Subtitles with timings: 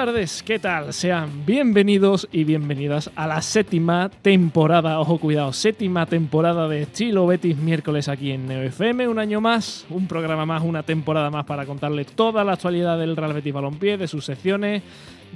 [0.00, 0.94] buenas tardes, ¿qué tal?
[0.94, 7.58] Sean bienvenidos y bienvenidas a la séptima temporada, ojo cuidado, séptima temporada de Estilo Betis
[7.58, 11.66] miércoles aquí en Neo FM, un año más, un programa más, una temporada más para
[11.66, 14.82] contarle toda la actualidad del Real Betis Balompié, de sus secciones,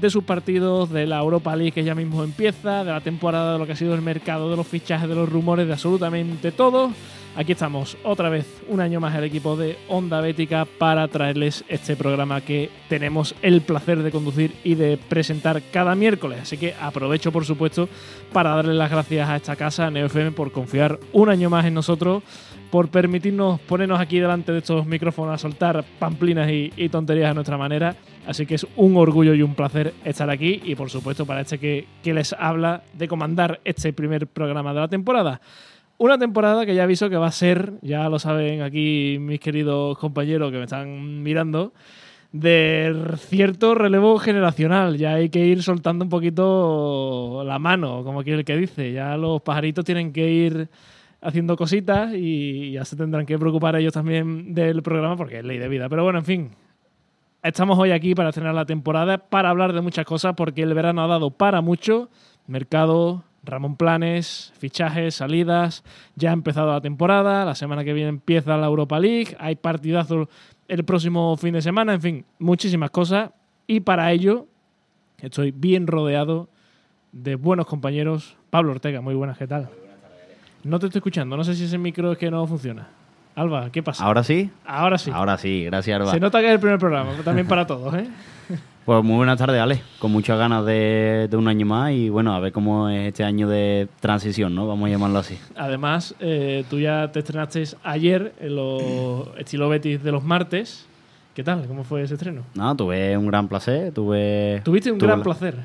[0.01, 3.59] de sus partidos, de la Europa League que ya mismo empieza, de la temporada, de
[3.59, 6.91] lo que ha sido el mercado, de los fichajes, de los rumores, de absolutamente todo.
[7.37, 11.97] Aquí estamos otra vez, un año más el equipo de Onda Bética para traerles este
[11.97, 16.39] programa que tenemos el placer de conducir y de presentar cada miércoles.
[16.43, 17.89] Así que aprovecho, por supuesto,
[18.33, 21.75] para darle las gracias a esta casa, a NeoFM, por confiar un año más en
[21.75, 22.23] nosotros,
[22.71, 27.59] por permitirnos ponernos aquí delante de estos micrófonos a soltar pamplinas y, tonterías a nuestra
[27.59, 27.97] manera.
[28.29, 31.59] Así que es un orgullo y un placer estar aquí y, por supuesto, para este
[31.59, 35.41] que les habla de comandar este primer programa de la temporada.
[35.97, 39.97] Una temporada que ya aviso que va a ser, ya lo saben aquí mis queridos
[39.99, 41.73] compañeros que me están mirando,
[42.33, 44.99] de cierto relevo generacional.
[44.99, 48.93] Ya hay que ir soltando un poquito la mano, como aquí el que dice.
[48.93, 50.69] Ya los pajaritos tienen que ir
[51.21, 55.59] haciendo cositas y ya se tendrán que preocupar ellos también del programa porque es ley
[55.59, 55.89] de vida.
[55.89, 56.51] Pero bueno, en fin.
[57.45, 61.05] Estamos hoy aquí para estrenar la temporada, para hablar de muchas cosas, porque el verano
[61.05, 62.09] ha dado para mucho.
[62.47, 65.85] Mercado, Ramón Planes, fichajes, salidas,
[66.17, 70.29] ya ha empezado la temporada, la semana que viene empieza la Europa League, hay partidazos
[70.69, 73.31] el próximo fin de semana, en fin, muchísimas cosas
[73.67, 74.47] y para ello
[75.21, 76.49] estoy bien rodeado
[77.13, 78.37] de buenos compañeros.
[78.51, 79.69] Pablo Ortega, muy buenas, ¿qué tal?
[80.63, 82.89] No te estoy escuchando, no sé si ese micro es que no funciona.
[83.35, 84.05] Alba, ¿qué pasa?
[84.05, 84.51] ¿Ahora sí?
[84.65, 85.11] Ahora sí.
[85.13, 86.13] Ahora sí, gracias, Alba.
[86.13, 88.09] Se nota que es el primer programa, también para todos, ¿eh?
[88.85, 89.81] Pues muy buenas tardes, Ale.
[89.99, 93.25] Con muchas ganas de, de, un año más y bueno, a ver cómo es este
[93.25, 94.67] año de transición, ¿no?
[94.67, 95.39] Vamos a llamarlo así.
[95.57, 98.83] Además, eh, tú ya te estrenaste ayer en los
[99.39, 100.87] estilo Betis de los martes.
[101.35, 101.67] ¿Qué tal?
[101.67, 102.43] ¿Cómo fue ese estreno?
[102.55, 103.91] No, tuve un gran placer.
[103.93, 105.57] Tuve, ¿Tuviste un tuve gran la- placer?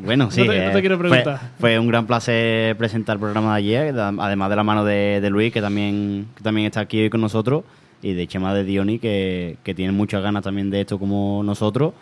[0.00, 0.42] Bueno, sí.
[0.42, 1.40] No te- no te eh, quiero preguntar.
[1.60, 5.30] Fue, un gran placer presentar el programa de ayer, además de la mano de, de
[5.30, 7.62] Luis, que también, que también está aquí hoy con nosotros,
[8.02, 11.94] y de Chema de Dioni, que, que tiene muchas ganas también de esto como nosotros,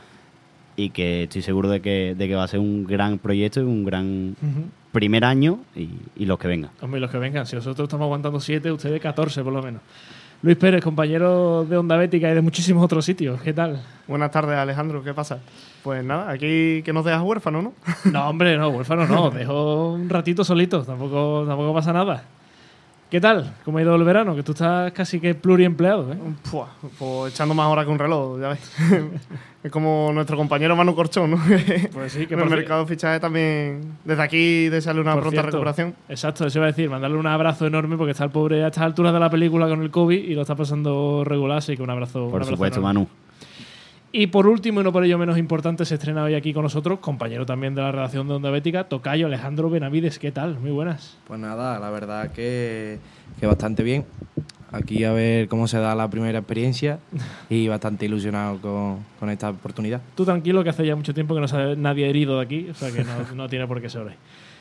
[0.77, 3.65] y que estoy seguro de que, de que va a ser un gran proyecto y
[3.65, 4.37] un gran
[4.93, 6.71] primer año y, y los que vengan.
[6.81, 7.47] Hombre, los que vengan.
[7.47, 9.81] Si nosotros estamos aguantando 7, ustedes 14 por lo menos.
[10.43, 13.41] Luis Pérez, compañero de Onda Bética y de muchísimos otros sitios.
[13.41, 13.81] ¿Qué tal?
[14.07, 15.03] Buenas tardes, Alejandro.
[15.03, 15.39] ¿Qué pasa?
[15.83, 17.73] Pues nada, aquí que nos dejas huérfanos, ¿no?
[18.13, 19.31] No, hombre, no, huérfano no.
[19.31, 20.85] Dejo un ratito solito.
[20.85, 22.25] Tampoco, tampoco pasa nada.
[23.11, 23.55] ¿Qué tal?
[23.65, 24.35] ¿Cómo ha ido el verano?
[24.35, 26.17] Que tú estás casi que pluriempleado, ¿eh?
[26.51, 26.69] Pua,
[26.99, 28.73] pues echando más horas que un reloj, ya ves.
[29.63, 31.39] es como nuestro compañero Manu Corchón, ¿no?
[31.93, 35.37] Pues sí, que en el mercado de fichaje también, desde aquí, desearle una Por pronta
[35.37, 35.95] cierto, recuperación.
[36.09, 38.83] Exacto, eso iba a decir, mandarle un abrazo enorme porque está el pobre a estas
[38.83, 41.91] alturas de la película con el COVID y lo está pasando regular, así que un
[41.91, 42.25] abrazo.
[42.25, 43.01] un Por abrazo supuesto, enorme.
[43.01, 43.09] Manu.
[44.19, 47.01] Y por último, y no por ello menos importante, se estrena hoy aquí con nosotros,
[47.01, 50.19] compañero también de la redacción de Onda Bética, Tocayo Alejandro Benavides.
[50.19, 50.59] ¿Qué tal?
[50.59, 51.19] Muy buenas.
[51.27, 52.99] Pues nada, la verdad que,
[53.39, 54.07] que bastante bien.
[54.73, 56.99] Aquí a ver cómo se da la primera experiencia
[57.51, 60.01] y bastante ilusionado con, con esta oportunidad.
[60.15, 62.75] Tú tranquilo, que hace ya mucho tiempo que no sale nadie herido de aquí, o
[62.75, 64.15] sea que no, no tiene por qué ser hoy.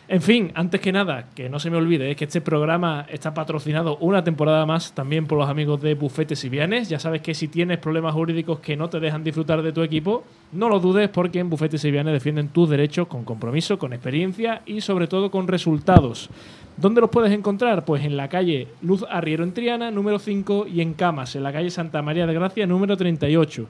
[0.08, 3.34] En fin, antes que nada, que no se me olvide, es que este programa está
[3.34, 6.90] patrocinado una temporada más también por los amigos de Bufetes y Vianes.
[6.90, 10.24] Ya sabes que si tienes problemas jurídicos que no te dejan disfrutar de tu equipo,
[10.52, 14.62] no lo dudes porque en Bufetes y Vianes defienden tus derechos con compromiso, con experiencia
[14.68, 16.30] y sobre todo con resultados.
[16.78, 17.84] ¿Dónde los puedes encontrar?
[17.84, 21.52] Pues en la calle Luz Arriero en Triana, número 5, y en Camas, en la
[21.52, 23.68] calle Santa María de Gracia, número 38.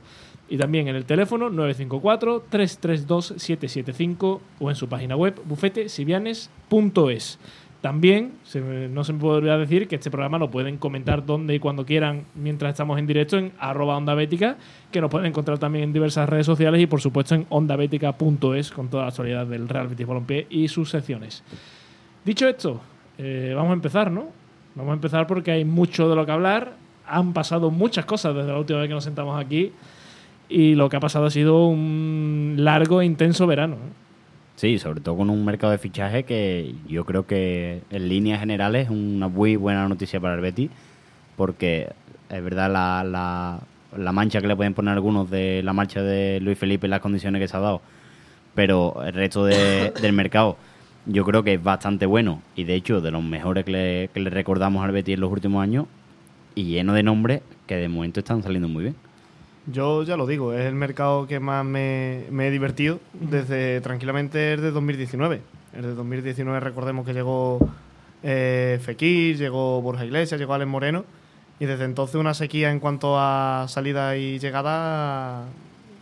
[0.47, 7.39] Y también en el teléfono 954-332-775 o en su página web bufetesivianes.es.
[7.85, 8.31] También
[8.91, 12.23] no se me olvidar decir que este programa lo pueden comentar donde y cuando quieran
[12.34, 14.58] mientras estamos en directo en arroba onda bética,
[14.91, 18.90] que nos pueden encontrar también en diversas redes sociales y por supuesto en ondabética.es con
[18.90, 21.43] toda la actualidad del Real Betis Balompié y sus secciones.
[22.23, 22.81] Dicho esto,
[23.20, 24.29] eh, vamos a empezar, ¿no?
[24.73, 26.78] Vamos a empezar porque hay mucho de lo que hablar.
[27.05, 29.72] Han pasado muchas cosas desde la última vez que nos sentamos aquí
[30.50, 33.78] y lo que ha pasado ha sido un largo e intenso verano.
[34.56, 38.86] Sí, sobre todo con un mercado de fichaje que yo creo que en líneas generales
[38.86, 40.70] es una muy buena noticia para el Betis,
[41.36, 41.90] porque
[42.30, 43.59] es verdad la, la,
[43.97, 47.02] la mancha que le pueden poner algunos de la marcha de Luis Felipe y las
[47.02, 47.82] condiciones que se ha dado,
[48.53, 50.58] pero el resto de- del mercado
[51.06, 54.20] yo creo que es bastante bueno y de hecho de los mejores que le, que
[54.22, 55.86] le recordamos al Betis en los últimos años
[56.56, 58.96] y lleno de nombres que de momento están saliendo muy bien.
[59.67, 64.38] Yo ya lo digo, es el mercado que más me, me he divertido desde tranquilamente
[64.38, 65.41] desde 2019.
[65.73, 67.59] Desde 2019 recordemos que llegó
[68.22, 71.03] eh, Fekir, llegó Borja Iglesias, llegó Alex Moreno
[71.59, 75.46] y desde entonces una sequía en cuanto a salida y llegada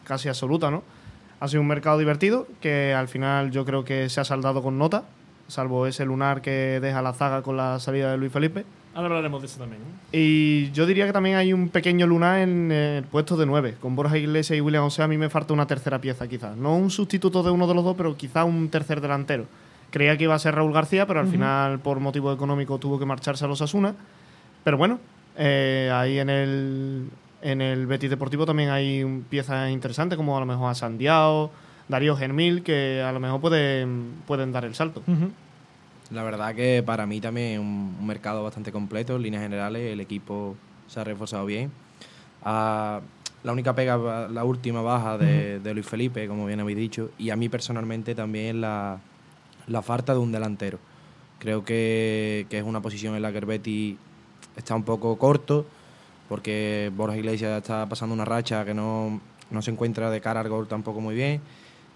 [0.04, 0.84] casi absoluta, ¿no?
[1.40, 4.78] Ha sido un mercado divertido que al final yo creo que se ha saldado con
[4.78, 5.04] nota,
[5.48, 8.66] salvo ese lunar que deja la zaga con la salida de Luis Felipe.
[8.96, 9.82] Ahora hablaremos de eso también.
[9.82, 10.18] ¿eh?
[10.18, 13.76] Y yo diría que también hay un pequeño lunar en el puesto de 9.
[13.82, 16.56] Con Borja Iglesias y William José a mí me falta una tercera pieza quizás.
[16.56, 19.46] No un sustituto de uno de los dos, pero quizás un tercer delantero.
[19.90, 23.06] Creía que iba a ser Raúl García, pero al final por motivo económico tuvo que
[23.06, 23.94] marcharse a los Asuna.
[24.64, 25.00] Pero bueno,
[25.38, 27.10] eh, ahí en el,
[27.42, 31.52] en el Betis Deportivo también hay piezas interesantes como a lo mejor a Sandiao,
[31.88, 35.04] Darío Germil, que a lo mejor pueden, pueden dar el salto.
[35.06, 35.32] Ujú.
[36.12, 39.16] La verdad que para mí también es un, un mercado bastante completo.
[39.16, 40.56] En líneas generales, el equipo
[40.88, 41.72] se ha reforzado bien.
[42.44, 43.02] Ah,
[43.44, 47.30] la única pega, la última baja de, de Luis Felipe, como bien habéis dicho, y
[47.30, 49.00] a mí personalmente también la,
[49.68, 50.80] la falta de un delantero.
[51.40, 53.98] Creo que, que es una posición en la que el Betis
[54.56, 55.66] está un poco corto,
[56.30, 59.20] porque Borja Iglesias está pasando una racha que no,
[59.52, 61.42] no se encuentra de cara al gol tampoco muy bien.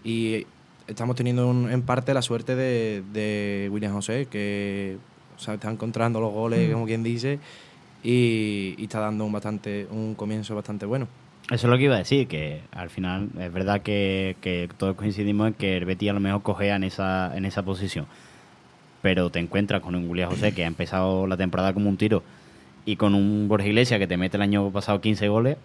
[0.03, 0.45] Y
[0.88, 4.98] estamos teniendo un- en parte la suerte de, de William José, que
[5.36, 7.39] o sea, está encontrando los goles, como quien dice,
[8.04, 11.07] y, y está dando un, bastante, un comienzo bastante bueno.
[11.51, 14.95] Eso es lo que iba a decir, que al final es verdad que, que todos
[14.95, 18.06] coincidimos en que el Betis a lo mejor cogea en esa, en esa posición.
[19.01, 22.24] Pero te encuentras con un Julián José que ha empezado la temporada como un tiro
[22.86, 25.57] y con un Borja Iglesias que te mete el año pasado 15 goles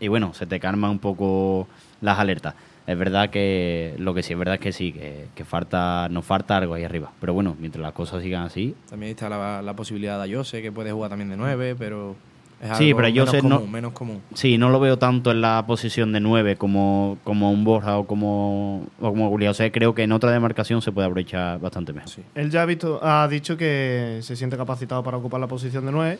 [0.00, 1.68] y bueno, se te calman un poco
[2.00, 2.54] las alertas.
[2.88, 6.24] Es verdad que lo que sí es verdad es que sí, que, que falta, nos
[6.24, 7.12] falta algo ahí arriba.
[7.20, 10.72] Pero bueno, mientras las cosas sigan así, También está la, la posibilidad de Ayose, que
[10.72, 12.16] puede jugar también de 9, pero
[12.62, 14.22] es Sí, algo pero menos Ayose no- común, menos común.
[14.32, 18.06] Sí, no lo veo tanto en la posición de 9 como, como un Borja o
[18.06, 19.50] como, o como Julián.
[19.50, 22.08] O sea, creo que en otra demarcación se puede aprovechar bastante mejor.
[22.08, 22.22] Sí.
[22.34, 25.92] Él ya ha, visto, ha dicho que se siente capacitado para ocupar la posición de
[25.92, 26.18] 9.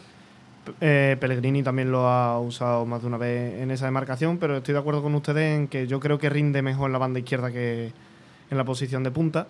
[0.81, 4.75] Eh, Pellegrini también lo ha usado más de una vez en esa demarcación, pero estoy
[4.75, 7.51] de acuerdo con ustedes en que yo creo que rinde mejor en la banda izquierda
[7.51, 7.93] que
[8.51, 9.47] en la posición de punta.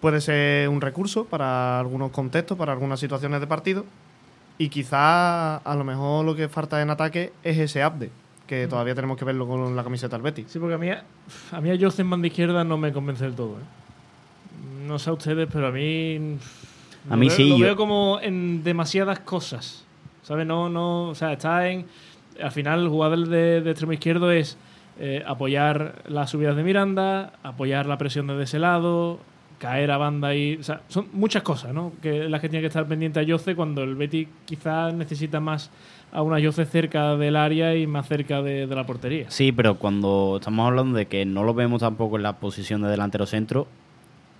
[0.00, 3.84] Puede ser un recurso para algunos contextos, para algunas situaciones de partido.
[4.56, 8.10] Y quizá a lo mejor lo que falta en ataque es ese update,
[8.46, 10.46] que todavía tenemos que verlo con la camiseta del Betis.
[10.48, 13.34] Sí, porque a mí, a mí a Jose en banda izquierda no me convence del
[13.34, 13.56] todo.
[13.58, 14.86] ¿eh?
[14.86, 16.38] No sé a ustedes, pero a mí.
[17.08, 19.84] A lo mí veo- sí, Lo yo- veo como en demasiadas cosas.
[20.28, 20.46] ¿Sabes?
[20.46, 21.08] No, no.
[21.08, 21.86] O sea, está en.
[22.38, 24.58] Al final, el jugador de, de extremo izquierdo es
[25.00, 29.20] eh, apoyar las subidas de Miranda, apoyar la presión desde ese lado,
[29.58, 30.56] caer a banda y.
[30.56, 31.92] O sea, son muchas cosas, ¿no?
[32.02, 35.70] Que las que tiene que estar pendiente a Jose cuando el Betty quizás necesita más
[36.12, 39.30] a una Jose cerca del área y más cerca de la portería.
[39.30, 42.88] Sí, pero cuando estamos hablando de que no lo vemos tampoco en la posición de
[42.88, 43.66] delantero centro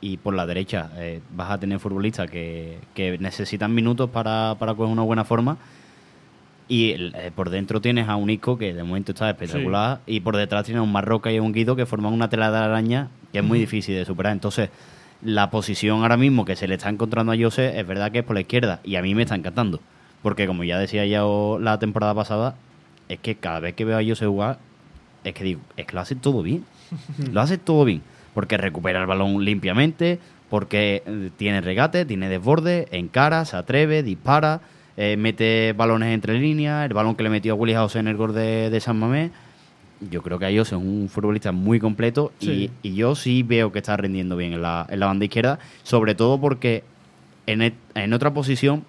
[0.00, 4.74] y por la derecha eh, vas a tener futbolistas que, que necesitan minutos para, para
[4.74, 5.58] coger una buena forma
[6.68, 10.36] y eh, por dentro tienes a un Isco que de momento está espectacular y por
[10.36, 13.08] detrás tienes a un Marroca y a un Guido que forman una tela de araña
[13.32, 14.32] que es muy difícil de superar.
[14.32, 14.68] Entonces,
[15.22, 18.24] la posición ahora mismo que se le está encontrando a Jose es verdad que es
[18.24, 19.80] por la izquierda y a mí me está encantando.
[20.22, 22.56] Porque como ya decía ya la temporada pasada,
[23.08, 24.58] es que cada vez que veo a Jose jugar,
[25.24, 26.64] es que digo, es que lo hace todo bien.
[27.32, 28.02] lo hace todo bien.
[28.38, 34.60] Porque recupera el balón limpiamente, porque eh, tiene regate, tiene desborde, encara, se atreve, dispara,
[34.96, 38.16] eh, mete balones entre líneas, el balón que le metió a Willy House en el
[38.16, 39.32] gol de, de San Mamés.
[40.08, 42.70] Yo creo que a ellos es un futbolista muy completo Sí.
[42.84, 45.58] y, y yo sí veo que está rindiendo bien en la, en la banda izquierda,
[45.82, 46.84] sobre todo porque
[47.48, 48.84] en, et- en otra posición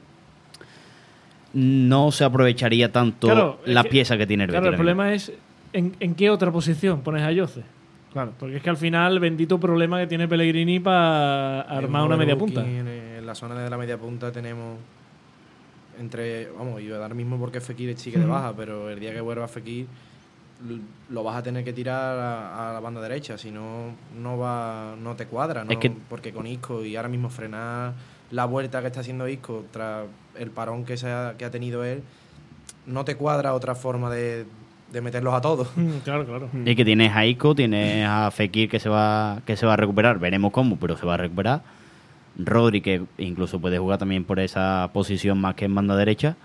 [1.53, 5.31] no se aprovecharía tanto Claro, la que- pieza que tiene el Claro, el problema es
[5.73, 7.63] ¿en, en qué otra posición pones a Jose.
[8.11, 8.33] Claro.
[8.39, 12.65] Porque es que al final, bendito problema que tiene Pellegrini para armar una media punta.
[12.65, 14.77] En, la zona de la media punta tenemos
[15.99, 19.47] entre, vamos, yo ahora mismo porque Fekir sigue de baja, pero el día que vuelva
[19.47, 19.85] Fekir
[21.09, 24.95] lo vas a tener que tirar a, a la banda derecha, si no no va
[25.01, 25.71] no te cuadra, ¿no?
[25.71, 27.93] Es que- porque con Isco y ahora mismo frenar
[28.31, 31.83] la vuelta que está haciendo Isco tras el parón que, se ha, que ha tenido
[31.83, 32.03] él,
[32.85, 34.45] no te cuadra otra forma de,
[34.91, 35.69] de meterlos a todos.
[35.75, 36.49] Mm, claro, claro.
[36.65, 39.77] Y que tienes a Ico, tienes a Fekir que se va que se va a
[39.77, 41.61] recuperar, veremos cómo, pero se va a recuperar.
[42.37, 46.37] Rodri que incluso puede jugar también por esa posición más que en banda derecha.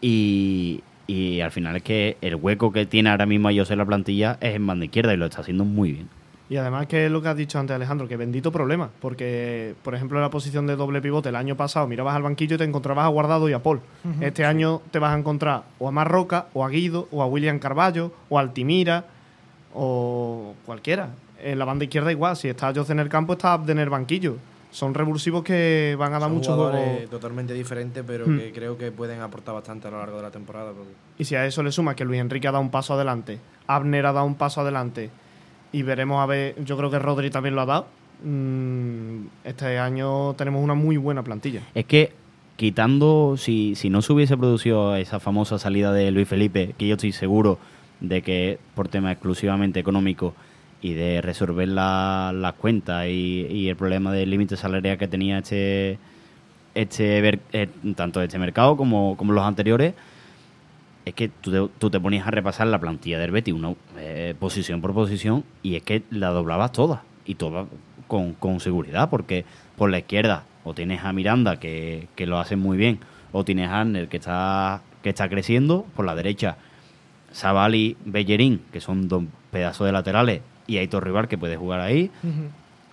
[0.00, 3.78] Y, y al final es que el hueco que tiene ahora mismo a José en
[3.78, 6.21] la plantilla es en banda izquierda y lo está haciendo muy bien.
[6.50, 9.94] Y además que es lo que has dicho antes Alejandro, que bendito problema, porque por
[9.94, 12.64] ejemplo en la posición de doble pivote el año pasado mirabas al banquillo y te
[12.64, 13.80] encontrabas a Guardado y a Paul.
[14.20, 17.58] Este año te vas a encontrar o a Marroca, o a Guido, o a William
[17.58, 19.04] Carballo, o a Altimira,
[19.74, 21.10] o cualquiera.
[21.42, 23.88] En la banda izquierda igual, si está Jose en el campo está Abde en el
[23.90, 24.36] banquillo.
[24.70, 27.10] Son revulsivos que van a dar Son mucho jugadores juego.
[27.10, 28.38] totalmente diferentes, pero Hmm.
[28.38, 30.72] que creo que pueden aportar bastante a lo largo de la temporada.
[30.72, 33.38] porque- Y si a eso le suma que Luis Enrique ha dado un paso adelante,
[33.66, 35.10] Abner ha dado un paso adelante
[35.72, 37.86] y veremos a ver, yo creo que Rodri también lo ha dado.
[38.24, 41.60] Mm, este año tenemos una muy buena plantilla.
[41.74, 42.12] Es que
[42.56, 46.94] quitando, si, si no se hubiese producido esa famosa salida de Luis Felipe, que yo
[46.94, 47.58] estoy seguro
[48.00, 50.34] de que por tema exclusivamente económico
[50.80, 55.98] y de resolver la- las cuentas y, el problema del límite salarial que tenía este,
[56.74, 59.94] este eh, tanto este mercado como, como los anteriores,
[61.04, 64.34] es que tú te, tú te ponías a repasar la plantilla del Betis, una, eh,
[64.38, 67.66] posición por posición, y es que la doblabas todas, y todas
[68.06, 69.44] con, con seguridad, porque
[69.76, 73.00] por la izquierda o tienes a Miranda, que, que lo hace muy bien,
[73.32, 76.56] o tienes a Arner, que está, que está creciendo, por la derecha
[77.32, 81.80] Sabal y Bellerín, que son dos pedazos de laterales, y Aitor Rival, que puede jugar
[81.80, 82.10] ahí,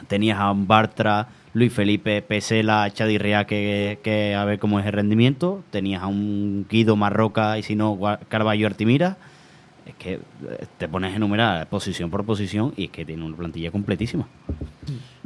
[0.07, 4.93] tenías a un Bartra, Luis Felipe, Pesela, Chadirrea que, que a ver cómo es el
[4.93, 9.17] rendimiento, tenías a un Guido Marroca y si no Carballo Artimira,
[9.85, 10.19] es que eh,
[10.77, 14.27] te pones a enumerar posición por posición y es que tiene una plantilla completísima.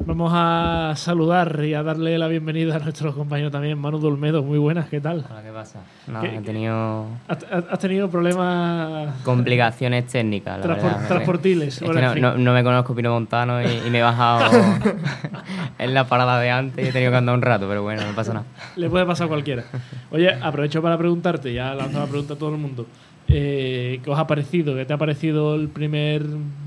[0.06, 4.44] Vamos a saludar y a darle la bienvenida a nuestro compañero también, Manu Dolmedo.
[4.44, 5.24] Muy buenas, ¿qué tal?
[5.30, 5.80] Hola, ¿qué pasa?
[6.08, 11.08] No, ¿Qué- he tenido ¿Has, tenido problemas complicaciones técnicas, la transpor- verdad.
[11.08, 11.82] transportiles?
[11.82, 12.22] Es que no, fin.
[12.22, 14.52] no- no me conozco Pino Montano y, y me he bajado
[15.80, 18.14] en la parada de antes y he tenido que andar un rato, pero bueno, no
[18.14, 18.46] pasa nada.
[18.76, 19.64] Le puede pasar a cualquiera.
[20.12, 22.86] Oye, aprovecho para preguntarte, ya lanzo la pregunta a todo el mundo.
[23.30, 24.76] Eh, ¿Qué os ha parecido?
[24.76, 26.24] ¿Qué te ha parecido el primer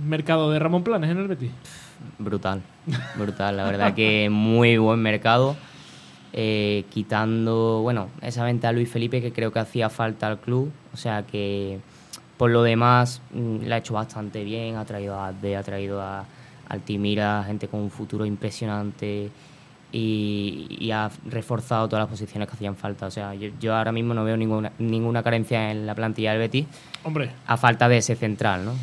[0.07, 1.51] mercado de Ramón Planes en el Betis?
[2.19, 2.63] Brutal,
[3.17, 3.57] brutal.
[3.57, 5.57] La verdad que muy buen mercado.
[6.33, 10.71] eh, quitando, bueno, esa venta a Luis Felipe que creo que hacía falta al club.
[10.93, 11.79] O sea que
[12.37, 14.77] por lo demás mm, la ha hecho bastante bien.
[14.77, 16.25] Ha traído a Abde, ha traído a
[16.69, 19.31] Altimira, gente con un futuro impresionante.
[19.99, 23.07] Y, y ha reforzado todas las posiciones que hacían falta.
[23.07, 26.41] O sea, yo, yo ahora mismo no veo ninguna, ninguna carencia en la plantilla del
[26.41, 26.67] Betis
[27.03, 28.75] Hombre, a falta de ese central, ¿no?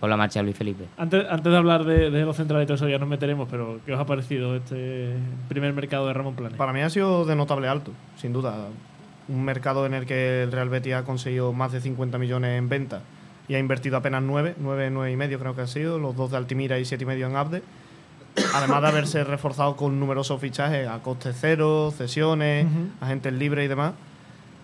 [0.00, 0.84] Por la marcha de Luis Felipe.
[0.98, 3.80] antes, antes de hablar de, de los centrales y todo eso ya nos meteremos, pero
[3.86, 5.14] ¿qué os ha parecido este
[5.48, 6.58] primer mercado de Ramón Planes?
[6.58, 8.66] Para mí ha sido de notable alto, sin duda.
[9.28, 12.68] Un mercado en el que el Real Betis ha conseguido más de 50 millones en
[12.68, 13.00] venta
[13.48, 16.32] y ha invertido apenas 9, 9, 9 y medio creo que han sido, los dos
[16.32, 17.62] de Altimira y 7 y medio en Abde.
[18.54, 22.66] Además de haberse reforzado con numerosos fichajes a coste cero, cesiones,
[23.00, 23.92] agentes libres y demás.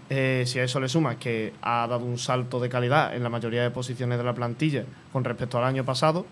[0.09, 3.29] Eh, si a eso le sumas que ha dado un salto de calidad en la
[3.29, 6.27] mayoría de posiciones de la plantilla con respecto al año pasado,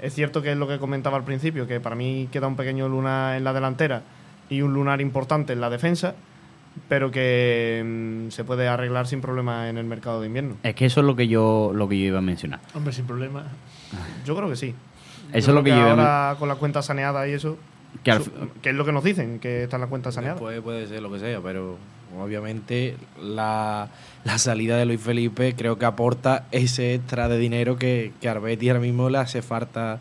[0.00, 2.88] es cierto que es lo que comentaba al principio, que para mí queda un pequeño
[2.88, 4.02] lunar en la delantera
[4.48, 6.14] y un lunar importante en la defensa,
[6.88, 10.56] pero que mm, se puede arreglar sin problema en el mercado de invierno.
[10.62, 12.60] Es que eso es lo que yo, lo que yo iba a mencionar.
[12.74, 13.44] Hombre, sin problema.
[14.24, 14.74] Yo creo que sí.
[15.32, 17.56] Eso es lo que yo men- ahora con la cuenta saneada y eso,
[18.04, 18.22] que al
[18.62, 20.34] que es lo que nos dicen, que está en la cuenta saneada.
[20.34, 21.76] Después puede ser lo que sea, pero
[22.18, 23.88] obviamente la,
[24.24, 28.32] la salida de Luis Felipe creo que aporta ese extra de dinero que, que a
[28.32, 29.98] Arbeti ahora mismo le hace falta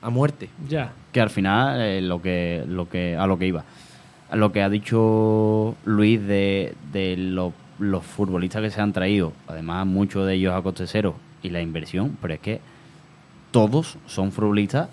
[0.00, 0.48] a muerte.
[0.68, 0.92] Ya.
[1.12, 3.64] que al final eh, lo que lo que a lo que iba
[4.30, 9.32] a lo que ha dicho Luis de, de lo- los futbolistas que se han traído
[9.46, 12.60] además muchos de ellos a coste cero y la inversión pero es que
[13.50, 14.88] todos son futbolistas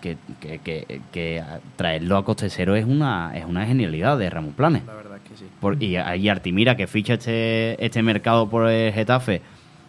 [0.00, 4.30] que, que, que, que a- traerlo a coste cero es una es una genialidad de
[4.30, 5.44] Ramón Planes La verdad es que sí.
[5.60, 9.42] por- y ahí Artimira, que ficha este, este mercado por el Getafe,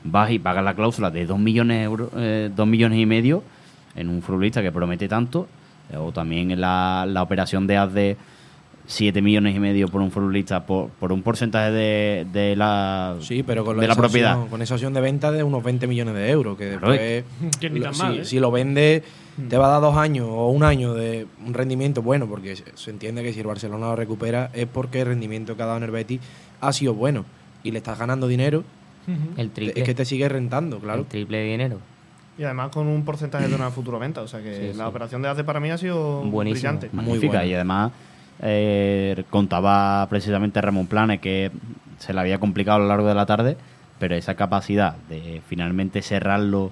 [0.04, 3.44] vas y pagas la cláusula de 2 millones, eh, dos millones y medio
[3.96, 5.48] en un futbolista que promete tanto.
[5.98, 8.16] O también la, la operación de de
[8.92, 13.42] 7 millones y medio por un futbolista por, por un porcentaje de, de la, Sí,
[13.42, 14.34] pero con de la esa propiedad.
[14.34, 17.24] opción- con esa opción de venta de unos 20 millones de euros, que Claro, después,
[17.60, 18.26] Que ni tan si, mal, ¿eh?
[18.26, 19.04] si lo vende,
[19.48, 22.92] te va a dar dos años o un año de un rendimiento bueno, porque se,
[22.92, 25.84] entiende que si el Barcelona lo recupera es porque el rendimiento que ha dado en
[25.84, 26.20] el Betis
[26.60, 27.24] ha sido bueno
[27.64, 28.64] y le estás ganando dinero.
[29.38, 29.74] El triple.
[29.82, 31.00] es que te sigue rentando, claro.
[31.02, 31.80] El triple de dinero.
[32.38, 34.22] Y además con un porcentaje de una futura venta.
[34.22, 34.90] O sea que Sí, la sí.
[34.90, 36.74] operación de hace para mí ha sido Buenísimo.
[36.74, 36.90] brillante.
[36.92, 37.46] Muy buena.
[37.46, 37.92] y además
[38.42, 41.52] eh, contaba precisamente Ramón Planes que
[42.00, 43.58] se le había complicado a lo largo de la tarde
[44.00, 46.72] pero esa capacidad de finalmente cerrarlo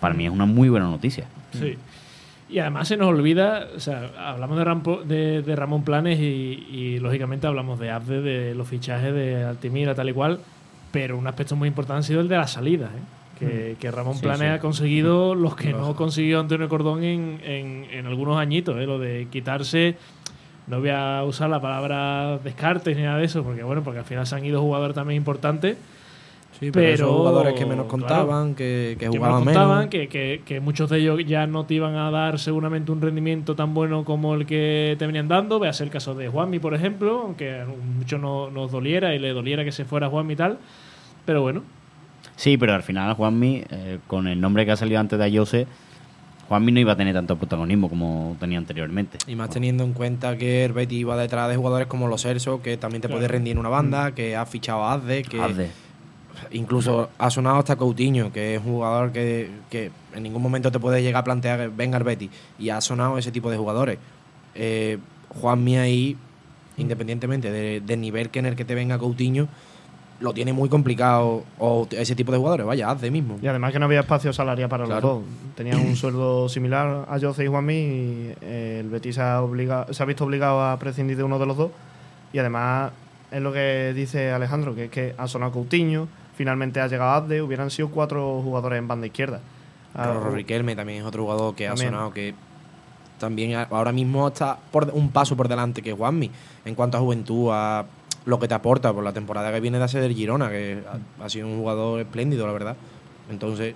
[0.00, 1.76] para mí es una muy buena noticia Sí.
[2.48, 6.22] Y además se nos olvida, o sea, hablamos de, Rampo- de, de Ramón Planes y,
[6.70, 10.38] y, lógicamente hablamos de Abde, de los fichajes de Altimira, tal y cual,
[10.90, 13.38] pero un aspecto muy importante ha sido el de la salida, ¿eh?
[13.38, 14.46] que, que Ramón Sí, Planes sí.
[14.46, 18.84] ha conseguido los que no consiguió Antonio Cordón en, en, en algunos añitos, ¿eh?
[18.86, 19.96] lo de quitarse,
[20.66, 24.04] no voy a usar la palabra descartes ni nada de eso, porque bueno, porque al
[24.04, 25.76] final se han ido jugadores también importantes.
[26.60, 29.90] Sí, pero, Pero, jugadores que menos claro, contaban, que, que que me jugaban contaban menos.
[29.90, 33.56] que, que- que muchos de ellos ya no te iban a dar seguramente un rendimiento
[33.56, 35.58] tan bueno como el que te venían dando.
[35.58, 39.30] Veas el caso de Juanmi, por ejemplo, aunque a muchos no, nos doliera y le
[39.32, 40.58] doliera que se fuera Juanmi y tal.
[41.24, 41.62] Pero bueno,
[42.36, 45.66] Sí, pero al final Juanmi, eh, con el nombre que ha salido antes de Ayose,
[46.52, 49.16] Juanmi no iba a tener tanto protagonismo como tenía anteriormente.
[49.26, 52.60] Y más teniendo en cuenta que el Betis iba detrás de jugadores como los Celso,
[52.60, 55.38] que también te puede rendir en una banda, que ha fichado a Azde, que
[56.50, 60.78] incluso ha sonado hasta Coutinho, que es un jugador que, que en ningún momento te
[60.78, 62.30] puede llegar a plantear que venga el Betis.
[62.58, 63.98] Y ha sonado ese tipo de jugadores.
[64.54, 64.98] Eh,
[65.30, 66.16] Juanmi ahí,
[66.76, 69.48] independientemente de- del nivel que en el que te venga Coutinho,
[70.22, 71.42] lo tiene muy complicado.
[71.58, 73.38] O ese tipo de jugadores, vaya, Azde mismo.
[73.42, 75.00] Y además que no había espacio salarial para Claro.
[75.00, 75.22] los dos.
[75.56, 79.86] Tenían un sueldo similar a Jose y Juanmi y eh, el Betis se ha, obliga-
[79.92, 81.70] se ha visto obligado a prescindir de uno de los dos.
[82.32, 82.92] Y además
[83.30, 87.42] es lo que dice Alejandro, que es que ha sonado Coutinho, finalmente ha llegado Azde,
[87.42, 89.40] hubieran sido cuatro jugadores en banda izquierda.
[89.94, 91.88] Ah, Rorro Riquelme también es otro jugador que También.
[91.88, 92.34] ha sonado que
[93.18, 96.30] también ahora mismo está por un paso por delante que Juanmi
[96.64, 97.84] en cuanto a juventud, a
[98.24, 100.82] lo que te aporta por la temporada que viene de hacer del Girona, que
[101.20, 102.76] ha, ha sido un jugador espléndido, la verdad.
[103.30, 103.74] Entonces,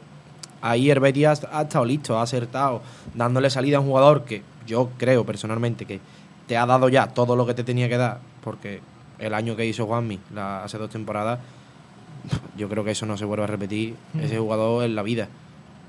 [0.60, 2.82] ahí el Betis ha, ha estado listo, ha acertado,
[3.14, 6.00] dándole salida a un jugador que yo creo personalmente que
[6.46, 8.80] te ha dado ya todo lo que te tenía que dar, porque
[9.18, 11.40] el año que hizo Juanmi, la, hace dos temporadas,
[12.56, 15.28] yo creo que eso no se vuelve a repetir ese jugador en la vida.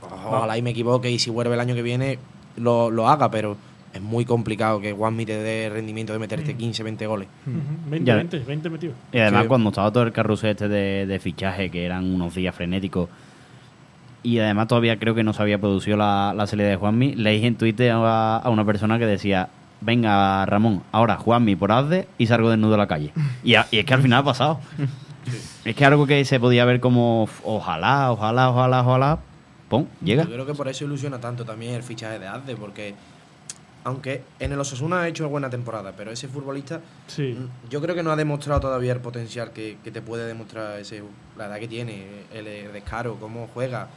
[0.02, 2.20] Ojalá y me equivoque y si vuelve el año que viene
[2.56, 3.58] lo, lo haga, pero
[3.98, 7.28] es muy complicado que Juanmi te dé rendimiento de meterte 15, 20 goles.
[7.46, 8.16] Ujú, 20, Ya.
[8.16, 8.96] 20, 20 metidos.
[9.12, 9.48] Y además Sí.
[9.50, 13.10] cuando estaba todo el carrusel este de, de fichaje, que eran unos días frenéticos,
[14.24, 17.46] y además todavía creo que no se había producido la, la salida de Juanmi, leí
[17.46, 19.50] en Twitter a, a una persona que decía,
[19.80, 23.14] venga Ramón, ahora Juanmi por Azde y salgo desnudo a la calle.
[23.44, 24.60] Y, a- y es que al final ha pasado.
[25.66, 29.20] Es que algo que se podía ver como, "Uf, ojalá, ojalá, ojalá, ojalá,
[29.70, 30.24] pum, llega.
[30.24, 32.96] Yo creo que por eso ilusiona tanto también el fichaje de Azde, porque
[33.84, 37.38] aunque en el Osasuna ha hecho buena temporada, pero ese futbolista Sí.
[37.40, 40.80] mm, yo creo que no ha demostrado todavía el potencial que, que te puede demostrar
[40.80, 41.04] ese,
[41.38, 43.88] la edad que tiene, el, el descaro, cómo juega.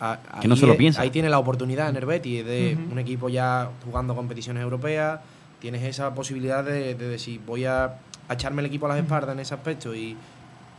[0.00, 1.02] A- Que no se lo piensa.
[1.02, 5.20] Ahí tiene la oportunidad en el Betis de un equipo ya jugando competiciones europeas.
[5.60, 7.96] Tienes esa posibilidad de, de decir, voy a,
[8.28, 10.16] a echarme el equipo a las espaldas en ese aspecto y,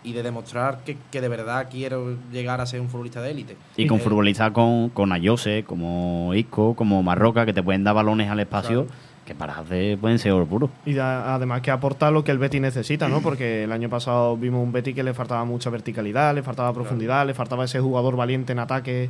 [0.04, 3.56] y de demostrar que, que de verdad quiero llegar a ser un futbolista de élite.
[3.78, 7.94] Y con Eh, futbolistas con, con Ayose, como Isco, como Marroca, que te pueden dar
[7.94, 8.88] balones al espacio,
[9.26, 10.70] que para Azde pueden ser oro puro.
[10.86, 13.22] Y da- además que aporta lo que el Betty necesita, ¿no?
[13.22, 17.26] Porque el año pasado vimos un Betty que le faltaba mucha verticalidad, le faltaba profundidad,
[17.28, 19.10] le faltaba ese jugador valiente en ataque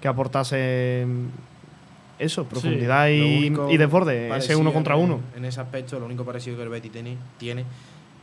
[0.00, 5.20] que aportase mm, eso, profundidad Lo y, y desborde, ese uno contra uno.
[5.36, 7.64] En ese aspecto, lo único parecido que el Betis tiene, tiene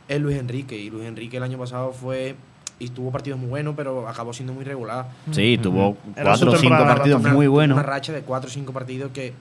[0.08, 0.76] es Luis Enrique.
[0.76, 2.34] Y Luis Enrique el año pasado fue.
[2.80, 5.08] Y tuvo partidos muy buenos, pero acabó siendo muy regular.
[5.32, 7.76] Sí, tuvo cuatro o cinco partidos muy buenos.
[7.76, 9.32] Una racha de cuatro o cinco partidos que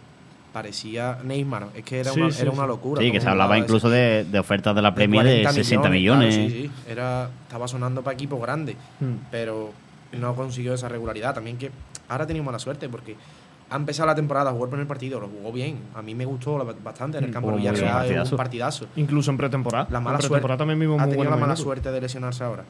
[0.53, 1.67] parecía Neymar.
[1.75, 2.57] Es que era, Sí, una, sí, era sí.
[2.57, 3.01] una locura.
[3.01, 5.89] Sí, que se hablaba incluso de, de ofertas de la de Premier de 40 60
[5.89, 6.35] millones.
[6.35, 6.71] claro, sí, sí.
[6.91, 9.13] Era, estaba sonando para equipos grandes, Mm.
[9.29, 9.71] pero
[10.13, 11.35] no consiguió esa regularidad.
[11.35, 11.69] También que
[12.09, 13.15] ahora tenido mala suerte porque
[13.69, 15.77] ha empezado la temporada, jugó el primer partido, lo jugó bien.
[15.95, 18.87] A mí me gustó la- bastante en el campo jugó de Villarreal, un partidazo.
[18.95, 19.87] Incluso en pretemporada.
[19.89, 20.47] La mala en suerte.
[20.57, 21.59] también Ha tenido la mala minutos.
[21.63, 22.63] suerte de lesionarse ahora.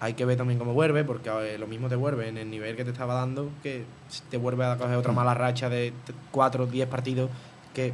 [0.00, 2.76] Hay que ver también cómo vuelve, porque eh, lo mismo te vuelve en el nivel
[2.76, 3.84] que te estaba dando, que
[4.30, 5.16] te vuelve a coger otra Mm.
[5.16, 5.92] mala racha de
[6.30, 7.30] 4 o 10 partidos
[7.72, 7.92] que,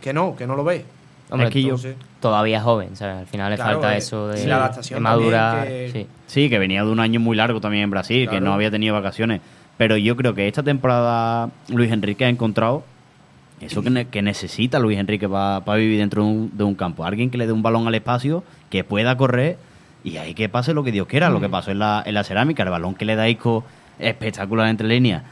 [0.00, 0.84] que no, que no lo ves.
[1.30, 3.16] Hombre, Es que yo- Entonces, todavía es joven, ¿sabes?
[3.16, 5.58] Al final le Claro, falta eh, eso de, la adaptación de madurar.
[5.64, 6.06] también, que- sí.
[6.26, 8.94] Sí, que venía de un año muy largo también en Brasil, que no había tenido
[8.94, 9.40] vacaciones.
[9.78, 12.84] Pero yo creo que esta temporada Luis Enrique ha encontrado
[13.60, 17.04] eso que, ne- que necesita Luis Enrique para vivir dentro de un, de un campo.
[17.04, 19.58] Alguien que le dé un balón al espacio, que pueda correr
[20.04, 21.30] y ahí que pase lo que Dios quiera.
[21.30, 23.64] Lo que pasó en la, en la cerámica, el balón que le da Isco
[23.98, 25.22] espectacular entre líneas.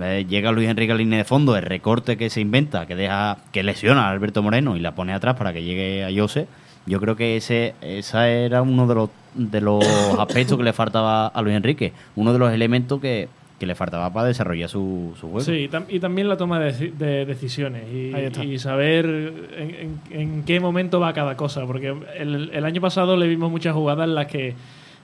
[0.00, 2.96] Eh, llega Luis Enrique a la línea de fondo, el recorte que se inventa, que
[2.96, 6.48] deja que lesiona a Alberto Moreno y la pone atrás para que llegue a Jose.
[6.86, 9.84] Yo creo que ese esa era uno de los, de los
[10.18, 14.12] aspectos que le faltaba a Luis Enrique, uno de los elementos que, que le faltaba
[14.12, 15.40] para desarrollar su, su juego.
[15.40, 20.42] Sí, y tam- y también la toma de, de decisiones y, saber en, en- en
[20.44, 21.64] qué momento va cada cosa.
[21.66, 24.54] Porque el, el año pasado le vimos muchas jugadas en las que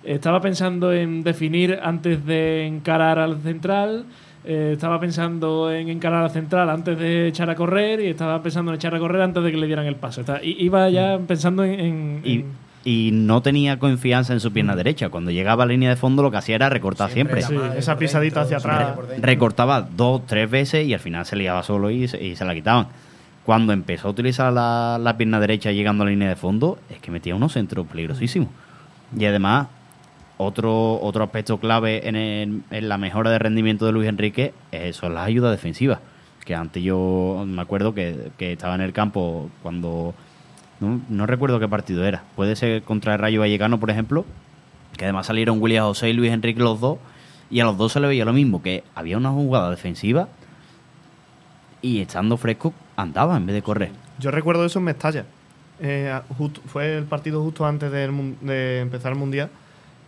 [0.05, 4.05] estaba pensando en definir antes de encarar al central,
[4.45, 8.73] eh, estaba pensando en encarar al central antes de echar a correr y estaba pensando
[8.73, 10.21] en echar a correr antes de que le dieran el paso.
[10.23, 11.81] Está- iba ya pensando en...
[11.81, 15.09] en- Y, en- y no tenía confianza en su pierna derecha.
[15.09, 17.41] Cuando llegaba a la línea de fondo lo que hacía era recortar siempre.
[17.43, 17.57] la Sí.
[17.77, 18.99] Esa pisadita hacia siempre atrás.
[19.21, 22.55] recortaba dos, tres veces y al final se liaba solo y se, y se la
[22.55, 22.89] quitaban.
[23.45, 26.99] Cuando empezó a utilizar la, la pierna derecha llegando a la línea de fondo, es
[27.01, 28.49] que metía unos centros peligrosísimos.
[29.19, 29.67] Y además,
[30.39, 34.93] otro, otro aspecto clave en, el- en la mejora de rendimiento de Luis Enrique eh,
[34.93, 35.99] son las ayudas defensivas.
[36.45, 40.15] Que antes yo me acuerdo que, que estaba en el campo cuando.
[40.83, 42.25] No, no recuerdo qué partido era.
[42.37, 44.25] Puede ser contra el Rayo Vallecano, por ejemplo.
[44.97, 46.99] que además salieron William José y Luis Enrique los dos,
[47.51, 50.29] y a los dos se le veía lo mismo, que había una jugada defensiva
[51.81, 53.91] y estando fresco andaba en vez de correr.
[54.19, 55.25] Yo recuerdo eso en Mestalla.
[55.81, 59.49] Eh, justo- fue el partido justo antes del de empezar el Mundial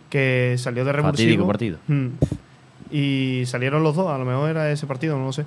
[0.09, 1.47] que salió de revulsivo.
[1.47, 1.79] Partido.
[1.87, 2.07] Mm.
[2.91, 5.45] Y salieron los dos, a lo mejor era ese partido, no lo sé.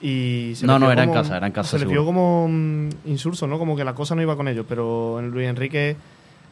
[0.00, 2.04] Y se No, no, vio era en como- casa, era en casa, Se les vio
[2.04, 3.58] como mm, insulso, ¿no?
[3.58, 4.64] Como que la cosa no iba con ellos.
[4.68, 5.96] Pero en Luis Enrique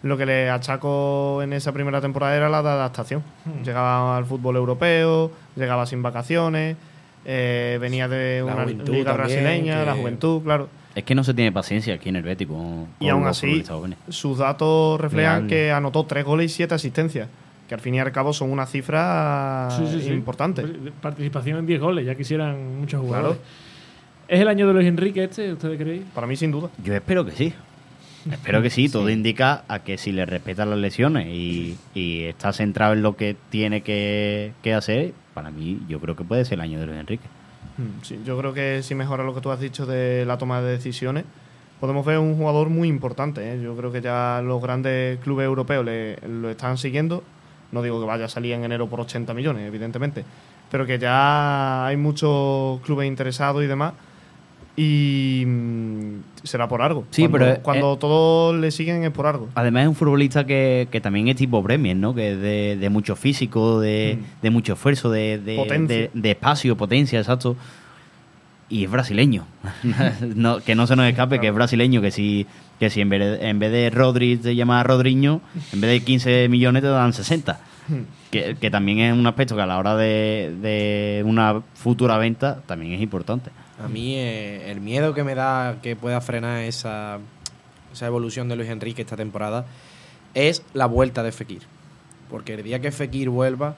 [0.03, 3.23] lo que le achaco en esa primera temporada era la de adaptación.
[3.45, 3.63] Hmm.
[3.65, 6.77] Llegaba al fútbol europeo, llegaba sin vacaciones,
[7.25, 10.69] eh, venía de La una juventud liga también, brasileña, la que- juventud, claro.
[10.95, 13.63] Es que no se tiene paciencia aquí en el Betis con, Y con aún así,
[14.09, 17.29] sus datos reflejan que anotó tres goles y siete asistencias.
[17.69, 20.11] Que al fin y al cabo son una cifra Sí, sí, sí.
[20.13, 20.65] importante.
[21.01, 23.39] Participación en 10 goles, ya quisieran muchos jugadores.
[23.39, 23.51] Claro.
[24.29, 26.03] ¿Es el año de Luis Enrique este, ustedes creéis?
[26.15, 26.69] Para mí, sin duda.
[26.83, 27.53] Yo espero que sí.
[28.31, 28.89] Espero que sí.
[28.93, 33.17] Todo indica a que si le respetan las lesiones y, y está centrado en lo
[33.17, 36.87] que tiene que, que hacer, para mí yo creo que puede ser el año de
[36.87, 37.25] Luis Enrique.
[37.79, 40.61] Mm, sí, yo creo que si mejora lo que tú has dicho de la toma
[40.61, 41.25] de decisiones,
[41.79, 43.53] podemos ver un jugador muy importante.
[43.55, 43.61] ¿eh?
[43.63, 47.23] Yo creo que ya los grandes clubes europeos le, lo están siguiendo.
[47.73, 50.25] No digo que vaya a salir en enero por 80 millones, evidentemente,
[50.71, 53.93] pero que ya hay muchos clubes interesados y demás.
[54.79, 57.05] Y mm, será por algo.
[57.11, 59.49] Sí, cuando, pero, eh, cuando todos le siguen es por algo.
[59.55, 62.15] Además es un futbolista que, que también es tipo Premier, ¿no?
[62.15, 64.43] Que es de, de mucho físico, de, Mm.
[64.43, 67.57] de mucho esfuerzo, de, de- de espacio, potencia, exacto.
[68.69, 69.47] Y es brasileño.
[70.35, 72.47] No, que no se nos escape que es brasileño, que si,
[72.79, 75.41] que si en, vez de, en vez de Rodri te llama Rodriño,
[75.73, 77.59] en vez de 15 millones te dan 60.
[78.33, 82.63] Que, que también es un aspecto que a la hora de, de una futura venta
[82.67, 83.51] también es importante.
[83.83, 87.19] A mí eh, el miedo que me da que pueda frenar esa,
[87.93, 89.67] esa evolución de Luis Enrique esta temporada
[90.35, 91.63] es la vuelta de Fekir.
[92.31, 93.77] Porque el día que Fekir vuelva,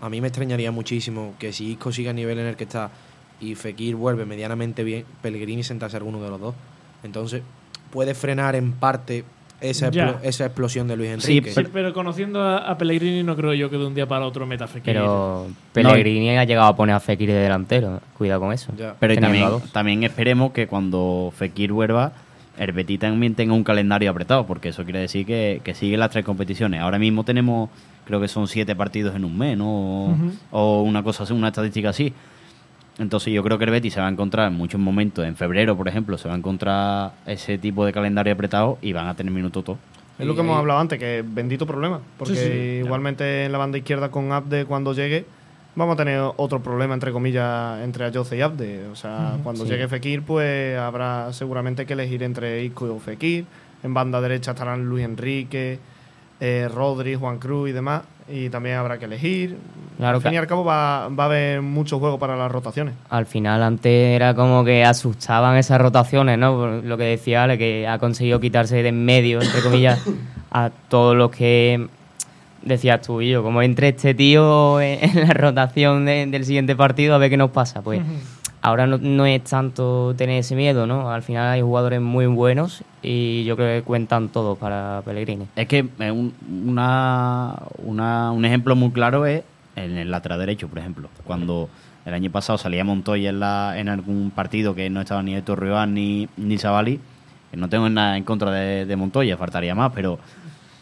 [0.00, 2.90] a mí me extrañaría muchísimo que si Isco siga el nivel en el que está
[3.40, 6.54] y Fekir vuelve medianamente bien, Pellegrini sentase a alguno de los dos.
[7.02, 7.42] Entonces
[7.90, 9.24] puede frenar en parte
[9.60, 10.08] esa, Ya.
[10.08, 11.50] explo- esa explosión de Luis Enrique.
[11.50, 14.46] Sí, pero conociendo a, a Pellegrini no creo yo que de un día para otro
[14.46, 14.92] meta Fekir.
[14.94, 18.00] Pero Pellegrini ha llegado a poner a Fekir de delantero.
[18.18, 18.72] Cuidado con eso.
[18.76, 18.94] Ya.
[18.98, 22.12] Pero también, también esperemos que cuando Fekir vuelva,
[22.58, 26.10] el Betis también tenga un calendario apretado, porque eso quiere decir que, que sigue las
[26.10, 26.80] tres competiciones.
[26.80, 27.70] Ahora mismo tenemos,
[28.06, 29.66] creo que son siete partidos en un mes, ¿no?
[29.70, 30.16] O,
[30.52, 32.12] o una cosa así, una estadística así.
[32.98, 35.76] Entonces yo creo que el Betis se va a encontrar en muchos momentos, en febrero,
[35.76, 39.32] por ejemplo, se va a encontrar ese tipo de calendario apretado y van a tener
[39.32, 39.78] minutos todos.
[40.18, 42.00] Es lo que hemos hablado antes, que bendito problema.
[42.16, 45.26] Porque Sí, sí, igualmente en la banda izquierda con Abde, cuando llegue,
[45.74, 48.86] vamos a tener otro problema, entre comillas, entre Ayoce y Abde.
[48.86, 49.70] O sea, cuando sí.
[49.70, 53.44] llegue Fekir, pues habrá seguramente que elegir entre Isco o Fekir.
[53.82, 55.78] En banda derecha estarán Luis Enrique,
[56.40, 58.02] eh, Rodri, Juan Cruz y demás.
[58.28, 59.56] Y también habrá que elegir.
[59.98, 62.50] Claro al fin que- y al cabo va, va a haber mucho juego para las
[62.50, 62.94] rotaciones.
[63.08, 66.56] Al final antes era como que asustaban esas rotaciones, ¿no?
[66.56, 70.00] Por Lo que decía Ale, que ha conseguido quitarse de en medio, entre comillas,
[70.50, 71.86] a todos los que
[72.62, 73.42] decías tú y yo.
[73.44, 77.36] Como entre este tío en, en la rotación de- del siguiente partido a ver qué
[77.36, 77.80] nos pasa.
[77.80, 78.00] Pues
[78.66, 81.10] ahora no, no es tanto tener ese miedo, ¿no?
[81.10, 85.46] Al final hay jugadores muy buenos y yo creo que cuentan todos para Pellegrini.
[85.54, 86.34] Es que eh, un,
[86.66, 89.42] una, una- un ejemplo muy claro es
[89.76, 91.08] en el lateral derecho, por ejemplo.
[91.24, 91.68] Cuando
[92.04, 95.42] el año pasado salía Montoya en, la, en algún partido que no estaba ni de
[95.42, 96.98] Torreón ni, ni Savali,
[97.50, 100.18] que no tengo nada en contra de, de Montoya, faltaría más, pero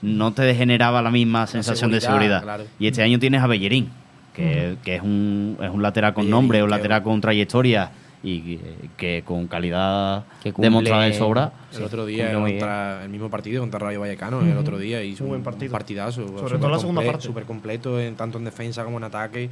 [0.00, 2.42] no te generaba la misma sensación de seguridad, seguridad.
[2.42, 2.64] claro.
[2.78, 3.88] Y este año tienes a Bellerín,
[4.34, 7.90] que, que es, un, es un lateral con nombre, un lateral con trayectoria
[8.22, 8.60] y que,
[8.96, 11.52] que con calidad Que cumple- demostrada de sobra.
[11.72, 15.24] El Sí, otro día, contra el mismo partido contra Rayo Vallecano, el otro día hizo
[15.24, 15.70] Un un, buen partido.
[15.72, 16.26] partidazo.
[16.38, 17.22] Sobre todo la segunda parte.
[17.22, 19.50] Súper completo, en, tanto en defensa como en ataque.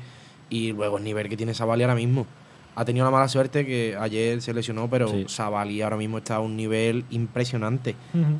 [0.50, 2.26] Y luego el nivel que tiene Savali ahora mismo.
[2.74, 5.24] Ha tenido la mala suerte que ayer se lesionó, pero Sí.
[5.28, 7.94] Savali ahora mismo está a un nivel impresionante.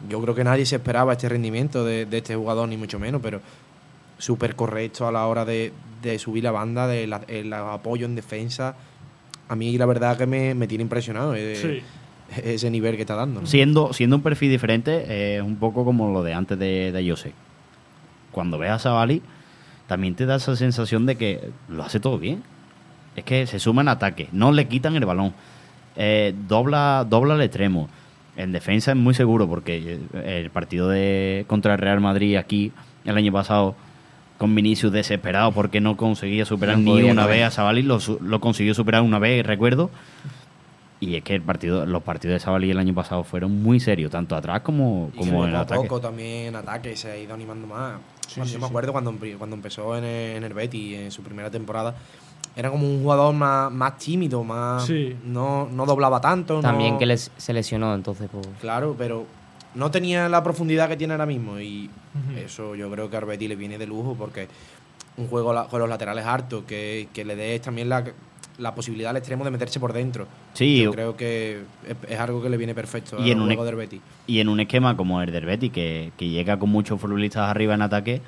[0.08, 3.20] Yo creo que nadie se esperaba este rendimiento de, de este jugador, ni mucho menos,
[3.22, 3.40] pero
[4.22, 8.14] súper correcto a la hora de, de subir la banda, de la- el apoyo en
[8.14, 8.76] defensa.
[9.48, 11.82] A mí la verdad que me, me tiene impresionado eh, Sí.
[12.44, 13.40] ese nivel que está dando.
[13.40, 13.46] ¿no?
[13.48, 17.10] Siendo, siendo un perfil diferente, eh, es un poco como lo de antes de, de
[17.10, 17.32] Jose.
[18.30, 19.22] Cuando ves a Savali,
[19.88, 22.42] también te da esa sensación de que lo hace todo bien.
[23.16, 25.34] Es que se suma en ataque, no le quitan el balón,
[25.96, 27.88] eh, dobla, dobla el extremo.
[28.36, 32.72] En defensa es muy seguro porque eh, el partido de contra el Real Madrid aquí
[33.04, 33.74] el año pasado
[34.42, 38.00] con Vinicius desesperado porque no conseguía superar No ni una no vez a Savali, lo,
[38.00, 39.88] su- lo consiguió superar una vez, recuerdo.
[40.98, 44.10] Y es que el partido, los partidos de Sabalí el año pasado fueron muy serios,
[44.10, 45.80] tanto atrás como, Y como en ataque.
[45.82, 47.94] poco también en ataque se ha ido animando más.
[48.36, 48.68] Bueno, sí, yo me sí.
[48.70, 51.94] acuerdo cuando, cuando empezó en el, en el Betis, en su primera temporada,
[52.56, 55.16] era como un jugador más, más tímido, más Sí.
[55.24, 56.60] no, no doblaba tanto.
[56.60, 58.46] También no- que les, se lesionó, entonces pues...
[58.60, 59.26] Claro, pero
[59.74, 61.58] no tenía la profundidad que tiene ahora mismo.
[61.60, 61.90] Y
[62.36, 64.48] eso yo creo que a Arbeti le viene de lujo porque
[65.16, 68.04] un juego la- con los laterales hartos, que, que le dé también la,
[68.58, 70.26] la posibilidad al extremo de meterse por dentro.
[70.54, 73.46] Sí, Yo creo que es, es algo que le viene perfecto Y al en un
[73.46, 74.00] juego e- de Arbeti.
[74.26, 77.74] Y en un esquema como el del Betis, que, que llega con muchos futbolistas arriba
[77.74, 78.22] en ataque, eh,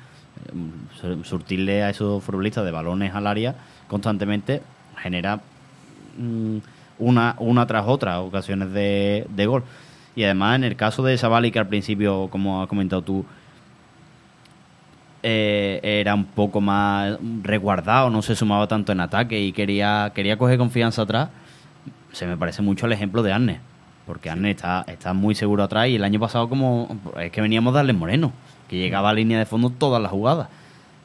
[0.99, 3.55] sur- surtirle a esos futbolistas de balones al área
[3.87, 4.61] constantemente
[4.97, 5.41] genera
[6.17, 6.57] mm,
[6.99, 9.63] una, una tras otra ocasiones de, de gol.
[10.15, 13.25] Y además, en el caso de Savali, que al principio, como has comentado tú,
[15.23, 20.37] eh, era un poco más resguardado, no se sumaba tanto en ataque y quería, quería
[20.37, 21.29] coger confianza atrás,
[22.11, 23.59] se me parece mucho al ejemplo de Arne.
[24.05, 27.73] Porque Arne está, está muy seguro atrás y el año pasado como es que veníamos
[27.73, 28.31] de Arles Moreno,
[28.69, 30.47] que llegaba a línea de fondo todas las jugadas.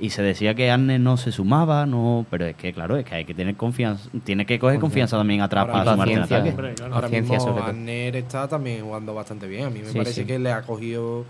[0.00, 3.14] Y se decía que Arne no se sumaba, no, pero es que claro, es que
[3.16, 6.50] hay que tener confianza, tiene que coger confianza también atrás Ahora para sumarse en ataque.
[6.50, 6.94] Hombre, claro.
[6.94, 7.62] Ahora mismo sobre.
[7.64, 9.66] Arner está también jugando bastante bien.
[9.66, 10.26] A mí me Sí, parece sí.
[10.26, 11.24] que le ha cogido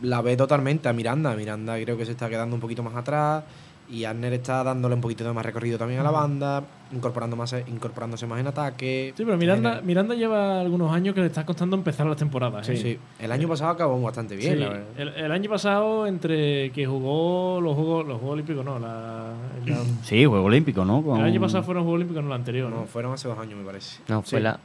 [0.00, 1.34] la ve totalmente a Miranda.
[1.36, 3.44] Miranda creo que se está quedando un poquito más atrás
[3.92, 7.54] y Arner está dándole un poquito de más recorrido también a la banda, incorporando más,
[7.68, 9.12] incorporándose más en ataque.
[9.16, 12.66] Sí, pero Miranda, En Miranda lleva algunos años que le está costando empezar las temporadas.
[12.70, 12.78] el- ¿eh?
[12.80, 12.98] sí.
[13.22, 14.84] El año pasado acabó bastante bien, Sí, la verdad.
[14.96, 19.34] el, el año pasado, entre que jugó los Juegos, los juegos Olímpicos, no, la,
[19.66, 21.02] la- Sí, Juego Olímpico, ¿no?
[21.02, 22.70] Con- el año pasado fueron Juegos Olímpicos, no el anterior.
[22.70, 22.86] No, ¿no?
[22.86, 24.00] fueron hace dos años, me parece.
[24.08, 24.42] No, fue Sí.
[24.42, 24.58] la...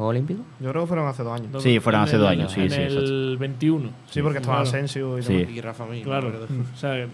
[0.00, 0.40] ¿Juego Olímpico?
[0.60, 1.62] Yo creo que fueron hace dos años.
[1.62, 3.90] Sí, fueron en hace el- dos años, sí, en sí, el 21.
[4.10, 4.68] Sí, porque estaba Claro.
[4.68, 5.34] Asensio y Sí.
[5.34, 5.52] demás.
[5.52, 6.32] Y Rafa Mir, Claro.
[6.74, 7.06] O sea,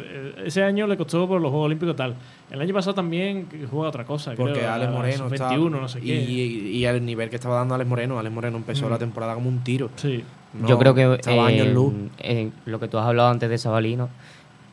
[0.44, 2.14] ese año le costó por los Juegos Olímpicos tal.
[2.51, 4.35] El año pasado también juega otra cosa.
[4.37, 6.14] Porque creo, Alex Moreno sus está- 21, no sé y, qué.
[6.22, 8.90] y, y al nivel que estaba dando Alex Moreno, Alex Moreno empezó Mm.
[8.90, 9.90] la temporada como un tiro.
[9.96, 10.22] Sí.
[10.55, 11.92] No, Yo creo que eh, luz.
[12.20, 14.09] eh, lo que tú has hablado antes de Sabalino,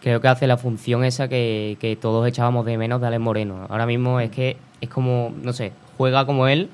[0.02, 3.66] creo que hace la función esa que, que todos echábamos de menos de Alex Moreno.
[3.70, 6.70] Ahora mismo es que es como, no sé, juega como él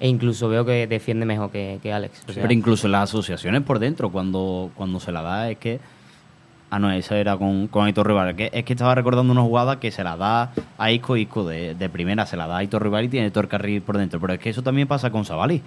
[0.00, 2.22] e incluso veo que defiende mejor que, que Alex.
[2.28, 5.80] O sea, Pero incluso las asociaciones por dentro, cuando, cuando se la da, es que.
[6.70, 8.30] Ah, no, esa era con, con Aitor Rival.
[8.30, 11.46] Es que, es que estaba recordando una jugada que se la da a Isco Isco
[11.46, 13.96] de, de primera, se la da a Aitor Rival y tiene todo el carril por
[13.96, 14.18] dentro.
[14.18, 15.62] Pero es que eso también pasa con Savali,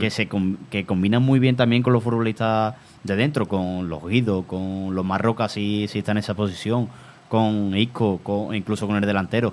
[0.00, 4.02] que se com- que combinan muy bien también con los futbolistas de dentro, con los
[4.08, 6.88] Guido, con los Marrocas si, si está en esa posición,
[7.28, 9.52] con Isco, con, incluso con el delantero.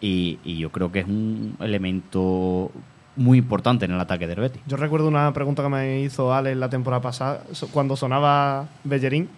[0.00, 2.70] Y, y yo creo que es un elemento
[3.16, 4.60] muy importante en el ataque del Betis.
[4.66, 9.28] Yo recuerdo una pregunta que me hizo Ale la temporada pasada, cuando sonaba Bellerín,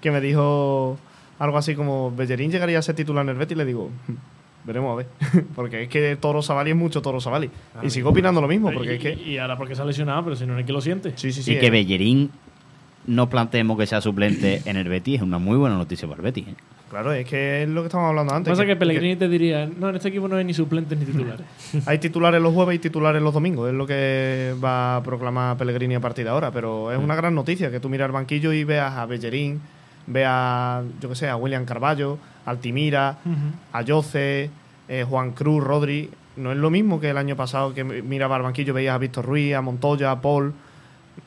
[0.00, 0.98] que me dijo
[1.38, 3.54] algo así como, ¿Bellerín llegaría a ser titular en el Betis?
[3.54, 4.14] Y le digo, "Hmm,
[4.64, 5.06] veremos a ver.
[5.54, 7.50] porque es que Toro Savali es mucho Toro Savali.
[7.82, 9.12] y sigo opinando lo mismo, porque y, es que...
[9.14, 11.12] y ahora porque se ha lesionado, pero si no es que lo siente.
[11.16, 11.52] Sí, sí, sí.
[11.54, 12.30] y que eh, Bellerín
[13.06, 16.22] no planteemos que sea suplente en el Betis es una muy buena noticia para el
[16.24, 16.48] Betis.
[16.48, 16.54] ¿eh?
[16.90, 18.50] Claro, es que es lo que estábamos hablando antes.
[18.50, 21.04] Pasa que, que- Pellegrini te diría, no, en este equipo no hay ni suplentes ni
[21.04, 21.46] titulares.
[21.86, 25.94] Hay titulares los jueves y titulares los domingos, es lo que va a proclamar Pellegrini
[25.94, 28.64] a partir de ahora, pero es una gran noticia que tú miras el banquillo y
[28.64, 29.60] veas a Bellerín,
[30.08, 33.18] veas, yo que sé, a William Carballo, Altimira,
[33.72, 34.50] a Yoce,
[34.88, 36.10] eh, Juan Cruz, Rodri.
[36.36, 39.24] No es lo mismo que el año pasado que miraba al banquillo, veías a Víctor
[39.26, 40.52] Ruiz, a Montoya, a Paul,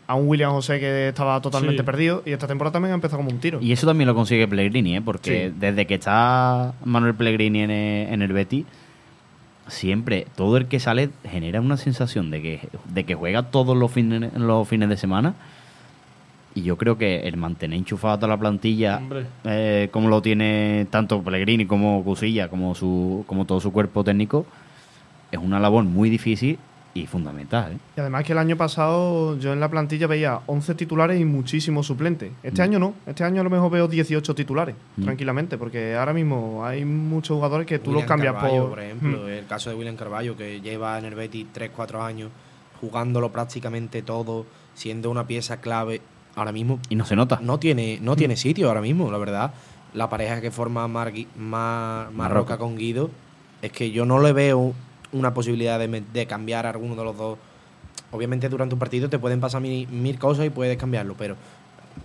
[0.08, 1.86] a un William José que estaba totalmente Sí.
[1.86, 3.60] perdido y esta temporada también ha empezado como un tiro.
[3.62, 5.02] Y eso también lo consigue Pellegrini, ¿eh?
[5.02, 5.56] porque Sí.
[5.60, 8.66] desde que está Manuel Pellegrini en el, en el Betis,
[9.68, 12.60] siempre todo el que sale genera una sensación de que,
[12.94, 15.36] de que juega todos los fines, los fines de semana.
[16.56, 19.02] Y yo creo que el mantener enchufado a toda la plantilla,
[19.46, 24.46] eh, como lo tiene tanto Pellegrini como Cusilla, como, su, como todo su cuerpo técnico,
[25.32, 26.60] es una labor muy difícil
[26.96, 27.74] y fundamental.
[27.74, 27.78] ¿eh?
[27.98, 31.88] Y además que el año pasado yo en la plantilla veía 11 titulares y muchísimos
[31.88, 32.32] suplentes.
[32.44, 32.94] Este año no.
[33.08, 35.04] Este año a lo mejor veo 18 titulares, Mm.
[35.04, 38.70] tranquilamente, porque ahora mismo hay muchos jugadores que tú William los cambias Carballo, por...
[38.72, 39.30] por ejemplo, Mm.
[39.30, 42.30] el caso de William Carballo, que lleva en el Betis 3-4 años
[42.80, 46.02] jugándolo prácticamente todo, siendo una pieza clave.
[46.36, 47.40] Ahora mismo Y no se nota.
[47.44, 49.54] no tiene, no tiene sitio ahora mismo, la verdad.
[49.94, 53.12] La pareja que forma Margui- Ma- Marroca con Guido
[53.62, 54.74] es que yo no le veo
[55.14, 57.38] una posibilidad de, de cambiar a alguno de los dos.
[58.12, 61.36] Obviamente durante un partido te pueden pasar mil, mil cosas y puedes cambiarlo, pero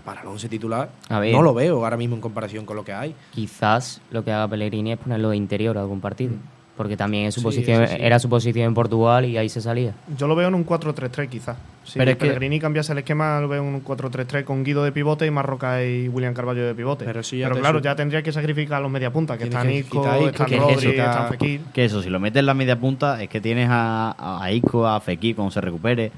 [0.04, 1.32] para el once titular A ver.
[1.34, 3.14] no lo veo ahora mismo en comparación con lo que hay.
[3.34, 6.34] quizás lo que haga Pellegrini es ponerlo de interior a algún partido.
[6.78, 8.00] Porque también es su Sí, posición, sí, sí.
[8.02, 9.92] era su posición en Portugal y ahí se salía.
[10.16, 11.58] Yo lo veo en un 4-3-3 quizás.
[11.84, 14.82] Si Pero es que- Pellegrini cambiase el esquema, lo veo en un 4-3-3 con Guido
[14.84, 17.04] de pivote y Marroca y William Carballo de pivote.
[17.04, 19.44] Pero sí, ya te claro, su- ya tendría que sacrificar a los media punta, que
[19.46, 21.60] Tienes están que Isco, están que es Rodri, eso, están Fekir.
[21.74, 24.52] Que eso, si lo metes en la media punta, es que tienes a, a, a
[24.52, 26.10] Isco, a Fekir, cuando se recupere,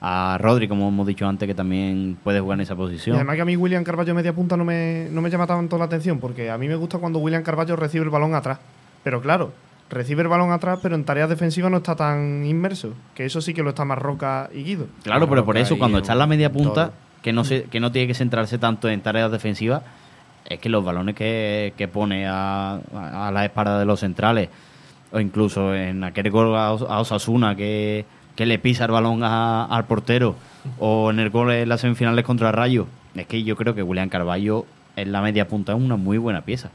[0.00, 3.16] a Rodri, como hemos dicho antes, que también puede jugar en esa Y posición.
[3.16, 5.84] además que a mí William Carballo media punta no me, no me llama tanto la
[5.86, 8.58] atención, porque a mí me gusta cuando William Carballo recibe el balón atrás.
[9.04, 9.52] Pero claro,
[9.90, 12.92] recibe el balón atrás, pero en tareas defensivas no está tan inmerso.
[13.14, 14.86] Que eso sí que lo está Marroca y Guido.
[15.02, 16.62] Claro, pero por eso, cuando está en la media todo.
[16.64, 19.82] punta, que no, se, que no tiene que centrarse tanto en tareas defensivas,
[20.48, 24.48] es que los balones que, que pone a, a la espalda de los centrales,
[25.12, 28.04] o incluso en aquel gol a, Os- a Osasuna que,
[28.36, 30.36] que le pisa el balón a- al portero,
[30.78, 34.08] o en el gol en las semifinales contra Rayo, es que yo creo que William
[34.08, 34.64] Carballo
[34.96, 36.70] en la media punta es una muy buena pieza.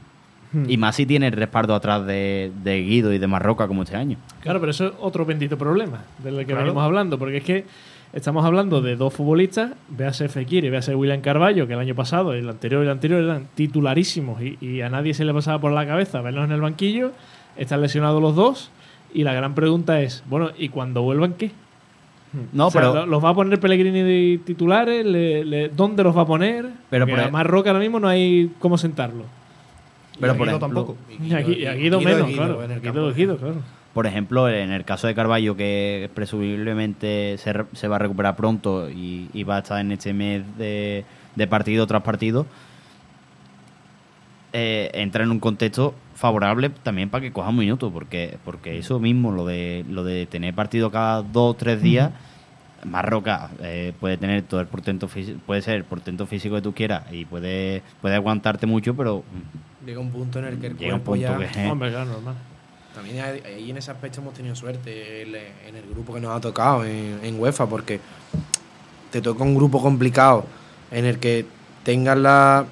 [0.54, 0.70] Hmm.
[0.70, 3.96] Y más si tiene el respaldo atrás de, de Guido y de Marroca como este
[3.96, 4.16] año.
[4.40, 6.62] Claro, pero eso es otro bendito problema del que Claro.
[6.62, 7.64] venimos hablando, porque es que
[8.12, 12.32] estamos hablando de dos futbolistas, véase Fekir y véase William Carballo, que el año pasado,
[12.34, 15.72] el anterior y el anterior eran titularísimos y, y a nadie se le pasaba por
[15.72, 17.10] la cabeza verlos en el banquillo,
[17.56, 18.70] están lesionados los dos
[19.12, 21.50] y la gran pregunta es, bueno, ¿y cuando vuelvan qué?
[22.52, 25.06] No, O sea, pero ¿lo- ¿Los va a poner Pellegrini de titulares?
[25.06, 26.68] ¿Le- le- ¿Dónde los va a poner?
[26.90, 29.24] Pero por- además Roca ahora mismo no hay cómo sentarlo.
[30.20, 30.96] Pero y por Guido ejemplo- tampoco.
[31.10, 32.64] Y a, Gui- y a Guido, menos, Guido claro.
[32.64, 32.80] en el
[33.14, 33.56] Guido claro.
[33.92, 38.90] Por ejemplo, en el caso de Carballo, que presumiblemente se, se va a recuperar pronto
[38.90, 41.04] y, y va a estar en este mes de,
[41.36, 42.44] de partido tras partido,
[44.52, 49.32] eh, entra en un contexto favorable también para que coja minutos, porque, porque eso mismo,
[49.32, 52.10] lo de, lo de tener partido cada dos o tres días,
[52.84, 56.72] Marroca eh, puede tener todo el portento físico, puede ser el portento físico que tú
[56.74, 59.24] quieras y puede, puede aguantarte mucho, pero
[59.84, 61.52] Llega un punto en el que el llega un cuerpo punto ya...
[61.52, 61.70] que...
[61.70, 62.34] Hombre, claro, normal.
[62.94, 66.84] También ahí en ese aspecto hemos tenido suerte en el grupo que nos ha tocado
[66.84, 68.00] en, en UEFA, porque
[69.10, 70.44] te toca un grupo complicado
[70.92, 71.44] en el que
[71.82, 72.66] tengas la,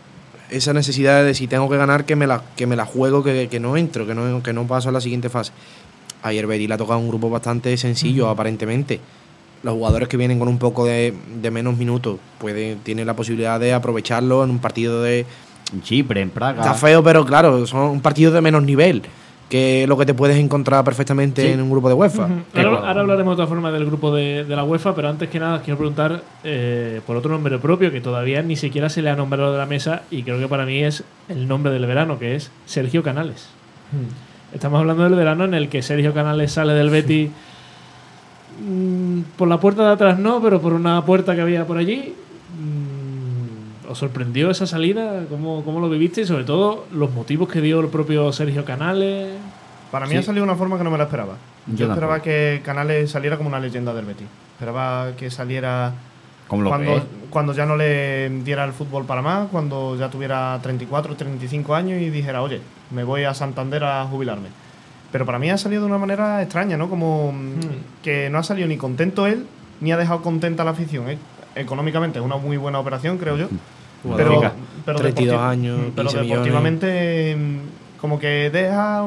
[0.49, 3.49] esa necesidad de si tengo que ganar, que me la, que me la juego, que,
[3.49, 5.53] que no entro, que no, que no paso a la siguiente fase.
[6.23, 9.01] Ayer Betis le ha tocado un grupo bastante sencillo, aparentemente.
[9.65, 13.59] Los jugadores que vienen con un poco de, de menos minutos pueden, tienen la posibilidad
[13.59, 15.27] de aprovecharlo en un partido de,
[15.73, 16.61] En Chipre, en Praga.
[16.63, 19.03] Está feo, pero claro, son un partido de menos nivel,
[19.49, 21.49] que lo que te puedes encontrar perfectamente Sí.
[21.53, 22.29] en un grupo de UEFA.
[22.55, 25.61] Ahora, hablaremos de otra forma del grupo de, de la UEFA, pero antes que nada
[25.63, 29.53] quiero preguntar eh, por otro nombre propio que todavía ni siquiera se le ha nombrado
[29.53, 32.51] de la mesa y creo que para mí es el nombre del verano, que es
[32.67, 33.49] Sergio Canales.
[34.55, 37.31] Estamos hablando del verano en el que Sergio Canales sale del Betis
[38.67, 42.15] mm, por la puerta de atrás no, pero por una puerta que había por allí.
[43.93, 45.25] ¿Os sorprendió esa salida?
[45.29, 46.23] ¿Cómo, ¿Cómo lo viviste?
[46.23, 49.29] Y sobre todo los motivos que dio el propio Sergio Canales.
[49.91, 50.17] Para mí Sí.
[50.17, 51.35] ha salido de una forma que no me la esperaba.
[51.67, 52.25] Yo, Yo esperaba tampoco.
[52.25, 54.27] que Canales saliera como una leyenda del Betis.
[54.55, 55.93] Esperaba que saliera
[56.49, 60.59] Como lo que cuando, ya no le diera el fútbol para más, cuando ya tuviera
[60.63, 64.49] 34, 35 años y dijera, oye, me voy a Santander a jubilarme.
[65.13, 66.89] Pero para mí ha salido de una manera extraña, ¿no?
[66.89, 67.61] Como mm,
[68.03, 69.45] que no ha salido ni contento él,
[69.83, 71.11] ni ha dejado contenta la afición.
[71.11, 71.19] ¿eh?
[71.55, 73.49] Económicamente es una muy buena operación, creo yo.
[74.17, 74.41] Pero,
[74.85, 76.29] pero 32 deporti- años, pero 15 millones.
[76.29, 79.05] deportivamente mm, como que deja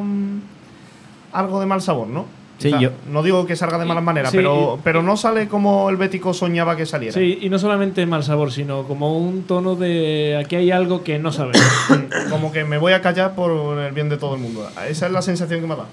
[1.33, 2.25] algo de mal sabor, ¿no?
[2.57, 5.89] Sí, yo- No digo que salga de malas maneras, Sí, pero, pero no sale como
[5.89, 7.13] el Bético soñaba que saliera.
[7.13, 11.19] Sí, y no solamente mal sabor, sino como un tono de aquí hay algo que
[11.19, 11.61] no sabemos.
[12.29, 14.69] Como que me voy a callar por el bien de todo el mundo.
[14.87, 15.83] Esa es la sensación que me da.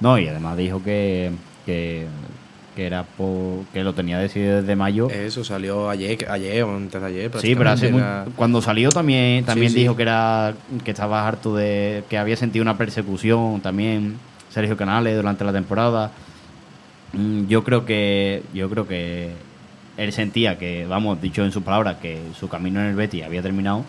[0.00, 1.30] No, y además dijo que,
[1.64, 2.06] que,
[2.76, 5.08] que era por, que lo tenía decidido desde mayo.
[5.10, 7.30] Eso salió ayer, ayer o antes de ayer.
[7.40, 8.02] sí, pero hace muy-
[8.36, 9.80] cuando salió también también Sí, sí.
[9.80, 14.18] dijo que era que estaba harto de que había sentido una persecución también
[14.50, 16.12] Sergio Canales durante la temporada.
[17.12, 19.32] Mm, Yo creo que yo creo que
[19.96, 23.40] él sentía que, vamos, dicho en sus palabras, que su camino en el Betis había
[23.42, 23.84] terminado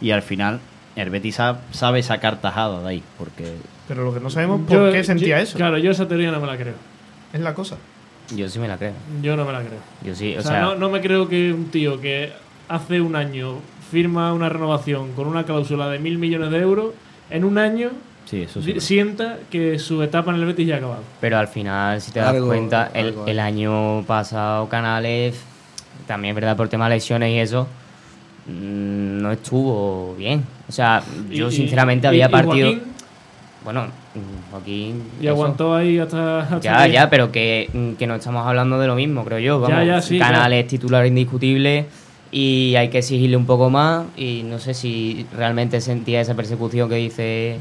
[0.00, 0.60] y al final
[0.94, 3.54] el Betis sa- sabe sacar tajada de ahí, porque
[3.88, 5.56] Pero lo que no sabemos por Yo- qué sentía yo- eso.
[5.56, 6.74] Claro, yo esa teoría no me la creo.
[7.32, 7.76] Es la cosa.
[8.34, 8.92] Yo sí me la creo.
[9.22, 9.78] Yo no me la creo.
[10.04, 12.32] Yo sí, O, o, sea, sea, no, no me creo que un tío que
[12.68, 13.58] hace un año
[13.90, 16.90] firma una renovación con una cláusula de mil millones de euros,
[17.30, 17.90] en un año
[18.24, 18.72] sí, eso sí.
[18.72, 21.02] di- sienta que su etapa en el Betis ya ha acabado.
[21.20, 25.40] pero al final, si te das Algo- cuenta, el, algo el año pasado Canales,
[26.08, 27.68] también es verdad por tema de lesiones y eso,
[28.46, 30.44] mm, no estuvo bien.
[30.68, 32.68] O sea, yo Y- sinceramente y- había y partido...
[32.72, 32.82] Joaquín,
[33.66, 35.02] Bueno, mm, Joaquín...
[35.20, 35.34] y eso.
[35.34, 36.38] aguantó ahí hasta.
[36.38, 39.58] hasta Ya, ya, pero que, mm, que no estamos hablando de lo mismo, creo yo.
[39.58, 41.86] Vamos, Ya, ya, sí, Canales es titular indiscutible
[42.30, 44.06] y hay que exigirle un poco más.
[44.16, 47.58] Y no sé si realmente sentía esa persecución que dice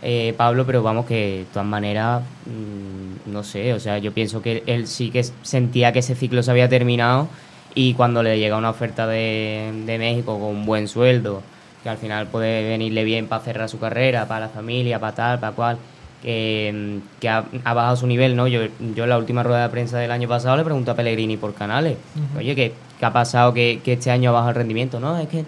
[0.00, 4.42] eh, Pablo, pero vamos que de todas maneras, mm, no sé, o sea, yo pienso
[4.42, 7.26] que él sí que sentía que ese ciclo se había terminado
[7.74, 11.42] y cuando le llega una oferta de, de México con un buen sueldo,
[11.82, 15.40] que al final puede venirle bien para cerrar su carrera, para la familia, para tal,
[15.40, 15.76] para cual,
[16.22, 18.46] que, que ha, ha bajado su nivel, ¿no?
[18.46, 18.60] Yo,
[18.94, 21.54] yo en la última rueda de prensa del año pasado le pregunté a Pellegrini por
[21.54, 21.96] canales,
[22.38, 25.00] oye, ¿qué, qué ha pasado que, que este año ha bajado el rendimiento?
[25.00, 25.44] No, es que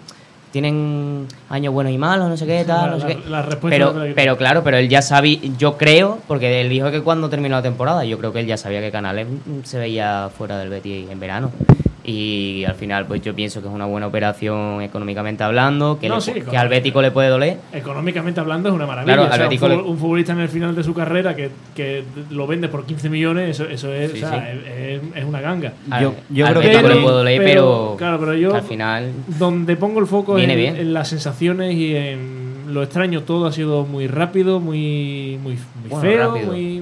[0.51, 3.29] tienen años buenos y malos, no sé qué, tal, La- no sé qué.
[3.29, 7.29] la pero, pero claro, pero él ya sabía, yo creo, porque él dijo que cuando
[7.29, 9.27] terminó la temporada, yo creo que él ya sabía que Canales
[9.63, 11.51] se veía fuera del Betis en verano.
[12.07, 16.15] Y al final, pues yo pienso que es una buena operación económicamente hablando, que, No,
[16.15, 17.57] le sí, que al Bético le puede doler.
[17.73, 19.15] Económicamente hablando es una maravilla.
[19.15, 22.45] Claro, O sea, un, le- futbolista en el final de su carrera que, que lo
[22.45, 25.01] vende por 15 millones, eso, eso es, Sí, o sea, sí.
[25.15, 25.73] es, una ganga.
[25.89, 28.33] Al, Yo- yo al creo que Bético le también- puede doler, pero- pero, claro, pero
[28.35, 29.11] yo- que al final...
[29.39, 30.75] Donde pongo el foco Viene en, bien.
[30.75, 33.21] en las sensaciones y en lo extraño.
[33.23, 36.51] Todo ha sido muy rápido, muy, muy, muy Bueno, feo, rápido.
[36.51, 36.81] muy...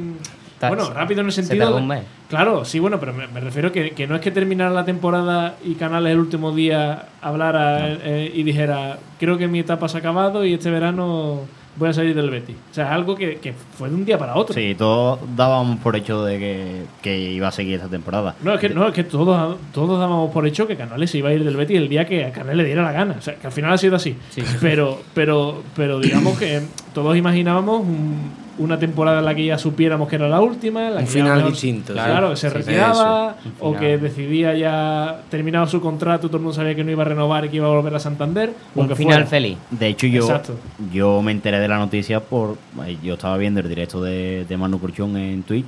[0.70, 1.76] Bueno, rápido en el se sentido...
[1.78, 2.04] un mes.
[2.30, 5.56] Claro, sí, bueno, pero me, me refiero que, que no es que terminara la temporada
[5.64, 10.00] y Canales el último día hablara eh, y dijera, creo que mi etapa se ha
[10.00, 11.42] acabado y este verano
[11.76, 12.56] voy a salir del Betis.
[12.72, 14.54] O sea, es algo que, que fue de un día para otro.
[14.54, 18.36] Sí, todos dábamos por hecho de que, que iba a seguir esta temporada.
[18.44, 21.30] No, es que, no, es que todos, todos dábamos por hecho que Canales se iba
[21.30, 23.16] a ir del Betis el día que a Canales le diera la gana.
[23.18, 24.16] O sea, que al final ha sido así.
[24.30, 24.58] Sí, sí.
[24.62, 26.62] Pero, pero, pero digamos que
[26.94, 30.88] todos imaginábamos un- una temporada en la que ya supiéramos que era la última.
[30.90, 32.34] en la Un que final mejor- distinto, Claro, sí.
[32.34, 36.84] que se retiraba o que decidía ya terminado su contrato, todo el mundo sabía que
[36.84, 38.54] no iba a renovar y que iba a volver a Santander.
[38.76, 39.26] Un que final fuera.
[39.28, 39.58] feliz.
[39.72, 40.56] De hecho, yo, Exacto.
[40.92, 42.58] yo me enteré de la noticia por.
[43.04, 45.66] Yo estaba viendo el directo de, de Manu Curchón en Twitch.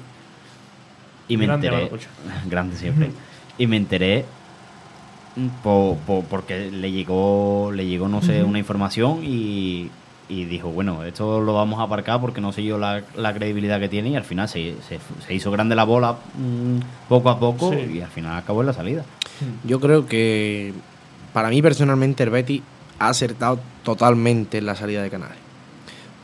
[1.28, 1.89] Y me Grande enteré.
[2.49, 3.09] Grande siempre.
[3.57, 4.26] y me enteré.
[5.36, 9.89] mm, po- po- porque le llegó, le llegó, no sé, una información y,
[10.28, 13.80] y dijo, bueno, esto lo vamos a aparcar porque no sé yo la, la credibilidad
[13.80, 17.39] que tiene y al final se, se- se hizo grande la bola mm, poco a
[17.39, 17.97] poco Sí.
[17.97, 19.03] y al final acabó en la salida.
[19.63, 20.73] Yo creo que
[21.34, 22.61] para mí personalmente el Betis
[22.97, 25.38] ha acertado totalmente en la salida de Canales.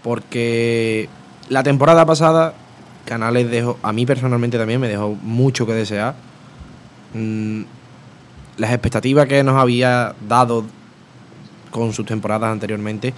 [0.01, 1.09] Porque
[1.49, 2.53] la temporada pasada
[3.05, 6.15] Canales dejó, a mí personalmente también me dejó mucho que desear.
[7.13, 7.63] Mm,
[8.57, 10.65] las expectativas que nos había dado
[11.71, 13.13] con sus temporadas anteriormente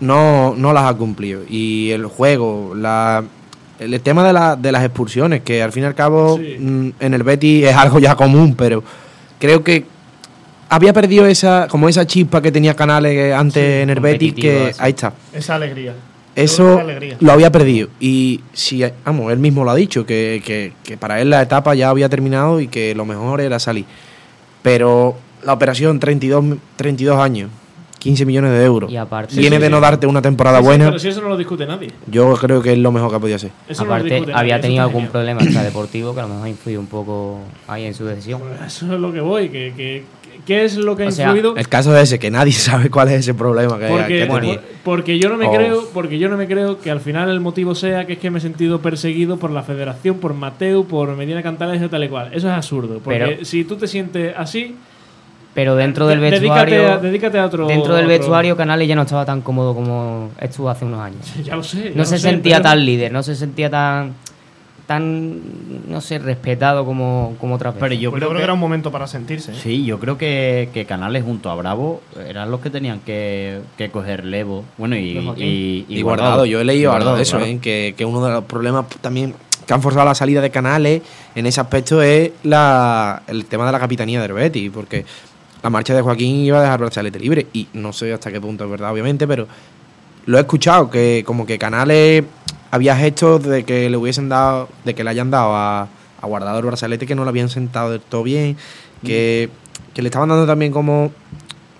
[0.00, 1.42] no, no las ha cumplido.
[1.48, 3.24] Y el juego, la,
[3.78, 6.56] el tema de, la- de las expulsiones, que al fin y al cabo Sí.
[6.58, 8.82] mm, en el Betis es algo ya común, pero
[9.38, 9.84] creo que
[10.70, 14.72] había perdido esa como esa chispa que tenía Canales antes Sí, en el Betis, que
[14.78, 15.12] ahí está.
[15.32, 15.94] Esa alegría.
[16.36, 17.16] Eso alegría.
[17.18, 17.88] lo había perdido.
[17.98, 21.74] Y si, vamos, él mismo lo ha dicho, que, que- que para él la etapa
[21.74, 23.86] ya había terminado y que lo mejor era salir.
[24.62, 27.50] Pero la operación, 32, mi- 32 años,
[27.98, 28.90] 15 millones de euros.
[28.90, 29.70] Y aparte- Viene Sí, sí, de sí.
[29.72, 30.84] no darte una temporada Sí, sí, buena.
[30.86, 31.90] Pero si eso no lo discute nadie.
[32.06, 33.50] Yo creo que es lo mejor que ha podido hacer.
[33.68, 35.12] Eso no lo Aparte, discute había tenido algún genial.
[35.12, 38.40] problema extra deportivo que a lo mejor ha influido un poco ahí en su decisión.
[38.40, 39.48] Pues eso es lo que voy.
[39.48, 41.56] Que, que- ¿Qué es lo que ha O sea, influido?
[41.56, 44.40] El caso es ese, que nadie sabe cuál es ese problema que, Porque, que bueno,
[44.40, 44.60] tenía.
[44.60, 45.52] por- porque yo no me Oh.
[45.52, 48.30] creo, porque yo no me creo que al final el motivo sea que es que
[48.30, 52.08] me he sentido perseguido por la Federación, por Mateu, por Medina Cantales y tal y
[52.08, 52.28] cual.
[52.32, 53.00] Eso es absurdo.
[53.04, 54.76] Porque Pero- si tú te sientes así,
[55.54, 57.66] Pero dentro del de- vestuario, dedícate a, dedícate a otro.
[57.66, 61.20] dentro del otro- vestuario Canales ya no estaba tan cómodo como estuvo hace unos años.
[61.44, 61.84] Ya lo sé.
[61.84, 64.14] ya No lo se sé, sentía pero- tan líder, no se sentía tan
[64.86, 65.42] tan
[65.90, 67.88] no sé, respetado como, como otras veces.
[67.90, 69.52] Pero yo Pues creo, yo creo que, que era un momento para sentirse.
[69.52, 69.56] ¿eh?
[69.62, 73.90] Sí, yo creo que, que Canales junto a Bravo eran los que tenían que, que
[73.90, 74.64] coger Levo.
[74.78, 77.52] Bueno, y, y, Y, guardado, yo he leído de eso, claro.
[77.52, 77.58] ¿eh?
[77.60, 79.34] que, que uno de los problemas también
[79.66, 81.02] que han forzado la salida de Canales
[81.34, 85.04] en ese aspecto es la, el tema de la capitanía del Betis, porque
[85.62, 88.64] la marcha de Joaquín iba a dejar Brazalete libre y no sé hasta qué punto
[88.64, 89.46] es verdad, obviamente, pero
[90.26, 92.24] lo he escuchado, que como que Canales
[92.70, 95.88] había gestos de que le hubiesen dado, de que le hayan dado a,
[96.20, 98.56] a Guardado el brazalete que no lo habían sentado del todo bien,
[99.04, 99.48] que,
[99.94, 101.12] que le estaban dando también como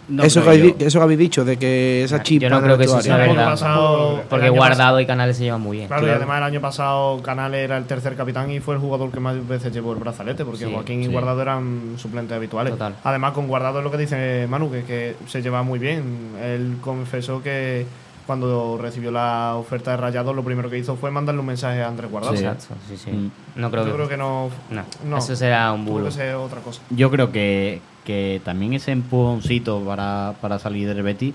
[0.08, 2.62] No, eso, que yo- eso que habéis dicho, de que esa Yo chispa no en
[2.62, 3.50] el creo que eso sea El año verdad.
[3.50, 5.88] pasado- Porque Guardado y Canales se llevan muy bien.
[5.88, 9.10] Claro, y además el año pasado Canales era el tercer capitán y fue el jugador
[9.10, 11.08] que más veces llevó el brazalete, porque Sí, Joaquín y.
[11.08, 12.72] Guardado eran suplentes habituales.
[12.72, 12.94] Total.
[13.04, 16.02] Además, con Guardado es lo que dice Manu, que, que se lleva muy bien.
[16.42, 17.84] Él confesó que
[18.26, 21.88] cuando recibió la oferta de Rayados, lo primero que hizo fue mandarle un mensaje a
[21.88, 22.36] Andrés Guardado.
[22.36, 22.44] Sí.
[22.44, 23.10] Exacto, sí, sí.
[23.10, 23.30] Mm.
[23.56, 24.50] No creo Yo que, creo que no.
[24.70, 25.16] no, no.
[25.18, 26.04] eso será un Creo bulo.
[26.06, 26.82] que sea otra cosa.
[26.90, 31.34] Yo creo que, que también ese empujoncito para, para salir del Betis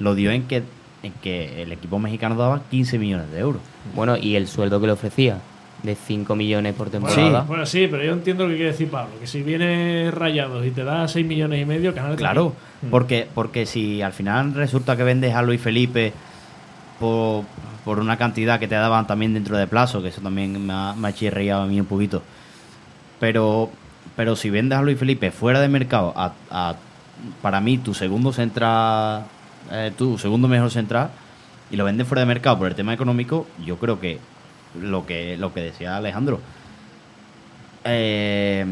[0.00, 0.62] lo dio en que,
[1.02, 3.62] en que el equipo mexicano daba 15 millones de euros.
[3.94, 5.38] Bueno, y el sueldo que le ofrecía
[5.82, 7.40] de 5 millones por temporada.
[7.48, 9.12] bueno, sí, pero yo entiendo lo que quiere decir Pablo.
[9.18, 12.50] Que si viene rayados y te da 6 millones y medio, Canales te Claro,
[12.80, 12.90] quita.
[12.90, 16.12] porque, porque si al final resulta que vendes a Luis Felipe
[16.98, 17.44] por,
[17.86, 20.92] por una cantidad que te daban también dentro de plazo, que eso también me ha,
[20.94, 22.22] me ha chirriado a mí un poquito.
[23.18, 23.70] Pero,
[24.20, 26.74] pero si vendes a Luis Felipe fuera de mercado, a, a-
[27.40, 29.24] para mí tu segundo central,
[29.72, 31.08] eh, tu segundo mejor central,
[31.70, 34.18] y lo vendes fuera de mercado por el tema económico, yo creo que
[34.78, 36.38] lo que, lo que decía Alejandro.
[37.82, 38.66] Eh,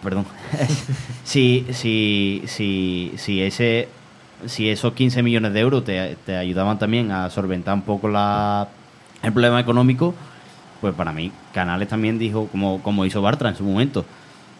[0.00, 0.26] perdón.
[1.24, 3.88] si, si, si, si ese
[4.46, 8.68] si esos 15 millones de euros te, ayudaban también a solventar un poco la,
[9.24, 10.14] el problema económico,
[10.80, 14.04] pues para mí Canales también dijo, como, como hizo Bartra en su momento,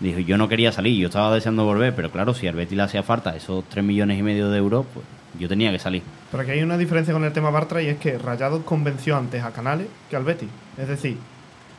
[0.01, 2.83] dijo yo no quería salir, yo estaba deseando volver, pero claro, si al Betis le
[2.83, 5.05] hacía falta esos 3 millones y medio de euros, pues
[5.39, 6.03] yo tenía que salir.
[6.31, 9.43] Pero aquí hay una diferencia con el tema Bartra y es que Rayados convenció antes
[9.43, 10.49] a Canales que al Betis.
[10.79, 11.19] Es decir,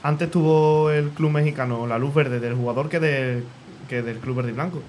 [0.04, 3.44] antes tuvo el club mexicano la luz verde del jugador que, del
[3.90, 4.82] que del club verde y blanco.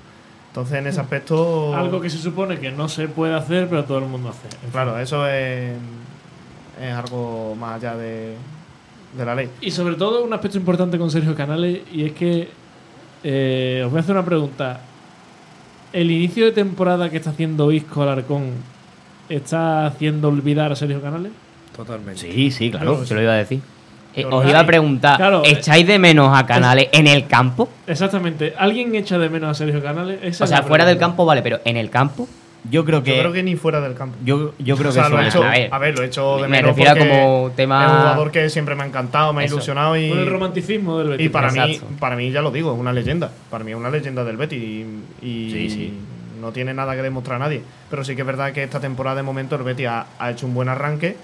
[0.49, 1.75] Entonces, en ese aspecto.
[1.75, 4.47] Algo que se supone que no se puede hacer, pero todo el mundo hace.
[4.47, 4.71] En fin.
[4.73, 5.77] Claro, eso es,
[6.81, 8.35] es algo más allá de,
[9.17, 9.49] de la ley.
[9.61, 12.49] Y sobre todo un aspecto importante con Sergio Canales y es que
[13.25, 14.81] eh, os voy a hacer una pregunta.
[15.93, 18.51] ¿El inicio de temporada que está haciendo Isco Alarcón
[19.29, 21.33] está haciendo olvidar a Sergio Canales?
[21.75, 22.21] Totalmente.
[22.21, 23.05] Sí, sí, claro.
[23.05, 23.61] Se lo iba a decir.
[24.15, 27.69] Eh, os iba a preguntar, claro, eh, ¿echáis de menos a Canales en el campo?
[27.87, 28.55] Exactamente.
[28.59, 30.19] ¿Alguien echa de menos a Sergio Canales?
[30.23, 32.29] Esa O sea, fuera del campo, vale, pero en el campo.
[32.71, 34.17] Yo creo que, Yo creo que ni fuera del campo.
[34.25, 36.03] yo, yo creo O que sea, lo he eso- hecho, a ver, a ver, lo
[36.03, 38.75] he hecho de me menos refiero a porque como tema- Es un jugador que siempre
[38.75, 39.55] me ha encantado, me ha Eso.
[39.55, 40.09] ilusionado y.
[40.11, 41.27] Con el romanticismo del Betis.
[41.27, 43.31] Y para mí, para mí, ya lo digo, es una leyenda.
[43.49, 44.85] Para mí es una leyenda del Betis y,
[45.23, 45.93] y Sí, sí.
[46.41, 47.63] no tiene nada que demostrar a nadie.
[47.91, 50.47] Pero sí que es verdad que esta temporada de momento el Betis ha, ha hecho
[50.47, 51.17] un buen arranque,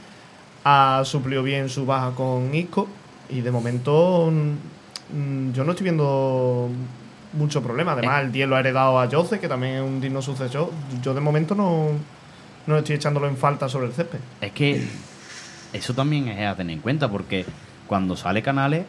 [0.64, 2.88] ha suplido bien su baja con Isco
[3.28, 4.32] y de momento
[5.52, 6.68] yo no estoy viendo
[7.34, 7.92] mucho problema.
[7.92, 10.70] Además, el 10 lo ha heredado a Jose, que también es un digno sucesor.
[11.02, 11.88] Yo de momento no,
[12.66, 14.18] no estoy echándolo en falta sobre el césped.
[14.40, 14.86] Es que
[15.72, 17.44] eso también es a tener en cuenta, porque
[17.86, 18.84] cuando sale Canales,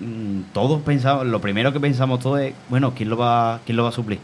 [0.00, 3.84] mm, todos pensamos, lo primero que pensamos todos es, bueno, ¿quién lo va, quién lo
[3.84, 4.18] va a suplir?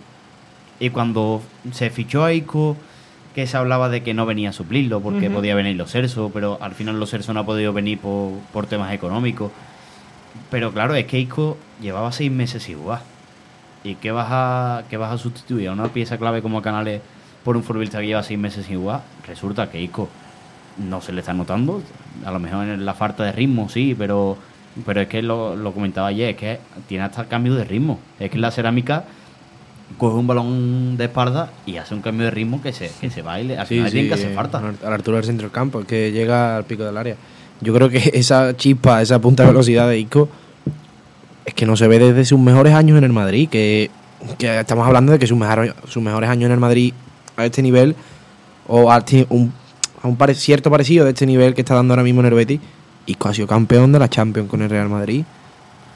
[0.80, 2.76] Y cuando se fichó a Isco,
[3.34, 6.58] que se hablaba de que no venía a suplirlo, porque podía venir los Cerso, pero
[6.60, 9.52] al final los Cerso no ha podido venir por, por temas económicos.
[10.50, 13.02] Pero claro, es que Isco llevaba seis meses sin jugar.
[13.84, 17.00] ¿Y qué vas a, qué vas a sustituir a una pieza clave como Canales
[17.44, 19.02] por un futbolista que lleva seis meses sin jugar?
[19.26, 20.08] Resulta que Isco
[20.88, 21.82] no se le está notando.
[22.24, 24.36] A lo mejor en la falta de ritmo, sí, pero,
[24.84, 26.58] pero es que lo, lo comentaba ayer, es que
[26.88, 27.98] tiene hasta cambio de ritmo.
[28.18, 29.04] Es que la cerámica
[29.96, 33.22] coge un balón de espalda y hace un cambio de ritmo que se, que se
[33.22, 33.56] baile.
[33.58, 34.58] Al Sí, final sí, tiene que hacer falta.
[34.58, 37.16] A la altura del centro del campo, que llega al pico del área.
[37.60, 40.28] Yo creo que esa chispa, esa punta de velocidad de Isco
[41.48, 43.48] es que no se ve desde sus mejores años en el Madrid.
[43.48, 43.90] Que,
[44.38, 46.92] estamos hablando de que sus, mejor- sus mejores años en el Madrid
[47.36, 47.96] a este nivel,
[48.66, 49.52] o a, un,
[50.34, 52.60] cierto parecido de este nivel que está dando ahora mismo en el
[53.06, 55.24] Isco ha sido campeón de la Champions con el Real Madrid.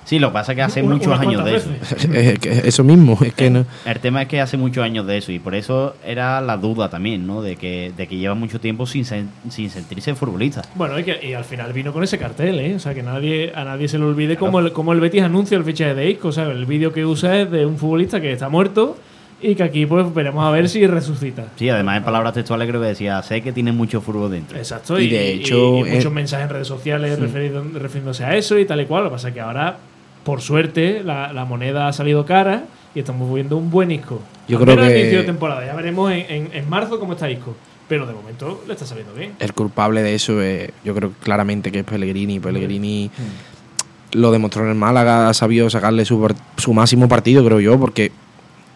[0.04, 1.70] Sí, lo que pasa es que hace Una- muchos años de eso.
[2.64, 3.64] eso mismo, es que no.
[3.86, 6.88] El tema es que hace muchos años de eso y por eso era la duda
[6.90, 7.40] también, ¿no?
[7.42, 10.62] De que, de que lleva mucho tiempo sin, sen- sin sentirse futbolista.
[10.74, 12.74] Bueno, y, que, y al final vino con ese cartel, ¿eh?
[12.74, 15.56] O sea, que nadie, a nadie se le olvide cómo, el, cómo el Betis anuncia
[15.56, 16.28] el fichaje de Isco.
[16.28, 18.96] O sea, el vídeo que usa es de un futbolista que está muerto
[19.40, 21.46] y que aquí pues veremos a ver si resucita.
[21.56, 24.56] Sí, además en palabras textuales creo que decía, sé que tiene mucho fútbol dentro.
[24.58, 28.36] Exacto, Y y, de hecho, y muchos eh, mensajes en redes sociales referido- refiriéndose a
[28.36, 29.04] eso y tal y cual.
[29.04, 29.78] Lo que pasa es que ahora,
[30.24, 32.64] por suerte, la, la moneda ha salido cara
[32.94, 34.20] y estamos viendo un buen Isco.
[34.48, 35.64] Yo Al creo que- inicio de temporada.
[35.66, 37.54] Ya veremos en, en- en marzo cómo está Isco.
[37.88, 39.32] Pero de momento le está saliendo bien.
[39.38, 42.40] el culpable de eso es, yo creo claramente que es Pellegrini.
[42.40, 43.10] Pellegrini
[44.12, 48.12] lo demostró en el Málaga, ha sabido sacarle su, su máximo partido, creo yo, porque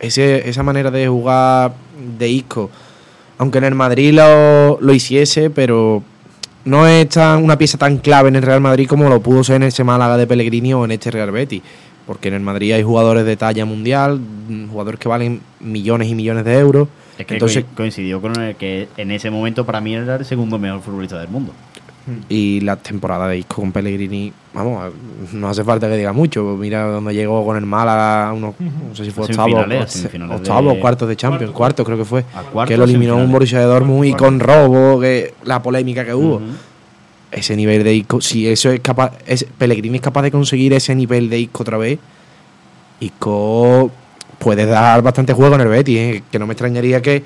[0.00, 1.72] ese, esa manera de jugar
[2.18, 2.70] de Isco,
[3.38, 6.02] aunque en el Madrid lo, lo hiciese, pero
[6.66, 9.56] no es tan, una pieza tan clave en el Real Madrid como lo pudo ser
[9.56, 11.62] en ese Málaga de Pellegrini o en este Real Betis.
[12.06, 16.14] Porque en el Madrid hay jugadores de talla mundial, mm, jugadores que valen millones y
[16.14, 16.86] millones de euros.
[17.18, 20.24] Es que Entonces- coi- coincidió con el que en ese momento para mí era el
[20.24, 21.52] segundo mejor futbolista del mundo.
[22.28, 24.92] Y la temporada de Isco con Pellegrini, vamos,
[25.32, 26.56] no hace falta que diga mucho.
[26.56, 29.58] Mira dónde llegó con el Málaga, unos, no sé si fue octavo,
[30.36, 31.82] octavo de- o cuartos de Champions, Cuarto.
[31.82, 32.24] cuarto creo que fue.
[32.52, 33.32] Cuartos, que lo eliminó un.
[33.32, 36.40] Borussia de Dortmund y con robo, que la polémica que hubo.
[37.32, 40.94] Ese nivel de Isco, si eso es capaz, es, Pellegrini es capaz de conseguir ese
[40.94, 41.98] nivel de Isco otra vez,
[43.00, 43.90] Isco
[44.38, 46.22] puede dar bastante juego en el Betis, ¿eh?
[46.30, 47.24] que no me extrañaría que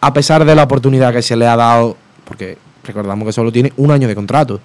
[0.00, 2.58] a pesar de la oportunidad que se le ha dado, porque
[2.90, 4.60] recordamos que solo tiene un año de contrato,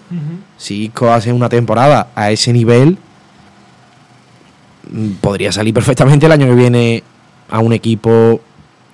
[0.57, 2.97] si Isco hace una temporada a ese nivel,
[4.91, 7.03] mm, podría salir perfectamente el año que viene
[7.49, 8.41] a un equipo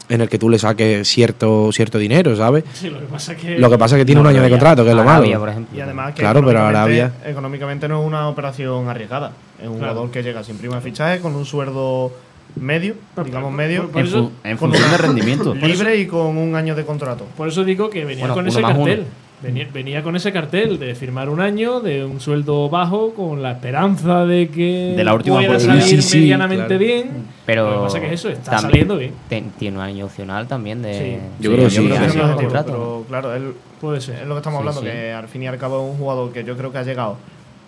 [0.09, 2.65] en el que tú le saques cierto, cierto dinero, ¿sabes?
[2.73, 3.57] Sí, lo que pasa que.
[3.57, 5.29] Lo que pasa es que tiene No, un año de contrato, que es lo Arabia,
[5.29, 5.39] malo.
[5.39, 5.77] por ejemplo.
[5.77, 9.31] Y además que Claro, pero económicamente- Arabia- económicamente no es una operación arriesgada.
[9.61, 9.93] Es un Claro.
[9.93, 12.11] jugador que llega sin prima de fichaje, con un sueldo
[12.55, 12.95] medio,
[13.25, 15.55] digamos medio, por En, eso- fu- en con función de rendimiento.
[15.61, 17.25] libre y con un año de contrato.
[17.37, 19.05] Por eso digo que venía Bueno, con ese cartel.
[19.43, 23.53] Venía, venía con ese cartel de firmar un año, de un sueldo bajo, con la
[23.53, 25.81] esperanza de que De la última pueda oportunidad.
[25.81, 26.79] salir Sí, sí, medianamente claro.
[26.79, 27.11] bien.
[27.47, 29.13] Pero Lo que pasa es que eso está saliendo bien.
[29.57, 30.93] tiene un año opcional también de.
[30.93, 31.17] Sí.
[31.43, 34.27] Yo creo que sí, Pero, claro, él- Puede es ser.
[34.27, 34.87] lo que estamos Sí, hablando, sí.
[34.87, 37.17] que al fin y al cabo es un jugador que yo creo que ha llegado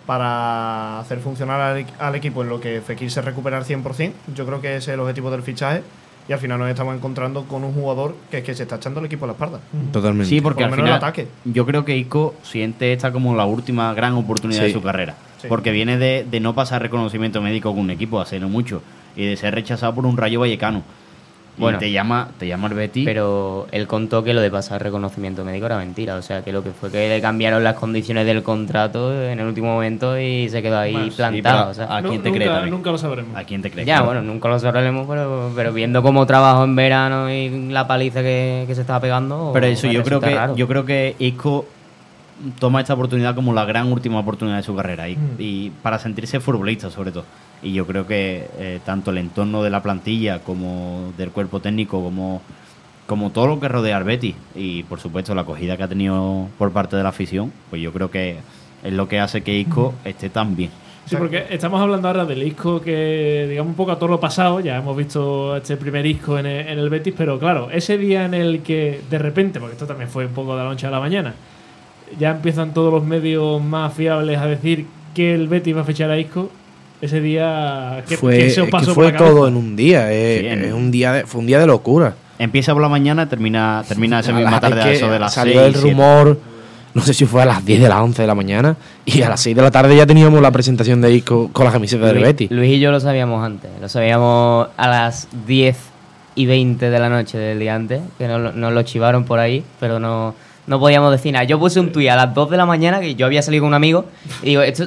[0.06, 4.12] para hacer funcionar al, al equipo en lo que Fekir se recupera al 100%.
[4.34, 5.82] Yo creo que ese es el objetivo del fichaje.
[6.26, 9.00] Y al final nos estamos encontrando con un jugador que es que se está echando
[9.00, 9.60] el equipo a la espalda.
[9.92, 10.26] Totalmente.
[10.30, 11.28] Sí, porque Por al menos el final ataque.
[11.44, 15.16] yo creo que Isco siente esta como la última gran oportunidad de su carrera.
[15.42, 15.48] Sí.
[15.48, 18.80] Porque viene de, de no pasar reconocimiento médico con un equipo hace no mucho
[19.16, 20.82] y de ser rechazado por un Rayo Vallecano.
[21.56, 21.76] Bueno.
[21.78, 23.04] y te llama, te llama el Betis.
[23.04, 26.16] Pero él contó que lo de pasar reconocimiento médico era mentira.
[26.16, 29.46] O sea, que lo que fue que le cambiaron las condiciones del contrato en el
[29.46, 31.70] último momento y se quedó ahí Bueno, plantado.
[31.70, 31.84] o sea.
[31.96, 32.70] ¿A quién te nunca, también?
[32.70, 33.36] Nunca lo sabremos.
[33.36, 33.86] ¿A quién te crees?
[33.86, 38.22] Ya, bueno, nunca lo sabremos, pero, pero viendo cómo trabajo en verano y la paliza
[38.22, 39.50] que, que se estaba pegando.
[39.54, 40.56] Pero eso yo creo que raro.
[40.56, 41.66] yo creo que Isco
[42.58, 45.20] toma esta oportunidad como la gran última oportunidad de su carrera y, Mm.
[45.38, 47.24] y para sentirse futbolista sobre todo.
[47.64, 52.00] Y yo creo que eh, tanto el entorno de la plantilla como del cuerpo técnico
[52.02, 52.42] como
[53.06, 56.48] como todo lo que rodea al Betis y por supuesto la acogida que ha tenido
[56.56, 58.36] por parte de la afición, pues yo creo que
[58.82, 60.70] es lo que hace que Isco esté tan bien.
[61.06, 64.60] Sí, porque estamos hablando ahora del Isco que, digamos, un poco a todo lo pasado.
[64.60, 68.24] Ya hemos visto este primer Isco en el, en el Betis, pero claro, ese día
[68.24, 70.90] en el que de repente, porque esto también fue un poco de la noche a
[70.90, 71.34] la mañana,
[72.18, 76.10] ya empiezan todos los medios más fiables a decir que el Betis va a fechar
[76.10, 76.50] a Isco.
[77.04, 79.56] Ese día, ¿qué, fue, qué se os es pasó que por fue la todo en
[79.56, 80.06] un día.
[80.10, 82.14] eh, un día de- fue un día de locura.
[82.38, 85.18] Empieza por la mañana, termina termina esa A misma la- tarde es a eso de
[85.18, 86.40] las salió 6, el rumor,
[86.94, 89.28] no sé si fue a las 10 de las 11 de la mañana, y a
[89.28, 92.14] las 6 de la tarde ya teníamos la presentación de Isco con la camiseta del
[92.14, 92.50] Luis, Betis.
[92.50, 93.70] Luis y yo lo sabíamos antes.
[93.82, 95.76] Lo sabíamos a las 10
[96.36, 99.40] y 20 de la noche del día antes, que nos, lo- nos lo chivaron por
[99.40, 100.34] ahí, pero no,
[100.66, 101.44] no podíamos decir nada.
[101.44, 103.68] Yo puse un tuit a las 2 de la mañana, que yo había salido con
[103.68, 104.06] un amigo,
[104.42, 104.86] y digo, esto,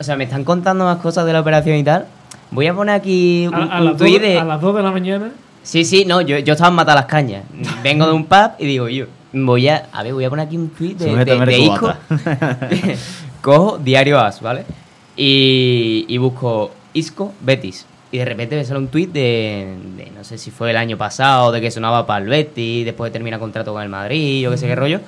[0.00, 2.06] o sea, me están contando más cosas de la operación y tal.
[2.50, 4.38] Voy a poner aquí un, A, a un las tuit dos, de...
[4.38, 5.30] a las 2 de la mañana.
[5.62, 7.44] Sí, sí, no, yo, yo estaba en matar las cañas.
[7.82, 10.56] Vengo de un pub y digo, yo, voy a, a ver, voy a poner aquí
[10.56, 11.92] un tweet de, de, de Isco.
[13.42, 14.64] Cojo Diario As, ¿vale?
[15.16, 17.84] Y, y busco Isco Betis.
[18.10, 20.96] Y de repente me sale un tweet de, de, no sé si fue el año
[20.96, 24.56] pasado, de que sonaba para el Betis, después termina contrato con el Madrid, yo qué
[24.56, 25.00] sé qué rollo.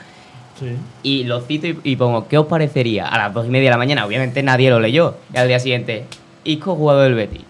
[0.63, 0.77] Sí.
[1.03, 3.09] Y lo cito y, y pongo, ¿qué os parecería?
[3.09, 5.17] A las dos y media de la mañana, obviamente nadie lo leyó.
[5.35, 6.05] Y al día siguiente,
[6.45, 7.43] Isco jugador del Betis.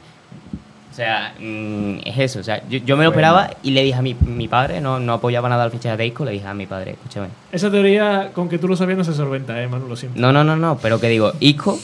[0.91, 2.41] O sea, mm, es eso.
[2.41, 5.01] O sea, yo, yo me lo esperaba y le dije a mi, mi padre, no,
[5.01, 7.29] no apoyaba nada al fichaje de Isco, le dije a mi padre, escúchame.
[7.51, 9.89] Esa teoría, con que tú lo sabías, no se solventa, ¿eh, Manu?
[9.89, 10.21] Lo siento.
[10.21, 11.79] No, no, no, no, pero que digo, Isco,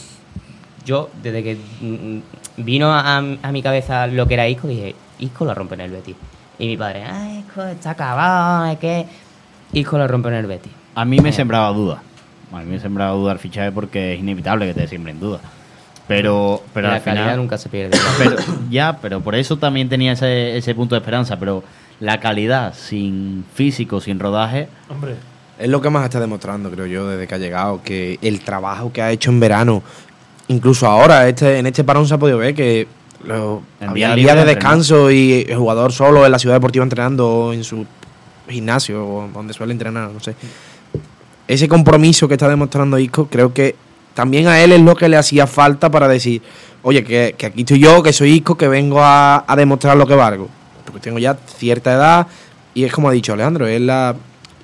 [0.85, 2.19] yo desde que mm,
[2.59, 5.91] vino a, a mi cabeza lo que era Isco, dije, Isco lo rompe en el
[5.91, 6.17] Betis.
[6.59, 9.07] Y mi padre, ah, Isco está acabado, es que
[9.73, 10.73] Isco lo rompe en el Betis.
[11.01, 12.03] A mí me sembraba duda.
[12.53, 15.41] A mí me sembraba duda el fichaje porque es inevitable que te siembren duda.
[16.09, 17.37] Pero, pero la al calidad final.
[17.39, 17.97] nunca se pierde.
[18.19, 18.37] Pero,
[18.71, 21.39] ya, pero por eso también tenía ese, ese punto de esperanza.
[21.39, 21.63] Pero
[22.01, 25.15] la calidad sin físico, sin rodaje, Hombre,
[25.59, 28.93] Es lo que más está demostrando, creo yo, desde que ha llegado, que el trabajo
[28.93, 29.83] que ha hecho en verano,
[30.49, 32.89] incluso ahora, este, en este parón se ha podido ver que
[33.25, 37.63] lo- había días de descanso y el jugador solo en la ciudad deportiva entrenando en
[37.65, 37.85] su
[38.49, 40.35] gimnasio o donde suele entrenar, no sé.
[41.49, 43.75] Ese compromiso que está demostrando Isco, creo que
[44.15, 46.43] también a él es lo que le hacía falta para decir,
[46.83, 50.07] oye, que, que aquí estoy yo, que soy Isco, que vengo a, a demostrar lo
[50.07, 50.49] que valgo.
[50.85, 52.27] Porque tengo ya cierta edad
[52.75, 54.15] y es como ha dicho Alejandro, es la,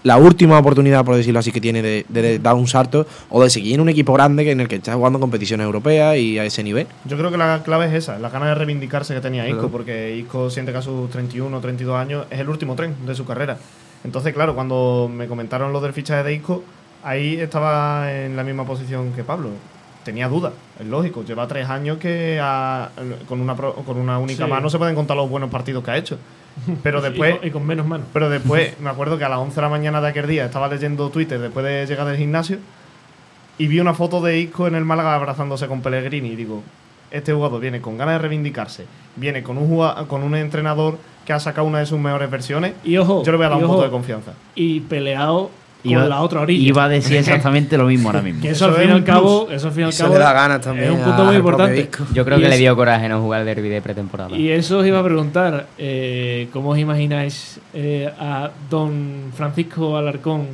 [0.02, 3.42] la última oportunidad, por decirlo así, que tiene de, de- de dar un salto o
[3.42, 6.38] de seguir en un equipo grande que en el que está jugando competiciones europeas y
[6.38, 6.86] a ese nivel.
[7.06, 10.16] Yo creo que la clave es esa, la gana de reivindicarse que tenía Isco, porque
[10.16, 13.24] Isco siente que a sus 31 o 32 años es el último tren de su
[13.24, 13.56] carrera.
[14.04, 16.62] Entonces, claro, cuando me comentaron lo del fichaje de Isco,
[17.02, 19.50] ahí estaba en la misma posición que Pablo.
[20.04, 21.24] Tenía dudas, es lógico.
[21.24, 22.90] Lleva tres años que a-
[23.26, 24.50] con, una, con una única Sí.
[24.50, 26.18] mano se pueden contar los buenos partidos que ha hecho.
[26.82, 28.06] Pero y después, con- y con menos manos.
[28.12, 30.68] pero después, me acuerdo que a las 11 de la mañana de aquel día estaba
[30.68, 32.58] leyendo Twitter después de llegar del gimnasio
[33.58, 36.62] y vi una foto de Isco en el Málaga abrazándose con Pellegrini y digo,
[37.14, 38.84] este jugador viene con ganas de reivindicarse,
[39.16, 42.72] viene con un, jugua- con un entrenador que ha sacado una de sus mejores versiones,
[42.84, 44.32] Y ojo, yo le voy a dar un ojo, voto de confianza.
[44.54, 45.50] y peleado
[45.84, 46.66] con la otra orilla.
[46.66, 48.40] Iba a decir exactamente lo mismo ahora mismo.
[48.42, 50.14] Que eso, Eso al fin y al cabo, eso al fin y al Eso cabo
[50.14, 51.90] le da ganas también es un punto muy importante.
[52.14, 54.34] Yo creo Y que le dio coraje no jugar el derby de pretemporada.
[54.36, 60.46] Y eso os iba a preguntar, eh, ¿cómo os imagináis eh, a don Francisco Alarcón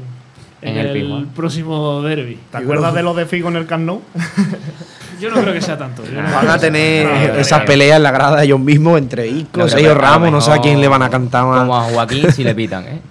[0.63, 2.37] en, En el próximo derby?
[2.51, 4.03] ¿Te acuerdas de lo de Figo en el Camp Nou?
[5.21, 6.03] Yo no creo que sea tanto.
[6.05, 7.07] yo no creo Van a tener.
[7.07, 10.59] No, esas peleas en la grada ellos mismos entre a lo Ramos, no sé a
[10.59, 11.89] quién le van a cantar Como más.
[11.89, 13.01] a Joaquín si le pitan, ¿eh?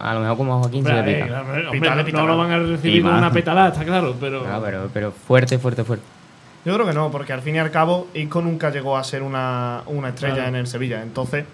[0.00, 1.28] A lo mejor como a Joaquín si Hombre, le eh, pitan.
[1.28, 4.46] claro, hombre, Pitale, no lo van a recibir con una petalada, está claro, pero...
[4.46, 6.04] No, pero, pero fuerte, fuerte, fuerte.
[6.64, 9.22] Yo creo que no, porque al fin y al cabo Isco nunca llegó a ser
[9.22, 10.48] una, una estrella Claro.
[10.50, 11.02] en el Sevilla.
[11.02, 11.44] Entonces,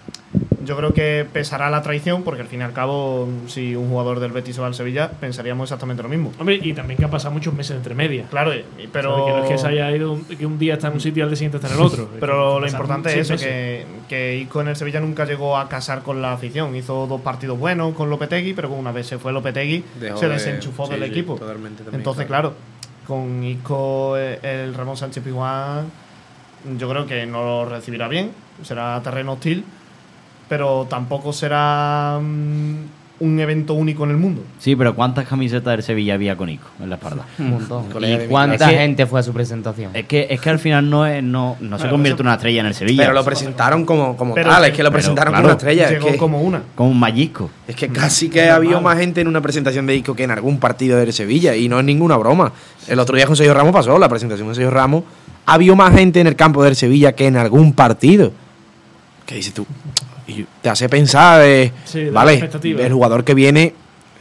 [0.65, 4.19] yo creo que pesará la traición, porque al fin y al cabo, si un jugador
[4.19, 6.33] del Betis se va al Sevilla, pensaríamos exactamente lo mismo.
[6.39, 8.29] Hombre, y también que han pasado muchos meses entre medias.
[8.29, 10.87] Claro, pero, Pero que no es que se haya ido un, que un día está
[10.89, 12.03] en un sitio y al día siguiente está en el otro.
[12.07, 15.57] Es que pero lo importante es eso, que, que Isco en el Sevilla nunca llegó
[15.57, 16.75] a casar con la afición.
[16.75, 20.33] Hizo dos partidos buenos con Lopetegui, pero una vez se fue Lopetegui, Dejó se de-
[20.33, 21.35] desenchufó sí, del sí, equipo.
[21.35, 22.49] totalmente también, Entonces, claro.
[22.49, 22.76] claro,
[23.07, 25.89] con Isco, eh, el Ramón Sánchez Pizjuán,
[26.77, 28.31] yo creo que no lo recibirá bien,
[28.63, 29.63] será terreno hostil,
[30.49, 34.43] pero tampoco será mm, un evento único en el mundo.
[34.59, 37.25] Sí, pero ¿cuántas camisetas del Sevilla había con Ico en la espalda?
[37.39, 37.85] Un montón.
[38.03, 39.91] ¿Y cuánta gente fue a su presentación?
[39.95, 42.61] Es que, es que al final no, es, no, no se convierte en una estrella
[42.61, 43.03] en el Sevilla.
[43.03, 45.57] Pero lo presentaron como, como Pero tal, es que lo pero, presentaron claro, como una
[45.57, 45.97] estrella.
[45.97, 46.61] Es que, como una.
[46.75, 47.49] como un mallisco.
[47.67, 50.59] es que casi que había más gente en una presentación de Isco que en algún
[50.59, 52.51] partido del Sevilla, y no es ninguna broma.
[52.87, 55.03] El otro día con Sergio Ramos pasó, la presentación de Sergio Ramos,
[55.45, 58.31] había más gente en el campo del Sevilla que en algún partido.
[59.25, 59.65] ¿Qué dices tú?
[60.27, 63.73] Y te hace pensar, eh, Sí, de la vale, el jugador que viene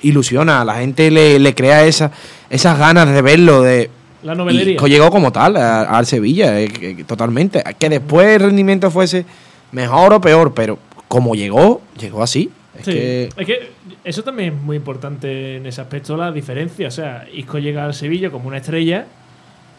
[0.02, 2.12] ilusiona, la gente le, le crea esa,
[2.50, 3.90] esas ganas de verlo, de,
[4.22, 4.74] La y novelería.
[4.74, 7.62] Isco llegó como tal al Sevilla, eh, totalmente.
[7.78, 9.26] Que después el rendimiento fuese
[9.72, 10.78] mejor o peor, pero
[11.08, 12.50] como llegó, llegó así.
[12.78, 13.70] Es Sí, que es que
[14.04, 16.88] eso también es muy importante en ese aspecto, la diferencia.
[16.88, 19.06] O sea, Isco llega al Sevilla como una estrella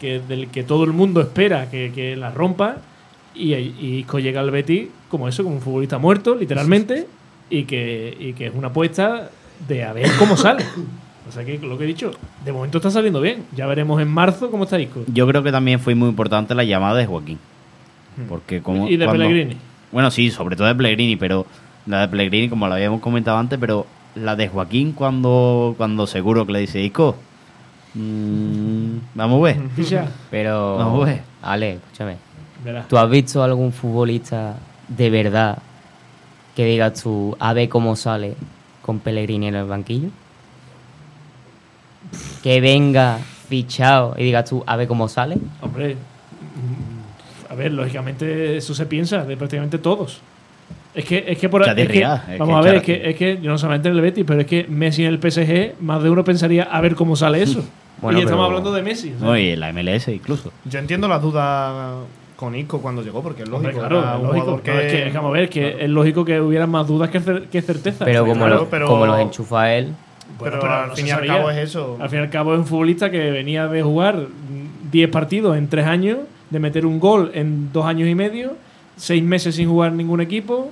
[0.00, 2.76] que del que todo el mundo espera que, que la rompa
[3.38, 7.06] y, y Isco llega al Betis como eso, como un futbolista muerto, literalmente,
[7.48, 9.30] y que, y que es una apuesta
[9.66, 10.64] de a ver cómo sale.
[11.28, 12.12] O sea que lo que he dicho,
[12.44, 13.44] de momento está saliendo bien.
[13.54, 15.04] Ya veremos en marzo cómo está Isco.
[15.12, 17.38] Yo creo que también fue muy importante la llamada de Joaquín.
[18.28, 19.56] Porque como y de cuando- Pellegrini.
[19.92, 21.46] Bueno, sí, sobre todo de Pellegrini, pero
[21.86, 26.46] la de Pellegrini, como lo habíamos comentado antes, pero la de Joaquín cuando, cuando seguro
[26.46, 27.16] que le dice, Isco,
[27.94, 29.56] mm, vamos a ver.
[30.30, 31.22] Pero, Vamos a ver.
[31.42, 32.27] Ale, escúchame.
[32.64, 32.88] Verás.
[32.88, 34.56] ¿Tú has visto algún futbolista
[34.88, 35.58] de verdad
[36.56, 38.34] que digas tú, a ver cómo sale
[38.82, 40.08] con Pellegrini en el banquillo?
[42.42, 45.36] Que venga fichado y digas tú, a ver cómo sale.
[45.60, 50.20] Hombre, mm, a ver, lógicamente eso se piensa de prácticamente todos.
[50.94, 53.16] Es que, es que por es que- es vamos que a ver, es que, es
[53.16, 56.02] que yo no solamente en el Betis, pero es que Messi en el PSG, más
[56.02, 57.62] de uno pensaría a ver cómo sale eso.
[58.00, 59.12] Bueno, y estamos pero- hablando de Messi.
[59.20, 60.52] No, y la MLS incluso.
[60.64, 61.96] Yo entiendo las dudas
[62.38, 63.88] con Isco cuando llegó, porque es hombre, lógico.
[63.88, 64.44] claro, era es un lógico.
[64.44, 66.86] jugador No, es que, es que vamos a ver, que es lógico que hubiera más
[66.86, 68.04] dudas que, cer- que certezas.
[68.04, 68.54] Pero como, claro.
[68.60, 69.92] lo- pero- como los enchufa él,
[70.40, 71.96] pero, al no fin y al cabo es eso.
[72.00, 75.56] Al fin y al cabo es un futbolista que venía de jugar mm, 10 partidos
[75.58, 76.18] en 3 años,
[76.50, 78.52] de meter un gol en 2 años y medio,
[78.96, 80.70] 6 meses sin jugar ningún equipo.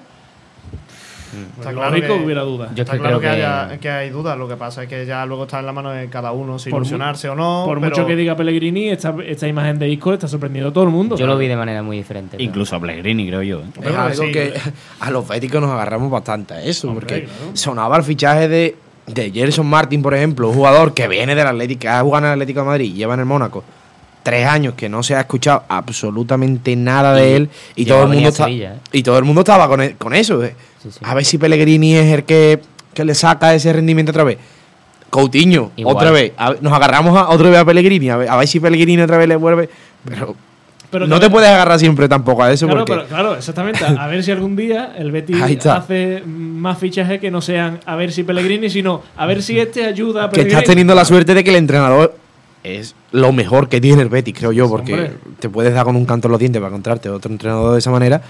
[1.58, 2.68] Está claro que- que hubiera dudas.
[2.70, 4.82] yo es Está que claro creo que, que, haya- que hay dudas, lo que pasa
[4.84, 7.34] es que ya luego está en la mano de cada uno si Por ilusionarse o
[7.34, 7.64] no.
[7.66, 10.84] Por pero- mucho que diga Pellegrini, esta, esta imagen de Isco está sorprendiendo a todo
[10.84, 11.16] el mundo.
[11.16, 12.32] yo lo vi de manera muy diferente.
[12.36, 13.60] pero- Incluso a Pellegrini, creo yo.
[13.60, 13.64] ¿eh?
[13.82, 14.32] Es algo sí.
[14.32, 14.54] que
[15.00, 17.50] a los béticos nos agarramos bastante a eso, Hombre, porque claro.
[17.54, 18.76] sonaba el fichaje de,
[19.06, 22.32] de Gerson Martin, por ejemplo, un jugador que viene del Atlético, que ha jugado en
[22.32, 23.62] el Atlético de Madrid, lleva en el Mónaco
[24.22, 28.28] tres años que no se ha escuchado absolutamente nada de él y todo el mundo
[28.28, 28.78] está- Sevilla, ¿eh?
[28.92, 30.54] y todo el mundo estaba con, e- con eso eh.
[30.86, 31.00] Sí, sí.
[31.02, 32.60] a ver si Pellegrini es el que,
[32.94, 34.38] que le saca ese rendimiento otra vez
[35.10, 35.96] Coutinho Igual.
[35.96, 38.60] otra vez A nos agarramos a, otra vez a Pellegrini a ver, a ver si
[38.60, 39.68] Pellegrini otra vez le vuelve
[40.04, 40.34] pero,
[40.90, 43.84] Pero no te puedes agarrar siempre tampoco a eso Claro, porque pero- claro, exactamente.
[43.84, 48.12] A, ver si algún día el Betis hace más fichajes que no sean a ver
[48.12, 51.42] si Pellegrini, sino a ver si este ayuda a que estás teniendo la suerte de
[51.42, 52.16] que el entrenador
[52.62, 55.12] es lo mejor que tiene el Betis, creo yo, porque Hombre.
[55.38, 57.90] te puedes dar con un canto en los dientes para encontrarte otro entrenador de esa
[57.92, 58.22] manera,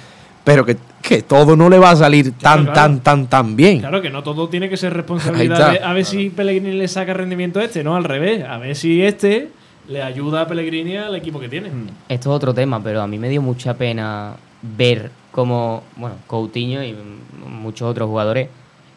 [0.47, 2.73] pero que, que todo no le va a salir tan, claro.
[2.73, 3.81] tan, tan, tan bien.
[3.81, 7.13] Claro que no todo tiene que ser responsabilidad de a ver si Pellegrini le saca
[7.15, 8.45] rendimiento a este, no al revés.
[8.45, 9.49] A ver si este
[9.89, 11.71] le ayuda a Pellegrini al equipo que tiene.
[11.71, 11.89] Mm.
[12.09, 16.85] Esto es otro tema, pero a mí me dio mucha pena ver cómo, bueno, Coutinho
[16.85, 16.95] y
[17.45, 18.49] muchos otros jugadores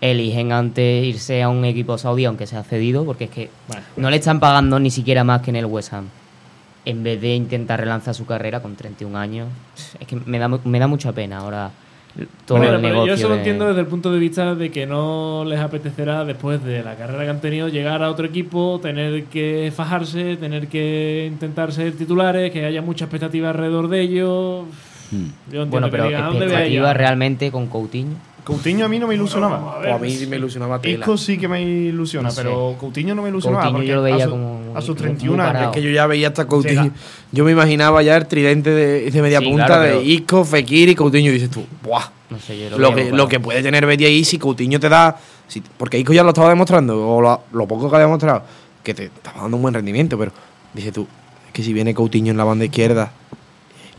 [0.02, 3.82] eligen antes irse a un equipo saudí, aunque sea cedido, porque es que Bueno.
[3.98, 6.10] no le están pagando ni siquiera más que en el West Ham.
[6.86, 9.48] En vez de intentar relanzar su carrera con 31 años,
[10.00, 11.72] es que me da, mu- me da mucha pena ahora
[12.46, 13.06] todo Bueno, el negocio.
[13.08, 16.26] yo eso lo de- entiendo desde el punto de vista de que no les apetecerá,
[16.26, 20.68] después de la carrera que han tenido, llegar a otro equipo, tener que fajarse, tener
[20.68, 24.66] que intentar ser titulares, que haya mucha expectativa alrededor de ellos.
[25.12, 25.52] Hmm.
[25.52, 28.16] Yo Bueno, pero digan, ¿a dónde voy a expectativa realmente con Coutinho.
[28.44, 29.58] Coutinho a mí no me ilusionaba.
[29.58, 30.94] Vamos a O a mí me ilusionaba tela.
[31.00, 32.42] Isco sí que me ilusiona, No sé.
[32.42, 33.64] pero Coutinho no me ilusionaba.
[33.66, 35.64] Coutinho porque yo lo veía como muy- a sus muy 31 años.
[35.64, 36.84] Es que yo ya veía hasta Coutinho.
[36.84, 36.96] Llega.
[37.32, 40.46] Yo me imaginaba ya el tridente de, de media Sí, punta claro, de pero- Isco,
[40.46, 41.30] Fekir y Coutinho.
[41.30, 42.06] Y dices tú, ¡buah!
[42.30, 44.88] No sé, yo Lo, lo, que, lo que puede tener Betty ahí si Coutinho te
[44.90, 45.18] da.
[45.48, 48.44] si- porque Isco ya lo estaba demostrando, o lo, lo poco que ha demostrado,
[48.84, 50.32] que te estaba dando un buen rendimiento, pero
[50.74, 51.08] dices tú,
[51.48, 53.12] es que si viene Coutinho en la banda izquierda,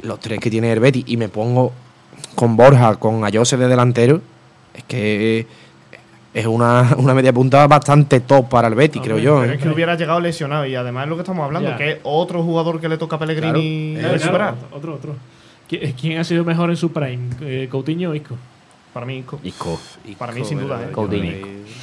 [0.03, 1.73] los tres que tiene el Betty, y me pongo
[2.37, 4.23] con Borja, con Ayose de delantero,
[4.75, 5.47] es que
[6.33, 9.41] es una, una media punta bastante top para el Betty, creo yo.
[9.41, 9.57] Pero ¿eh?
[9.57, 11.77] es que hubiera llegado lesionado y además es lo que estamos hablando, Ya.
[11.77, 14.55] que es otro jugador que le toca a Pellegrini Claro, superar.
[14.55, 15.15] claro, otro, otro.
[15.71, 17.31] ¿Qui- ¿Quién ha sido mejor en su prime?
[17.41, 18.37] Eh, ¿Coutinho o Isco?
[18.93, 19.39] Para mí, Isco.
[19.45, 19.79] Isco.
[20.19, 20.91] Para mí, sin pero- duda, ¿eh?
[20.93, 21.31] Coutinho.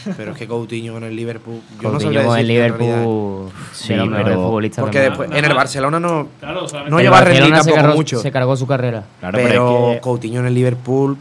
[0.18, 1.62] Pero es que Coutinho con el Liverpool.
[1.82, 2.48] Yo no Coutinho sabría con el.
[2.48, 8.20] Liverpool Sí, pero- futbolistas Porque después, en el Barcelona no, Claro, No lleva cargó- mucho.
[8.20, 9.04] Se cargó su carrera.
[9.22, 11.18] Claro, pero pero, es que Coutinho en el Liverpool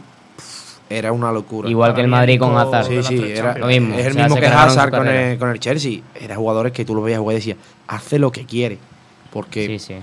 [0.89, 1.69] era una locura.
[1.69, 2.85] Igual que el Madrid con Hazard.
[2.87, 3.57] Sí, sí, era.
[3.57, 5.99] Lo mismo, es el o sea, mismo que Hazard con el, con el Chelsea.
[6.19, 7.57] Era jugadores que tú lo veías jugar y decías,
[7.87, 8.77] hace lo que quiere.
[9.31, 9.95] Porque Sí, sí.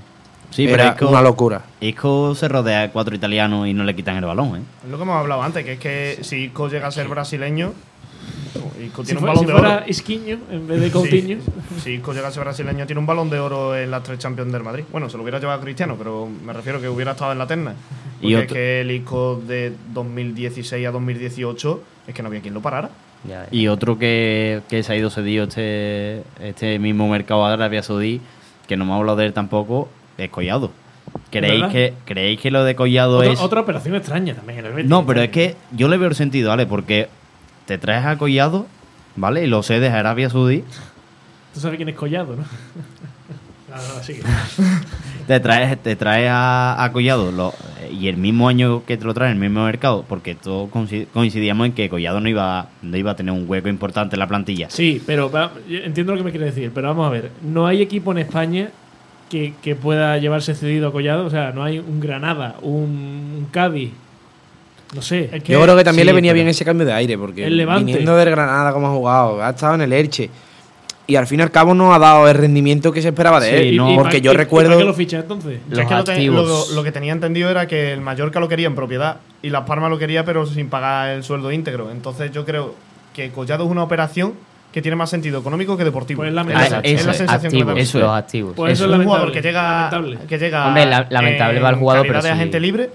[0.50, 1.62] sí, pero Isco, una locura.
[1.80, 4.62] Isco se rodea de cuatro italianos y no le quitan el balón, ¿eh?
[4.84, 7.72] Es lo que hemos hablado antes, que es que si Isco llega a ser brasileño,
[8.84, 9.84] Isco Si, tiene un balón si de fuera oro.
[9.88, 11.36] Isquiño en vez de Coutinho.
[11.40, 14.18] Sí, si Isco llega a ser brasileño, tiene un balón de oro en las tres
[14.18, 14.84] Champions del Madrid.
[14.92, 17.46] Bueno, se lo hubiera llevado a Cristiano, pero me refiero que hubiera estado en la
[17.46, 17.74] terna.
[18.20, 22.54] Y es otro- que el Isco de 2016 a 2018 es que no había quien
[22.54, 22.90] lo parara.
[23.28, 23.48] Ya, ya.
[23.50, 28.20] Y otro que, que se ha ido cedido este, este mismo mercado de Arabia Saudí,
[28.68, 30.70] que no me ha hablado de él tampoco, es Collado.
[31.30, 31.72] ¿Creéis ¿Verdad?
[31.72, 33.40] que, ¿Creéis que lo de Collado Otra, es...?
[33.40, 34.90] otra operación extraña también en el Betis.
[34.90, 36.66] No, pero es que yo le veo el sentido, ¿vale?
[36.66, 37.08] Porque
[37.66, 38.66] te traes a Collado,
[39.16, 39.44] ¿vale?
[39.44, 40.64] Y lo cedes a Arabia Saudí.
[41.54, 42.44] Tú sabes quién es Collado, ¿no?
[44.02, 44.22] Sigue.
[45.26, 47.54] Te traes, te traes a, a Collado lo-
[47.90, 51.64] y el mismo año que te lo traes, el mismo mercado, porque todos coinci- coincidíamos
[51.66, 54.68] en que Collado no iba, no iba a tener un hueco importante en la plantilla.
[54.68, 55.30] Sí, pero
[55.66, 57.30] entiendo lo que me quiere decir, pero vamos a ver.
[57.42, 58.68] No hay equipo en España
[59.30, 61.24] que, que pueda llevarse cedido a Collado.
[61.24, 63.92] O sea, no hay un Granada, un, un Cádiz.
[64.94, 65.30] No sé.
[65.32, 67.46] Es que- Yo creo que también sí, le venía bien ese cambio de aire, porque
[67.46, 67.84] El Levante.
[67.84, 70.30] viniendo del Granada como ha jugado, ha estado en el Elche.
[71.06, 73.50] Y al fin y al cabo no ha dado el rendimiento que se esperaba de
[73.50, 73.74] Sí, él.
[73.74, 74.70] Y- no, y porque yo recuerdo.
[74.70, 75.60] ¿Para qué lo ficha entonces?
[75.68, 78.48] Los es que lo, te- lo- lo que tenía entendido era que el Mallorca lo
[78.48, 81.90] quería en propiedad y Las Palmas lo quería pero sin pagar el sueldo íntegro.
[81.90, 82.74] Entonces yo creo
[83.12, 84.32] que Collado es una operación
[84.72, 86.18] que tiene más sentido económico que deportivo.
[86.22, 87.64] Pues Es la- Ah, es eso la es, sensación que da.
[87.64, 88.14] activos, Eso los es.
[88.24, 88.52] activos.
[88.56, 90.18] Pues Es eso es un jugador que llega, lamentable.
[90.26, 92.28] que llega Hombre, la- lamentable en para el jugador, pero de sí.
[92.30, 92.90] agente libre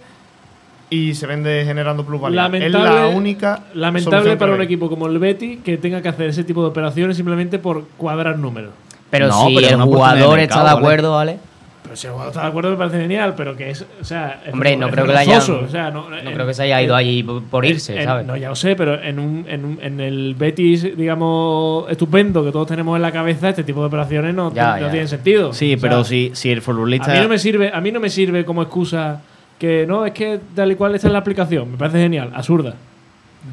[0.90, 2.42] y se vende generando plusvalía.
[2.46, 6.30] Es Lamentable, la única lamentable para un equipo como el Betis que tenga que hacer
[6.30, 8.72] ese tipo de operaciones simplemente por cuadrar números.
[9.12, 11.38] Pero No, si pero es el de jugador mercado, está de acuerdo, ¿vale?
[11.84, 14.42] Pero si el jugador está de acuerdo me parece genial, pero que es, o sea,
[14.46, 16.62] es Hombre, no es creo que vergonzoso, o sea, no, no en- creo que se
[16.64, 18.26] haya ido en- allí por irse, en- ¿sabes?
[18.28, 22.52] No, ya lo sé, pero en, un, en, un- en el Betis, digamos, estupendo que
[22.52, 24.92] todos tenemos en la cabeza, este tipo de operaciones no, Ya, no ya.
[24.92, 25.54] tienen sentido.
[25.54, 27.12] Sí, O sea, pero si, si el futbolista...
[27.12, 29.22] A mí no me sirve, a mí no me sirve como excusa
[29.60, 31.72] que no, es que tal y cual está en la aplicación.
[31.72, 32.74] Me parece genial, absurda.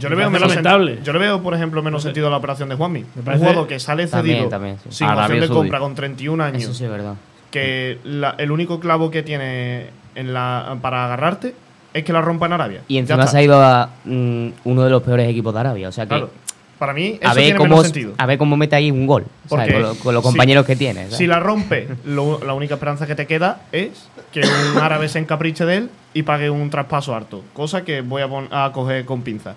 [0.01, 0.99] Yo le veo menos lamentable.
[1.05, 3.01] Yo le veo, por ejemplo, menos sentido a la operación de Juanmi.
[3.01, 4.89] Me Un parece- jugador que sale También, cedido también, sí.
[4.91, 6.63] sin opción de compra con 31 años.
[6.63, 7.15] Eso sí es verdad.
[7.51, 11.55] que la- el único clavo que tiene en la, para agarrarte
[11.95, 12.81] es que la rompa en Arabia.
[12.89, 15.89] Y encima se ha ido a mm, uno de los peores equipos de Arabia.
[15.89, 16.09] O sea que.
[16.11, 16.31] Claro.
[16.79, 18.13] Para mí, eso a, ver tiene cómo, menos sentido.
[18.19, 19.25] a ver cómo mete ahí un gol.
[19.49, 19.73] ¿sabes?
[19.73, 21.05] Con, lo- con los si- compañeros que tiene.
[21.05, 21.17] ¿sabes?
[21.17, 25.19] Si la rompe, lo- la única esperanza que te queda es que un árabe se
[25.19, 27.43] encapriche de él y pague un traspaso harto.
[27.55, 29.55] Cosa que voy a, a coger con pinza.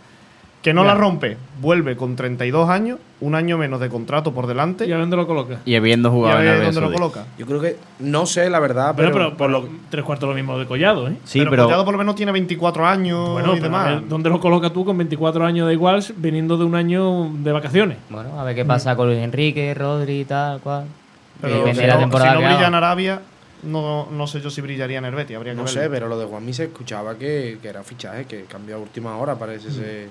[0.62, 0.90] Que no Ya.
[0.90, 4.98] la rompe, vuelve con 32 años, un año menos de contrato por delante ¿Y a
[4.98, 5.60] dónde lo coloca?
[5.64, 7.26] Y habiendo y a jugado en ver Arabia dónde lo coloca.
[7.38, 7.78] Yo creo que.
[8.00, 9.26] No sé, la verdad, Pero, pero.
[9.28, 11.16] pero, por lo- pero tres cuartos lo mismo de Collado, ¿eh?
[11.24, 11.64] Sí, pero, pero...
[11.64, 13.86] Collado por lo menos tiene 24 años Bueno, y demás.
[14.02, 17.52] ver, ¿dónde lo colocas tú con 24 años de igual, viniendo de un año de
[17.54, 17.98] vacaciones?
[18.10, 20.84] Bueno, a ver qué pasa con Luis Enrique, Rodri y tal, cual.
[21.40, 23.22] Pero si la no, temporada si no brilla en Arabia,
[23.64, 25.38] no, no sé yo si brillaría en el Betis.
[25.38, 25.82] Habría que No verlo.
[25.82, 29.16] sé, pero lo de Juanmi se escuchaba que, que era fichaje, que cambió a última
[29.16, 30.10] hora, parece ser.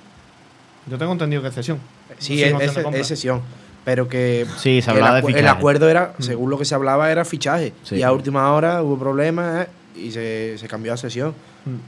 [0.90, 1.78] Yo tengo entendido que es cesión.
[2.18, 3.40] Sí, es, es- sesión.
[3.84, 4.44] Pero que.
[4.58, 7.10] Sí, se que hablaba el, de acu- el acuerdo era, según lo que se hablaba,
[7.10, 7.72] era fichaje.
[7.84, 7.96] Sí.
[7.96, 11.34] Y a última hora hubo problemas eh, y se, se cambió a sesión.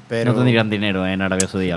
[0.08, 1.70] Pero No tendrían dinero en Arabia Saudí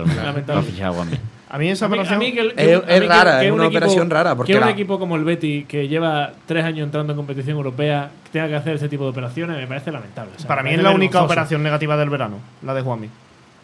[0.64, 1.08] fichar a.
[1.50, 2.20] A mí esa A mí- a operación.
[2.20, 4.10] mí que el- Es- que- a es mí rara, que es un una equipo- operación
[4.10, 7.18] rara, porque que un la- equipo como el Betis, que lleva tres años entrando en
[7.18, 10.32] competición europea, que tenga que hacer ese tipo de operaciones, me parece lamentable.
[10.36, 13.08] o sea, para mí es la única operación negativa del verano, la de Juanmi.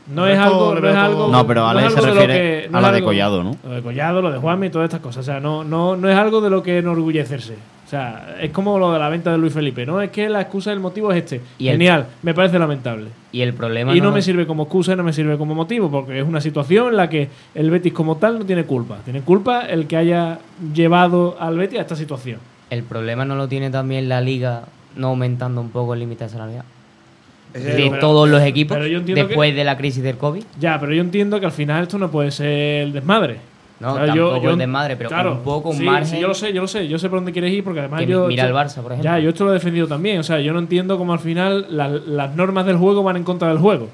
[0.09, 1.27] No es algo, no es algo.
[1.27, 2.33] No, pero no Ale se de lo refiere
[2.63, 3.55] que- no a la de Collado, ¿no?
[3.63, 5.21] Lo de Collado, lo de Juanmi y todas estas cosas.
[5.21, 7.53] O sea, no, no, no es algo de lo que enorgullecerse.
[7.85, 9.83] O sea, es como lo de la venta de Luis Felipe.
[9.85, 11.41] No es que la excusa del motivo es este.
[11.57, 13.07] Y el- Genial, me parece lamentable.
[13.31, 15.89] Y el problema Y no me sirve como excusa y no me sirve como motivo,
[15.89, 18.97] porque es una situación en la que el Betis como tal no tiene culpa.
[19.03, 20.39] Tiene culpa el que haya
[20.73, 22.39] llevado al Betis a esta situación.
[22.69, 24.63] El problema no lo tiene también la liga
[24.95, 26.65] no aumentando un poco el límite salarial.
[27.53, 30.43] De pero- todos los equipos yo después de la crisis del COVID.
[30.59, 32.47] Ya, pero yo entiendo que al final esto no puede ser
[32.83, 33.37] el desmadre.
[33.79, 36.05] No, O sea, tampoco el desmadre, pero un poco, un sí, margen.
[36.05, 36.87] sí, yo lo sé, yo lo sé.
[36.89, 38.27] Yo sé por dónde quieres ir porque además Que yo...
[38.27, 39.03] mira yo- el Barça, por ejemplo.
[39.03, 40.19] Ya, yo esto lo he defendido también.
[40.19, 43.23] O sea, yo no entiendo cómo al final la- las normas del juego van en
[43.23, 43.87] contra del juego.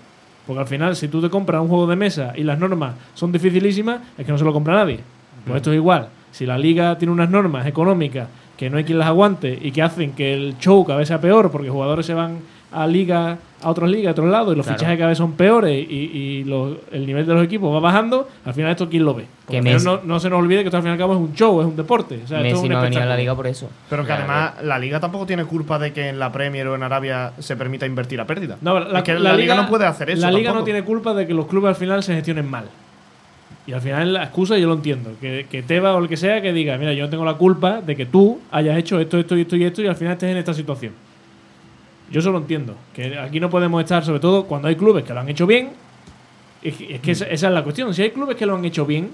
[0.47, 3.31] Porque al final, si tú te compras un juego de mesa y las normas son
[3.31, 4.99] dificilísimas, es que no se lo compra nadie.
[5.45, 6.07] Pues esto es igual.
[6.31, 8.27] Si la liga tiene unas normas económicas
[8.57, 11.21] que no hay quien las aguante y que hacen que el show cada vez sea
[11.21, 12.39] peor porque jugadores se van
[12.75, 14.77] a liga a otras ligas, a otros lados y los Claro.
[14.77, 18.27] fichajes cada vez son peores y, y los- el nivel de los equipos va bajando,
[18.45, 19.25] al final esto quién lo ve.
[19.49, 21.13] Que final Messi- no, no se nos olvide que esto al fin y al cabo
[21.13, 22.19] es un show, es un deporte.
[22.23, 23.67] O sea, esto es Messi un no ha venido a la liga por eso.
[23.89, 26.83] Pero que además la liga tampoco tiene culpa de que en la Premier o en
[26.83, 28.57] Arabia se permita invertir a pérdida.
[28.61, 30.21] No, la, Es que la, liga, no puede hacer eso.
[30.21, 32.65] La liga no tiene culpa de que los clubes al final se gestionen mal.
[33.65, 35.09] Y al final la excusa yo lo entiendo.
[35.19, 37.81] Que, que Teba o el que sea que diga, mira, yo no tengo la culpa
[37.81, 40.29] de que tú hayas hecho esto, esto y esto y esto y al final estés
[40.29, 40.93] en esta situación.
[42.11, 42.75] Yo eso lo entiendo.
[42.93, 45.69] Que aquí no podemos estar, sobre todo cuando hay clubes que lo han hecho bien.
[46.61, 47.93] Es que, es que esa, esa es la cuestión.
[47.93, 49.11] Si hay clubes que lo han hecho bien,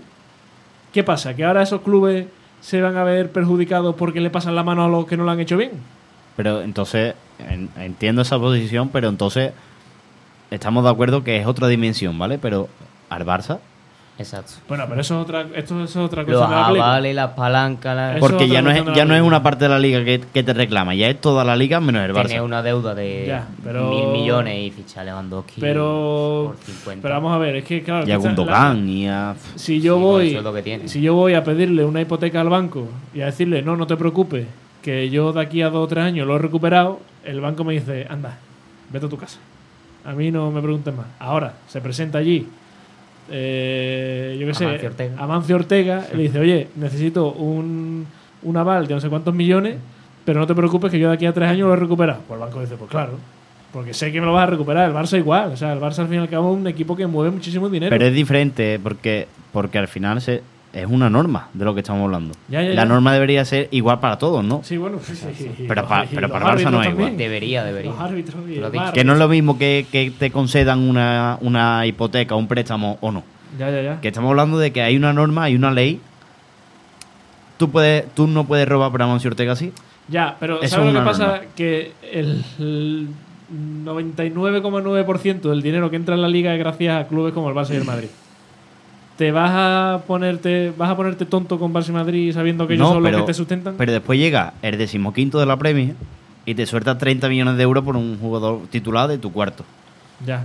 [0.93, 1.33] ¿qué pasa?
[1.35, 2.25] ¿Que ahora esos clubes
[2.61, 5.31] se van a ver perjudicados porque le pasan la mano a los que no lo
[5.31, 5.71] han hecho bien?
[6.37, 9.51] Pero entonces, en- entiendo esa posición, pero entonces
[10.49, 12.37] estamos de acuerdo que es otra dimensión, ¿vale?
[12.37, 12.69] Pero
[13.09, 13.59] al Barça,
[14.21, 14.53] Exacto.
[14.67, 16.85] Bueno, pero eso es otra, esto es otra Los cuestión de la liga.
[16.85, 19.79] avales, las palancas, la- porque ya no es ya no es una parte de la
[19.79, 22.41] liga que, que te reclama, ya es toda la liga menos el Barça.
[22.43, 27.01] una deuda de Ya, pero- mil millones y fichar a Lewandowski Pero, por 50.
[27.01, 29.35] pero vamos a ver, es que claro, Y a Gundogan y a...
[29.55, 30.87] si yo Sí, voy, sueldo que tiene.
[30.87, 33.97] si yo voy a pedirle una hipoteca al banco y a decirle no, no te
[33.97, 34.45] preocupes,
[34.81, 37.73] que yo de aquí a dos o tres años lo he recuperado, el banco me
[37.73, 38.37] dice, anda,
[38.89, 39.37] vete a tu casa.
[40.03, 41.05] A mí no me preguntes más.
[41.19, 42.47] Ahora se presenta allí,
[43.29, 45.15] eh, yo qué sé, Amancio Ortega.
[45.17, 48.07] Amancio Ortega, le dice, oye, necesito un,
[48.43, 49.77] un aval de no sé cuántos millones,
[50.25, 52.21] pero no te preocupes que yo de aquí a tres años lo he recuperado.
[52.27, 53.13] Pues el banco dice, pues claro.
[53.73, 54.89] Porque sé que me lo vas a recuperar.
[54.89, 55.51] El Barça igual.
[55.51, 57.69] O sea, el Barça al fin y al cabo es un equipo que mueve muchísimo
[57.69, 57.89] dinero.
[57.89, 60.41] Pero es diferente porque, porque al final se,
[60.73, 62.33] es una norma de lo que estamos hablando.
[62.47, 62.85] Ya, ya, la ya.
[62.85, 64.61] norma debería ser igual para todos, ¿no?
[64.63, 65.51] Sí, bueno, sí, sí.
[65.67, 67.17] Pero Los- pa- y pero para el Barça no es igual.
[67.17, 67.91] Debería, debería.
[67.91, 68.91] Los.
[68.91, 73.11] Que no es lo mismo que, que te concedan una, una hipoteca, un préstamo o
[73.11, 73.23] no.
[73.59, 74.01] Ya, ya, ya.
[74.01, 75.99] Que estamos hablando de que hay una norma, hay una ley.
[77.57, 79.71] Tú, puedes, tú no puedes robar para Mancio Ortega así.
[80.07, 81.25] Ya, pero Eso ¿sabes es lo que pasa?
[81.27, 81.41] norma.
[81.55, 83.07] Que el, el
[83.85, 87.73] 99,9% del dinero que entra en la liga es gracias a clubes como el Barça
[87.73, 88.07] y el Madrid.
[89.21, 92.87] ¿Te vas a ponerte vas a ponerte tonto con Barça y Madrid sabiendo que ellos
[92.87, 93.75] No, son pero- los que te sustentan?
[93.77, 95.93] Pero después llega el decimoquinto de la Premier
[96.43, 99.63] y te suelta 30 millones de euros por un jugador titular de tu cuarto.
[100.25, 100.43] ya.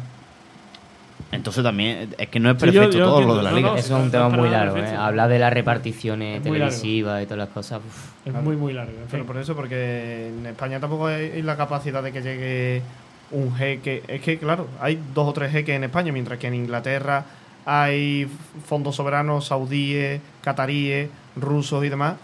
[1.32, 3.32] Entonces también es que no es Sí, yo- perfecto yo todo entiendo.
[3.34, 3.68] lo de la No, liga.
[3.70, 4.76] no, Eso es un tema muy largo.
[4.76, 4.80] ¿eh?
[4.80, 5.00] perfecto.
[5.02, 7.80] Hablar de las reparticiones televisivas y todas las cosas.
[7.80, 8.26] uf.
[8.26, 8.92] Es muy, muy largo.
[8.92, 9.06] en fin.
[9.10, 12.82] Pero por eso, porque en España tampoco hay la capacidad de que llegue
[13.30, 14.02] un jeque.
[14.06, 17.24] Es que, claro, hay dos o tres jeques en España, mientras que en Inglaterra
[17.66, 18.26] hay
[18.64, 22.14] fondos soberanos saudíes, cataríes, rusos y demás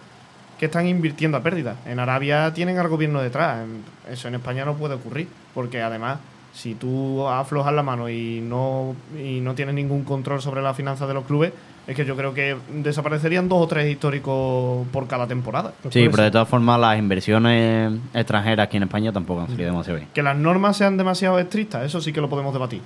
[0.59, 1.77] que están invirtiendo a pérdida.
[1.87, 3.65] En Arabia tienen al gobierno detrás.
[3.65, 3.83] En-
[4.13, 6.19] Eso en España no puede ocurrir, porque además,
[6.55, 11.09] si tú aflojas la mano y no, y no tienes ningún control sobre las finanzas
[11.09, 11.53] de los clubes,
[11.87, 15.73] es que yo creo que desaparecerían dos o tres históricos por cada temporada.
[15.83, 19.71] Pues Sí, pero de todas formas las inversiones extranjeras aquí en España tampoco han salido
[19.71, 20.09] demasiado bien.
[20.15, 22.83] Que las normas sean demasiado estrictas, eso sí que lo podemos debatir.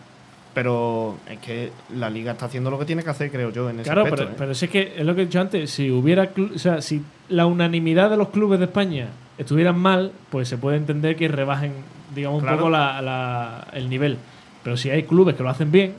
[0.57, 3.81] Pero es que la liga está haciendo lo que tiene que hacer, creo yo, en
[3.81, 4.23] ese Claro, aspecto.
[4.25, 4.35] pero, ¿eh?
[4.39, 7.03] pero si es que es lo que he dicho antes, si hubiera, o sea, si
[7.29, 11.73] la unanimidad de los clubes de España estuvieran mal, pues se puede entender que rebajen,
[12.15, 14.17] digamos, un poco la- la- el nivel.
[14.65, 15.93] Pero si hay clubes que lo hacen bien,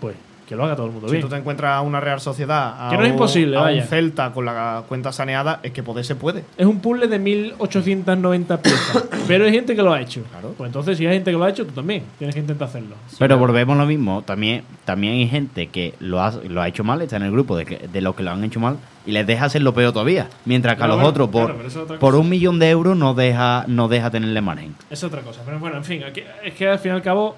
[0.00, 0.14] pues
[0.48, 1.22] que lo haga todo el mundo Si bien.
[1.22, 3.82] tú te encuentras a una Real Sociedad, a, Que no es imposible, a vaya.
[3.82, 6.44] un Celta con la cuenta saneada, es que poder se puede.
[6.58, 10.22] Es un puzzle de 1890 piezas, pero hay gente que lo ha hecho.
[10.56, 12.94] Pues entonces, si hay gente que lo ha hecho, tú también tienes que intentar hacerlo.
[13.18, 16.84] Pero volvemos a lo mismo, también, también hay gente que lo ha, lo ha hecho
[16.84, 18.76] mal, está en el grupo de, que, de los que lo han hecho mal
[19.06, 20.28] y les deja hacerlo peor todavía.
[20.44, 23.14] Mientras que a los bueno, otros, por, claro, es por un millón de euros, no
[23.14, 24.74] deja, no deja tenerle margen.
[24.90, 25.42] Es otra cosa.
[25.44, 27.36] Pero bueno, en fin, aquí- es que al fin y al cabo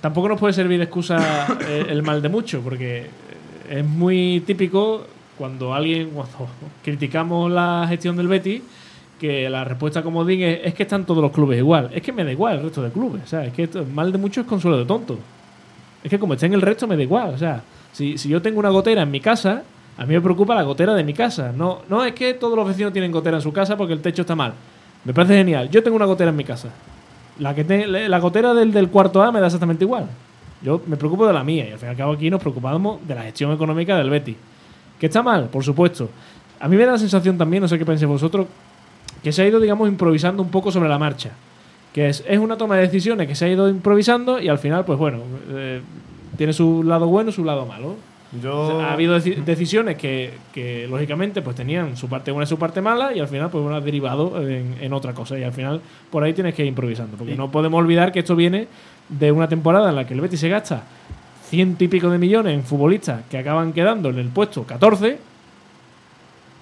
[0.00, 3.06] tampoco nos puede servir de excusa eh, el mal de mucho, porque
[3.68, 5.04] es muy típico
[5.36, 6.48] cuando alguien, cuando
[6.82, 8.62] criticamos la gestión del Betis,
[9.18, 11.90] que la respuesta como diga es, es que están todos los clubes igual.
[11.92, 13.22] Es que me da igual el resto de clubes.
[13.24, 15.18] O sea, es que esto- mal de mucho es consuelo de tonto.
[16.02, 17.34] Es que como esté en el resto me da igual.
[17.34, 17.62] O sea,
[17.92, 19.62] si, si yo tengo una gotera en mi casa,
[19.98, 21.52] a mí me preocupa la gotera de mi casa.
[21.54, 24.22] No, no es que todos los vecinos tienen gotera en su casa porque el techo
[24.22, 24.54] está mal.
[25.04, 25.68] Me parece genial.
[25.70, 26.70] Yo tengo una gotera en mi casa.
[27.40, 30.06] La, que te- la gotera del, del cuarto A me da exactamente igual.
[30.62, 33.00] Yo me preocupo de la mía y al fin y al cabo aquí nos preocupamos
[33.08, 34.36] de la gestión económica del Betis.
[34.98, 35.48] ¿Que está mal?
[35.48, 36.08] Por supuesto.
[36.60, 38.46] A mí me da la sensación también, no sé qué penséis vosotros,
[39.22, 41.30] que se ha ido, digamos, improvisando un poco sobre la marcha.
[41.94, 44.84] Que es, es una toma de decisiones que se ha ido improvisando y al final,
[44.84, 45.18] pues bueno,
[45.50, 45.80] eh,
[46.36, 47.96] tiene su lado bueno y su lado malo.
[48.42, 52.44] Yo, O sea, ha habido deci- decisiones que, que, lógicamente pues tenían su parte buena
[52.44, 55.36] y su parte mala y al final pues bueno, ha derivado en, en otra cosa
[55.36, 58.36] y al final por ahí tienes que ir improvisando porque no podemos olvidar que esto
[58.36, 58.68] viene
[59.08, 60.84] de una temporada en la que el Betis se gasta
[61.48, 65.18] ciento y pico de millones en futbolistas que acaban quedando en el puesto 14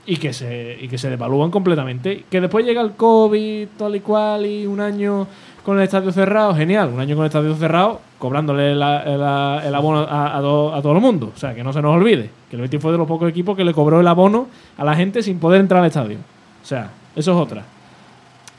[0.06, 2.24] y que se, y que se devalúan completamente.
[2.30, 5.26] Que después llega el COVID, tal y cual, y un año
[5.62, 9.74] con el estadio cerrado, genial, un año con el estadio cerrado, cobrándole la- la- el
[9.74, 11.32] abono a, a to- a todo el mundo.
[11.34, 13.56] O sea, que no se nos olvide, que el Betis fue de los pocos equipos
[13.56, 16.18] que le cobró el abono a la gente sin poder entrar al estadio.
[16.62, 17.62] O sea, eso es otra.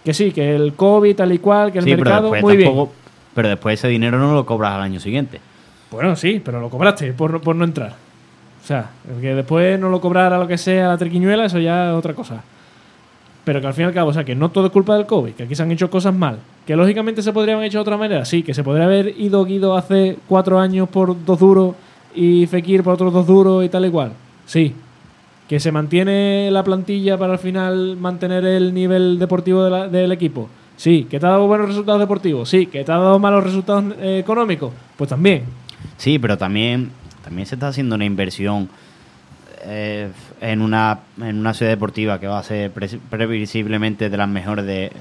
[0.03, 2.73] Que sí, que el COVID, tal y cual, que el Sí, mercado, muy bien.
[3.35, 5.39] Pero después ese dinero no lo cobras al año siguiente.
[5.91, 7.93] Bueno, sí, pero lo cobraste por, no- por no entrar.
[8.63, 11.89] O sea, el que después no lo cobrara lo que sea la triquiñuela, eso ya
[11.91, 12.41] es otra cosa.
[13.43, 15.05] Pero que al fin y al cabo, o sea, que no todo es culpa del
[15.05, 16.39] COVID, que aquí se han hecho cosas mal.
[16.69, 19.43] Que lógicamente se podrían haber hecho de otra manera, sí, que se podría haber ido
[19.43, 21.73] Guido hace cuatro años por dos duros
[22.13, 24.11] y Fekir por otros dos duros y tal y cual.
[24.45, 24.75] Sí.
[25.47, 30.47] Que se mantiene la plantilla para al final mantener el nivel deportivo del equipo.
[30.77, 31.07] Sí.
[31.09, 32.47] Que te ha dado buenos resultados deportivos.
[32.47, 32.67] Sí.
[32.67, 34.71] Que te ha dado malos resultados eh, económicos.
[34.95, 35.45] Pues también.
[35.97, 36.91] Sí, pero también,
[37.23, 38.69] también se está haciendo una inversión
[39.63, 44.29] eh, en, una, en una ciudad deportiva que va a ser pre- previsiblemente de las
[44.29, 44.91] mejores de,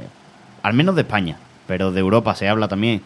[0.62, 1.36] al menos de España,
[1.68, 3.00] pero de Europa se habla también.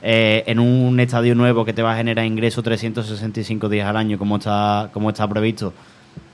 [0.00, 4.16] Eh, en un estadio nuevo que te va a generar ingresos 365 días al año,
[4.18, 5.74] como está, como está previsto,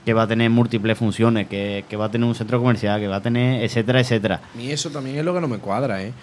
[0.05, 3.07] que va a tener múltiples funciones, que, que va a tener un centro comercial, que
[3.07, 4.41] va a tener, etcétera, etcétera.
[4.53, 6.13] A mí eso también es lo que no me cuadra, ¿eh?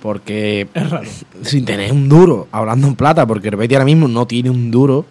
[0.00, 1.08] Porque Es raro.
[1.42, 4.70] sin tener un duro, hablando en plata, porque el Betis ahora mismo no tiene un
[4.70, 5.04] duro,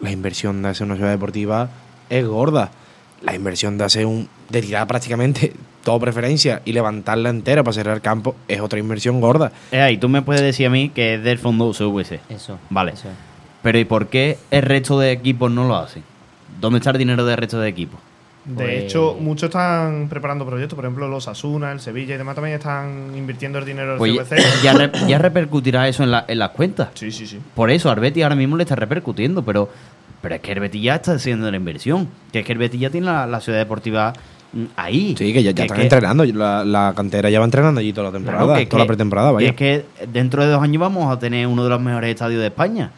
[0.00, 1.70] la inversión de hacer una ciudad deportiva
[2.10, 2.70] es gorda.
[3.22, 4.28] La inversión de hacer un.
[4.50, 5.54] de tirar prácticamente
[5.84, 9.52] todo preferencia y levantarla entera para cerrar el campo es otra inversión gorda.
[9.70, 12.20] Eh, ahí tú me puedes decir a mí que es del fondo UCVC.
[12.30, 12.58] Eso.
[12.70, 12.92] Vale.
[12.92, 13.08] eso.
[13.62, 16.02] Pero ¿y por qué el resto de equipos no lo hacen?
[16.60, 18.00] ¿Dónde está el dinero del resto de equipos?
[18.44, 20.76] de Pues- hecho, muchos están preparando proyectos.
[20.76, 24.12] Por ejemplo, los Asuna, el Sevilla y demás también están invirtiendo el dinero del Pues
[24.12, 24.36] CVC.
[24.62, 26.88] ya, re- ya repercutirá eso en, la- en las cuentas.
[26.92, 27.38] Sí, sí, sí.
[27.54, 29.70] Por eso, al Betis ahora mismo le está repercutiendo, pero,
[30.20, 32.08] pero es que el Betis ya está haciendo la inversión.
[32.32, 34.12] Que es que el Betis ya tiene la, la ciudad deportiva
[34.76, 35.14] ahí.
[35.18, 36.24] Sí, que ya, ya Que- están que- entrenando.
[36.24, 39.30] La, la cantera ya va entrenando allí toda la temporada, claro, que- toda la pretemporada,
[39.32, 39.48] vaya.
[39.48, 42.46] es que dentro de dos años vamos a tener uno de los mejores estadios de
[42.48, 42.90] España.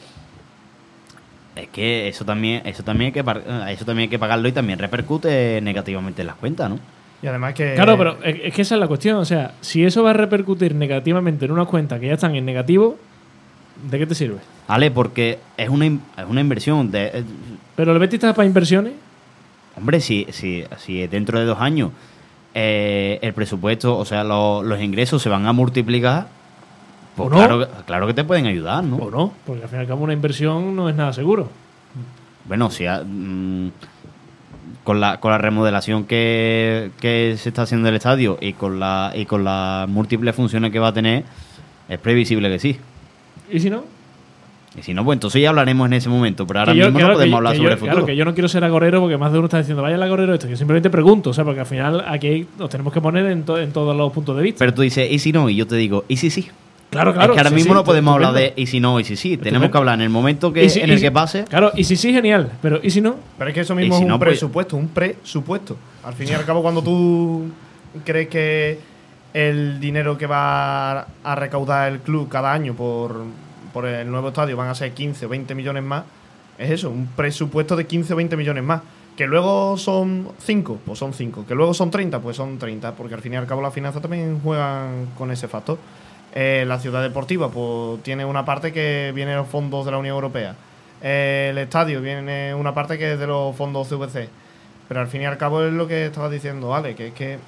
[1.54, 4.52] Es que eso también, eso también hay que eh, eso también hay que pagarlo y
[4.52, 6.78] también repercute negativamente en las cuentas, ¿no?
[7.22, 7.72] Y además que.
[7.74, 9.16] Claro, pero es que esa es la cuestión.
[9.16, 12.44] O sea, si eso va a repercutir negativamente en unas cuentas que ya están en
[12.44, 12.98] negativo,
[13.90, 14.36] ¿de qué te sirve?
[14.68, 16.90] Ale, porque es una, es una inversión.
[16.90, 17.24] De, eh,
[17.74, 18.92] Pero el Betis está para inversiones.
[19.76, 21.90] Hombre, si, si, si dentro de dos años
[22.54, 26.26] eh, el presupuesto, o sea, lo- los ingresos se van a multiplicar,
[27.16, 28.96] pues claro, claro que te pueden ayudar, ¿no?
[28.96, 29.32] ¿O no?
[29.46, 31.50] Porque al fin y al cabo una inversión no es nada seguro.
[32.46, 33.70] Bueno, si ha- mm,
[34.84, 39.12] con la con la remodelación que, que se está haciendo del estadio y con la
[39.14, 41.24] y con las múltiples funciones que va a tener,
[41.88, 42.78] es previsible que sí.
[43.50, 43.84] ¿Y si no?
[44.78, 47.12] Y si no, pues entonces ya hablaremos en ese momento, pero ahora yo- mismo claro,
[47.12, 47.92] no podemos que- hablar que sobre yo- el futuro.
[47.94, 50.02] Claro, que yo no quiero ser agorero porque más de uno está diciendo, vaya el
[50.02, 50.48] agorero este.
[50.50, 53.58] Yo simplemente pregunto, o sea, porque al final aquí nos tenemos que poner en, to-
[53.58, 54.58] en todos los puntos de vista.
[54.58, 55.48] Pero tú dices, ¿y si no?
[55.48, 56.48] Y yo te digo, ¿y si sí?
[56.90, 57.32] claro, claro.
[57.32, 59.00] es que ahora sí, mismo sí, no podemos hablar de ¿y si no?
[59.00, 59.30] ¿y si sí?
[59.36, 59.72] Tenemos Estupendo.
[59.72, 61.44] que hablar en el momento que, si- en el si- que pase.
[61.44, 62.50] Claro, y si sí, genial.
[62.60, 63.16] Pero ¿y si no?
[63.38, 65.76] Pero es que eso mismo si es un no, pues- presupuesto, un presupuesto.
[66.04, 67.44] Al fin y al cabo, cuando tú
[68.04, 68.78] crees que
[69.32, 73.24] el dinero que va a recaudar el club cada año por,
[73.76, 76.04] por el nuevo estadio van a ser 15 o 20 millones más,
[76.56, 78.80] es eso, un presupuesto de 15 o 20 millones más.
[79.18, 81.44] Que luego son 5, pues son 5.
[81.46, 82.94] Que luego son 30, pues son 30.
[82.94, 85.76] Porque al fin y al cabo las finanzas también juegan con ese factor.
[86.34, 89.98] Eh, la ciudad deportiva, pues tiene una parte que viene de los fondos de la
[89.98, 90.56] Unión Europea.
[91.02, 94.30] Eh, el estadio viene una parte que es de los fondos CVC.
[94.88, 97.38] Pero al fin y al cabo es lo que estaba diciendo Ale, que es que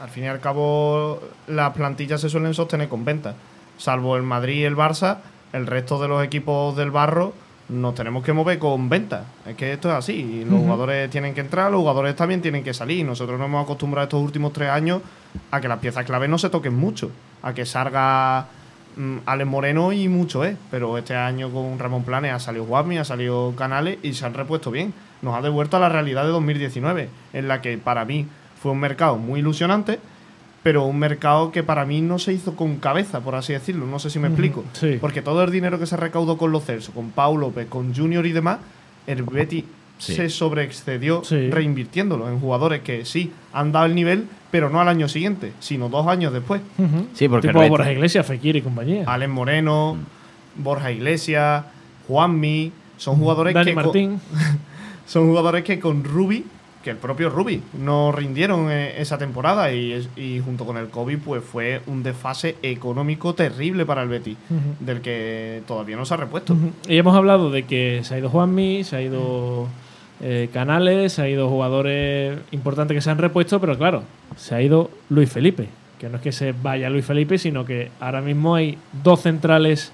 [0.00, 3.34] al fin y al cabo las plantillas se suelen sostener con ventas.
[3.76, 5.18] Salvo el Madrid y el Barça,
[5.54, 7.32] el resto de los equipos del barro
[7.68, 9.24] nos tenemos que mover con ventas.
[9.46, 10.44] Es que esto es así.
[10.44, 13.06] Los jugadores tienen que entrar, los jugadores también tienen que salir.
[13.06, 15.00] Nosotros nos hemos acostumbrado estos últimos tres años
[15.50, 17.10] a que las piezas clave no se toquen mucho.
[17.42, 18.48] A que salga
[18.96, 20.56] mm, Alex Moreno y mucho es.
[20.70, 24.34] Pero este año con Ramón Planes ha salido Guasmi, ha salido Canales y se han
[24.34, 24.92] repuesto bien.
[25.22, 28.26] Nos ha devuelto a la realidad de 2019, en la que para mí
[28.60, 30.00] fue un mercado muy ilusionante,
[30.64, 33.86] pero un mercado que para mí no se hizo con cabeza, por así decirlo.
[33.86, 34.64] No sé si me explico.
[34.72, 34.98] sí.
[35.00, 38.26] Porque todo el dinero que se recaudó con los Celso, con Pau López, con Junior
[38.26, 38.58] y demás,
[39.06, 39.64] el Betty
[39.98, 40.14] Sí.
[40.16, 41.50] se sobreexcedió Sí.
[41.50, 45.88] reinvirtiéndolo en jugadores que sí han dado el nivel, pero no al año siguiente, sino
[45.88, 46.62] dos años después.
[46.78, 47.06] Ujú.
[47.12, 49.04] Sí, porque Tipo Borja Iglesias, Fekir y compañía.
[49.06, 49.96] Alex Moreno,
[50.56, 51.64] Borja Iglesias,
[52.08, 54.20] Juanmi, son jugadores Dani que con- Martín.
[55.06, 56.44] son jugadores que con Rubi,
[56.84, 60.06] que el propio Rubi, no rindieron eh, esa temporada y,
[60.44, 64.84] junto con el COVID pues fue un desfase económico terrible para el Betis, Ujú.
[64.84, 66.54] del que todavía no se ha repuesto.
[66.86, 69.66] Y hemos hablado de que se ha ido Juanmi, se ha ido
[70.20, 74.02] eh, Canales, se ha ido jugadores importantes que se han repuesto, pero claro,
[74.36, 75.68] se ha ido Luis Felipe.
[75.98, 79.90] Que no es que se vaya Luis Felipe, sino que ahora mismo hay dos centrales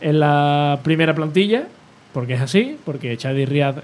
[0.00, 1.68] en la primera plantilla,
[2.14, 3.76] porque es así, porque Chadi Riad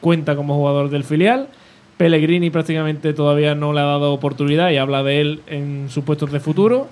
[0.00, 1.48] cuenta como jugador del filial.
[1.96, 6.32] Pellegrini prácticamente todavía no le ha dado oportunidad y habla de él en sus puestos
[6.32, 6.88] de futuro.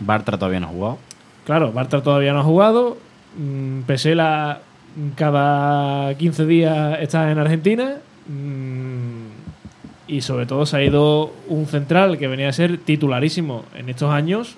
[0.00, 0.98] Bartra todavía no ha jugado.
[1.44, 2.96] Claro, Bartra todavía no ha jugado.
[3.38, 4.60] Mm, Pesela
[4.96, 7.96] mm, cada 15 días está en Argentina.
[8.26, 9.26] Mm,
[10.08, 14.10] y sobre todo se ha ido un central que venía a ser titularísimo en estos
[14.10, 14.56] años,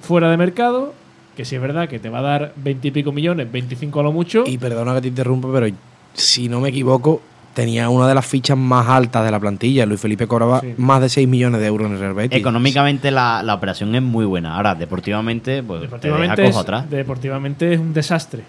[0.00, 0.94] fuera de mercado,
[1.36, 4.02] que sí es verdad que te va a dar 20 y pico millones, 25 a
[4.02, 4.44] lo mucho.
[4.46, 5.74] Y perdona que te interrumpa, pero
[6.14, 7.20] si no me equivoco,
[7.54, 9.84] tenía una de las fichas más altas de la plantilla.
[9.86, 10.74] Luis Felipe cobraba Sí.
[10.76, 12.38] más de 6 millones de euros en el Real Betis.
[12.38, 14.56] Económicamente la, la operación es muy buena.
[14.56, 16.90] Ahora, deportivamente, pues Deportivamente, te deja es, cojo atrás.
[16.90, 18.44] deportivamente es un desastre.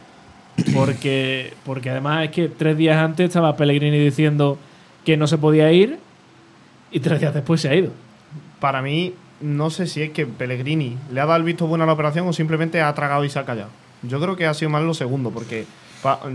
[0.74, 4.58] Porque, porque además es que tres días antes estaba Pellegrini diciendo
[5.06, 5.98] que no se podía ir
[6.92, 7.92] y tres días después se ha ido.
[8.60, 11.88] Para mí, no sé si es que Pellegrini le ha dado el visto bueno a
[11.88, 13.70] la operación o simplemente ha tragado y se ha callado.
[14.04, 15.66] Yo creo que ha sido más lo segundo, porque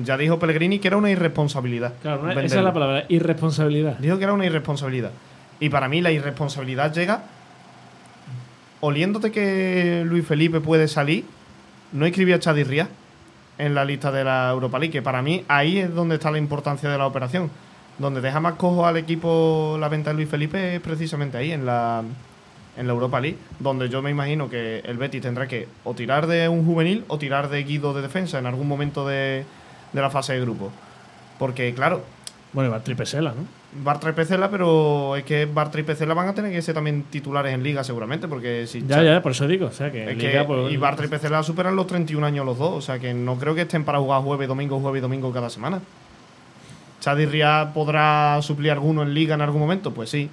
[0.04, 1.94] ya dijo Pellegrini que era una irresponsabilidad.
[2.02, 3.98] Claro, una- esa es la palabra, irresponsabilidad.
[3.98, 5.10] Dijo que era una irresponsabilidad.
[5.60, 7.22] Y para mí la irresponsabilidad llega
[8.80, 11.24] oliéndote que Luis Felipe puede salir,
[11.92, 12.88] no escribía a Chadi Rías
[13.58, 16.38] en la lista de la Europa League, que para mí ahí es donde está la
[16.38, 17.50] importancia de la operación.
[17.98, 21.64] Donde deja más cojo al equipo la venta de Luis Felipe es precisamente ahí, en
[21.64, 22.02] la,
[22.76, 26.26] en la Europa League, donde yo me imagino que el Betis tendrá que o tirar
[26.26, 29.44] de un juvenil o tirar de Guido de defensa en algún momento de,
[29.92, 30.70] de la fase de grupo.
[31.38, 32.02] Porque, claro,
[32.52, 33.44] Bueno, y Bartra y Pesela, ¿no?
[33.82, 37.02] Bartra y Pecela, pero es que Bartra y Pecela van a tener que ser también
[37.10, 39.66] titulares en Liga seguramente, porque si Ya, ya, por eso digo.
[39.66, 42.46] O sea, que, es que- Liga, pues, y Bartra y Pecela superan los 31 años
[42.46, 45.02] los dos, o sea que no creo que estén para jugar jueves, domingo, jueves y
[45.02, 45.80] domingo cada semana.
[47.00, 50.30] Chadi Ria podrá suplir alguno en Liga en algún momento, pues sí.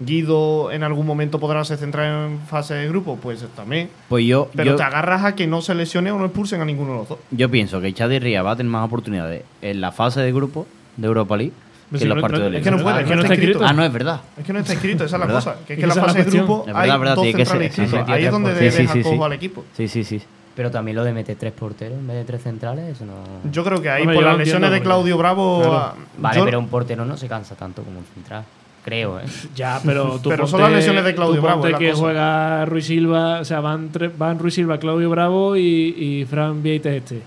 [0.00, 3.90] Guido en algún momento podrá ser central en fase de grupo, pues también.
[4.08, 6.64] Pues yo, Pero yo, te agarras a que no se lesione o no expulsen a
[6.64, 7.18] ninguno de los dos.
[7.32, 10.66] yo pienso que Chadi Ría va a tener más oportunidades en la fase de grupo
[10.96, 11.52] de Europa League
[11.90, 12.70] que si en los no- partidos no- de es Liga.
[12.70, 13.60] que no puede, Ah, es que no está escrito.
[13.64, 14.20] Ah, no, es verdad.
[14.36, 15.34] Es que no está escrito, esa es la ¿Verdad?
[15.44, 15.56] cosa.
[15.66, 17.36] Que es que en la fase de grupo Es verdad, hay es verdad, dos tiene
[17.38, 18.14] que ser- centrales sí, sí, distintos.
[18.14, 19.22] Ahí es donde sí, sí, sí, cojo sí.
[19.24, 19.64] al equipo.
[19.76, 20.22] Sí, sí, sí.
[20.54, 23.14] Pero también lo de meter tres porteros en vez de tres centrales, eso no.
[23.50, 25.60] Yo creo que ahí Hombre, por las lesiones de Claudio Bravo.
[25.60, 25.74] Claro.
[25.76, 28.44] ah, Vale, yo- pero un portero no se cansa tanto como un central.
[28.84, 29.24] Creo, ¿eh?
[29.54, 32.02] Ya, pero tú Pero ponte- son las lesiones de Claudio tú Bravo, ponte que cosa.
[32.02, 35.60] juega Ruiz Silva, o sea, van, van Ruiz Silva, Claudio Bravo y,
[35.96, 37.22] y Fran Vieites este.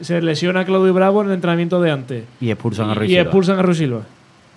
[0.00, 2.24] Se lesiona Claudio Bravo en el entrenamiento de antes.
[2.40, 3.22] Y expulsan a Ruiz y Silva.
[3.22, 4.02] expulsan a Ruiz Silva.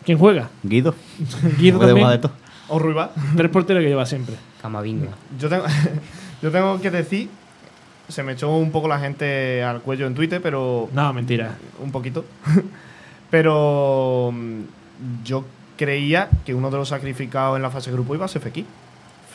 [0.05, 0.49] ¿Quién juega?
[0.63, 0.93] Guido.
[1.59, 2.07] Guido también.
[2.21, 2.29] de.
[2.67, 3.11] O Ruiba.
[3.35, 4.35] Tres porteros que lleva siempre.
[4.61, 5.09] Camavinga.
[5.39, 5.65] Yo tengo,
[6.41, 7.29] yo tengo que decir.
[8.07, 10.89] Se me echó un poco la gente al cuello en Twitter, pero.
[10.93, 11.55] No, mentira.
[11.81, 12.25] Un poquito.
[13.29, 14.31] pero.
[14.33, 14.61] mm,
[15.23, 15.43] Yo
[15.81, 18.65] creía que uno de los sacrificados en la fase de grupo iba a ser Fekir.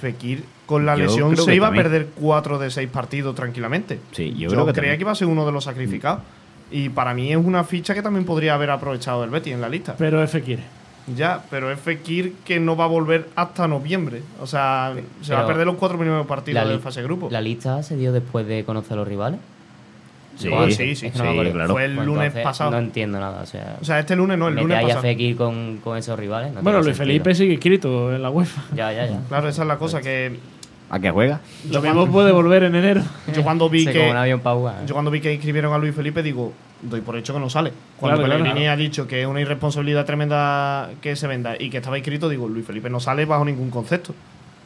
[0.00, 1.86] Fekir con la Yo lesión se iba también.
[1.86, 3.98] a perder cuatro de seis partidos tranquilamente.
[4.12, 4.98] Sí, yo yo creo que creía también.
[4.98, 6.20] que iba a ser uno de los sacrificados.
[6.70, 9.68] Y para mí es una ficha que también podría haber aprovechado el Betis en la
[9.68, 9.96] lista.
[9.98, 10.62] Pero F quiere.
[11.16, 14.22] Ya, pero es Fekir que no va a volver hasta noviembre.
[14.40, 17.28] O sea, se va a perder los cuatro primeros partidos la de fase de grupo.
[17.30, 19.40] ¿La lista se dio después de conocer a los rivales?
[20.36, 21.52] Sí, Oh, sí, sí, es sí, que no me sí, acuerdo.
[21.54, 21.72] claro.
[21.72, 22.70] Fue el Pues lunes entonces pasado.
[22.70, 23.76] No entiendo nada, o sea.
[23.80, 25.02] O sea, este lunes no, el lunes pasado.
[25.02, 26.52] Fekir con, con esos rivales.
[26.52, 27.06] no bueno, Luis sentido.
[27.06, 28.62] Felipe sigue inscrito en la UEFA.
[28.74, 29.20] Ya, ya, ya.
[29.28, 30.38] Claro, esa es la cosa que
[30.88, 31.40] ¿A qué juega?
[31.70, 33.02] Lo mismo puede volver en enero.
[33.34, 34.86] yo cuando vi que jugar.
[34.86, 37.72] yo cuando vi que inscribieron a Luis Felipe digo, doy por hecho que no sale.
[37.96, 38.72] Cuando Claro, Pellegrini claro.
[38.72, 42.46] ha dicho que es una irresponsabilidad tremenda que se venda y que estaba inscrito, digo,
[42.46, 44.14] Luis Felipe no sale bajo ningún concepto.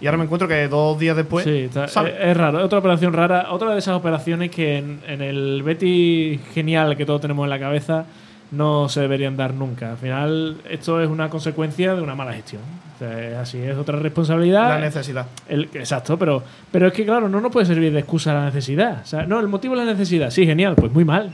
[0.01, 2.15] Y ahora me encuentro que dos días después sí, está- sale.
[2.31, 2.59] es, raro.
[2.59, 3.49] Es otra operación rara.
[3.51, 7.59] Otra de esas operaciones que en, en el Betty genial que todos tenemos en la
[7.59, 8.07] cabeza
[8.51, 9.93] no se deberían dar nunca.
[9.93, 12.63] Al final, esto es una consecuencia de una mala gestión.
[12.97, 14.69] O sea, es así, es otra responsabilidad.
[14.71, 15.27] La necesidad.
[15.49, 19.03] El- exacto, pero, pero es que, claro, no nos puede servir de excusa la necesidad.
[19.03, 20.31] O sea, no, el motivo es la necesidad.
[20.31, 21.31] Sí, genial, pues muy mal.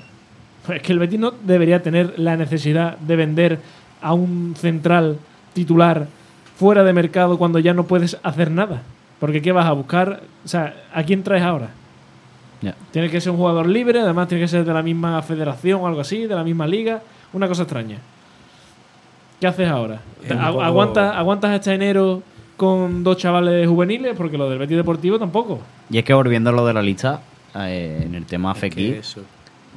[0.68, 3.58] Es que el Betis no debería tener la necesidad de vender
[4.02, 5.18] a un central
[5.54, 6.06] titular
[6.56, 8.82] fuera de mercado cuando ya no puedes hacer nada.
[9.20, 10.22] Porque ¿qué vas a buscar?
[10.44, 11.68] O sea, ¿a quién traes ahora?
[12.62, 12.74] Ya.
[12.90, 15.86] Tiene que ser un jugador libre, además tiene que ser de la misma federación o
[15.86, 17.00] algo así, de la misma liga.
[17.32, 17.98] Una cosa extraña.
[19.40, 20.00] ¿Qué haces ahora?
[20.24, 22.22] Es un ¿Agu- poco- ¿Aguantas, ¿Aguantas hasta enero
[22.56, 24.14] con dos chavales juveniles?
[24.16, 25.60] Porque lo del Betis Deportivo tampoco.
[25.90, 27.20] Y es que volviendo a lo de la lista,
[27.54, 29.02] eh, en el tema Fekir,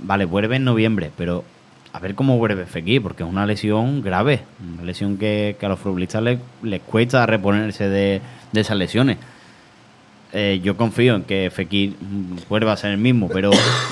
[0.01, 1.43] vale, vuelve en noviembre, pero
[1.91, 4.41] a ver cómo vuelve Fekir, porque es una lesión grave,
[4.76, 8.22] una lesión que, que a los futbolistas les, les cuesta reponerse de,
[8.52, 9.18] de esas lesiones.
[10.32, 11.95] Eh, yo confío en que Fekir
[12.48, 13.49] vuelva a ser el mismo, pero,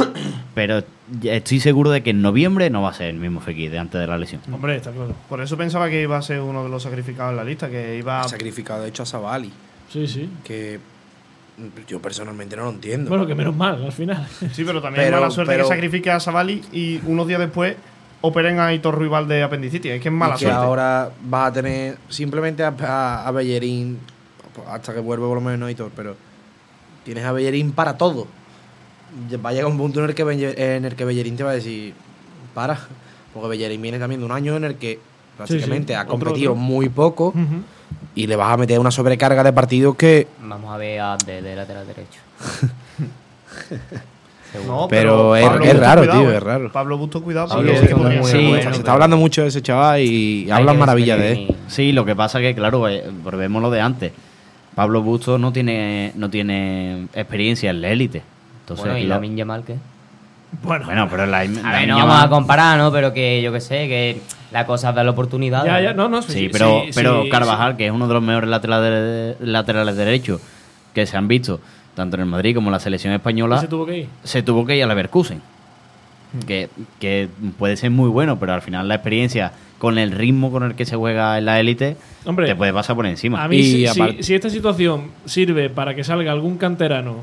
[0.54, 0.84] pero
[1.24, 4.00] estoy seguro de que en noviembre no va a ser el mismo Fekir de antes
[4.00, 4.42] de la lesión.
[4.52, 5.16] Hombre, está claro.
[5.28, 7.98] Por eso pensaba que iba a ser uno de los sacrificados en la lista, que
[7.98, 9.52] iba sacrificado, de hecho, a Savali,
[9.92, 10.30] Sí, sí.
[10.44, 10.80] que
[11.88, 13.10] yo personalmente no lo entiendo.
[13.10, 14.28] Bueno, que menos mal, al final.
[14.54, 17.40] Sí, pero también Pero- es mala suerte pero- que sacrifique a Savali y unos días
[17.40, 17.76] después
[18.22, 19.92] operen a Hitor Ruibal de apendicitis.
[19.94, 20.60] Es que es mala y que suerte.
[20.64, 24.00] ahora vas a tener simplemente a, a, a Bellerín,
[24.70, 26.16] hasta que vuelva por lo menos Noitor, pero
[27.04, 28.28] tienes a Bellerín para todo.
[29.30, 31.44] Ya Va a llegar un punto en el que, Belle- en el que Bellerín te
[31.44, 31.94] va a decir,
[32.54, 32.78] para,
[33.34, 35.00] porque Bellerín viene también de un año en el que
[35.40, 36.62] básicamente ha competido otro.
[36.62, 37.34] muy poco.
[38.18, 40.28] Y le vas a meter una sobrecarga de partidos que...
[40.42, 42.20] Vamos a ver a Abde de lateral derecho.
[44.66, 46.38] No, Pero es- Pablo es raro, cuidado, tío, eh.
[46.38, 46.72] es raro.
[46.72, 47.48] Pablo Busto, cuidado.
[47.50, 48.40] Pablo sí que podría muy ser.
[48.40, 51.32] Sí, bueno, se pero- está hablando mucho de ese chaval y hablan que maravillas de
[51.34, 51.56] él.
[51.68, 54.14] Sí, lo que pasa que, claro, eh, volvemos lo de antes.
[54.74, 58.24] Pablo Busto no tiene, no tiene experiencia en la élite.
[58.62, 59.76] Entonces, Bueno, y Lamin Yamal, ¿qué?
[60.64, 62.92] Bueno, Bueno, pero la, A la ver, no vamos a comparar, ¿no?
[62.92, 64.22] Pero que yo que sé, que
[64.52, 65.66] la cosa dar la oportunidad.
[65.66, 66.22] ya, ya, no, no.
[66.22, 70.42] Sí, pero, sí, pero sí, Carvajal, que es uno de los mejores laterales, laterales derechos
[70.94, 71.60] que se han visto,
[71.96, 74.08] tanto en el Madrid como en la selección española, se tuvo que ir.
[74.24, 75.42] se tuvo que ir a Leverkusen.
[76.46, 76.70] Que,
[77.00, 80.76] que puede ser muy bueno, pero al final la experiencia con el ritmo con el
[80.76, 81.96] que se juega en la élite
[82.46, 83.44] te puede pasar por encima.
[83.44, 87.18] A mí, Y si, si- aparte- si esta situación sirve para que salga algún canterano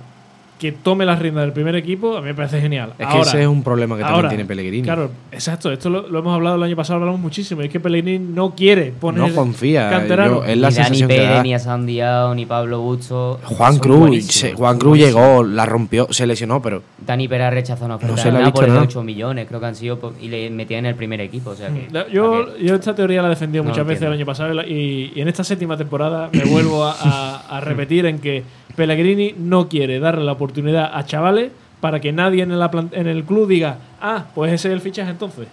[0.58, 2.90] que tome las riendas del primer equipo, a mí me parece genial.
[2.92, 4.82] Es que Ahora- ese es un problema que también ahora, tiene Pellegrini.
[4.84, 5.70] Claro, exacto.
[5.72, 7.60] Esto lo, lo hemos hablado el año pasado, hablamos muchísimo.
[7.62, 9.90] y Es que Pellegrini no quiere poner no confía.
[9.90, 10.36] canterano.
[10.36, 11.42] yo- es la ni Dani sensación que Pérez, da.
[11.42, 13.40] ni a Sandiao, ni Pablo Busto.
[13.44, 17.96] Juan Cruz, se- Juan Cruz llegó, la rompió, se lesionó, pero Dani Pérez rechazó una
[17.96, 18.86] oferta se ha visto Nápoles de nada.
[18.86, 21.50] 8 millones, creo que han sido, y le metían en el primer equipo.
[21.50, 24.24] O sea que, La- Yo, esta teoría la he defendido No muchas veces el año
[24.24, 28.06] pasado y la- y, y en esta séptima temporada me vuelvo a, a- a repetir
[28.06, 28.42] en que
[28.76, 33.06] Pellegrini no quiere darle la oportunidad a chavales para que nadie en, la plan- en
[33.06, 35.48] el club diga, ah, pues ese es el fichaje entonces.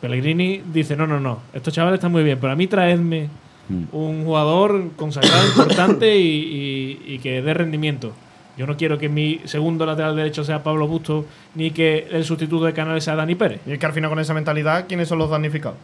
[0.00, 3.28] Pellegrini dice, no, no, no, estos chavales están muy bien, pero a mí traedme
[3.68, 3.84] Mm.
[3.92, 8.12] un jugador consagrado, importante y, y- y que dé rendimiento.
[8.58, 11.24] Yo no quiero que mi segundo lateral derecho sea Pablo Busto,
[11.54, 13.60] ni que el sustituto de Canales sea Dani Pérez.
[13.64, 15.78] Y es que al final con esa mentalidad, ¿quiénes son los damnificados?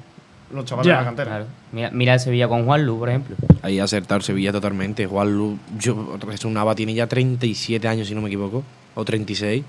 [0.52, 1.30] Los chavales Ya, de la cantera.
[1.30, 1.46] Claro.
[1.72, 3.36] Mira, mira el Sevilla con Juan Lu, por ejemplo.
[3.62, 5.06] ahí ha acertado el Sevilla totalmente.
[5.06, 8.64] Juan Lu, yo, Nava tiene ya 37 años, si no me equivoco,
[8.94, 9.62] o 36.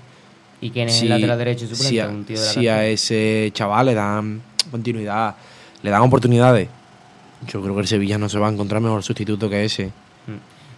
[0.62, 1.88] ¿Y quién es Si- el lateral derecho suplente?
[1.88, 4.40] si a, un tío de la si a ese chaval le dan
[4.70, 5.34] continuidad,
[5.82, 6.68] le dan oportunidades,
[7.46, 9.90] yo creo que el Sevilla no se va a encontrar mejor sustituto que ese.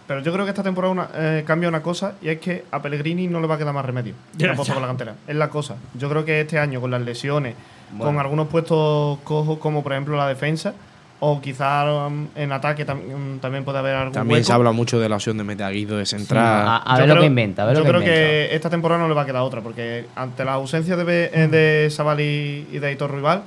[0.05, 2.81] Pero yo creo que esta temporada una- eh, cambia una cosa y es que a
[2.81, 4.13] Pellegrini no le va a quedar más remedio.
[4.37, 4.53] Ya.
[4.53, 5.15] por la cantera.
[5.27, 5.75] Es la cosa.
[5.97, 7.55] Yo creo que este año con las lesiones,
[7.95, 8.05] Bueno.
[8.05, 10.73] con algunos puestos cojos como por ejemplo la defensa,
[11.19, 14.47] o quizás um, en ataque tam- um, también puede haber algún También hueco.
[14.47, 16.43] se habla mucho de la opción de meter a Guido de central.
[16.67, 18.19] A, a Yo ver lo creo- que inventa, a ver Yo lo que creo inventa.
[18.19, 21.47] que esta temporada no le va a quedar otra, porque ante la ausencia de, eh,
[21.47, 23.43] de Savali y de Aitor Rival,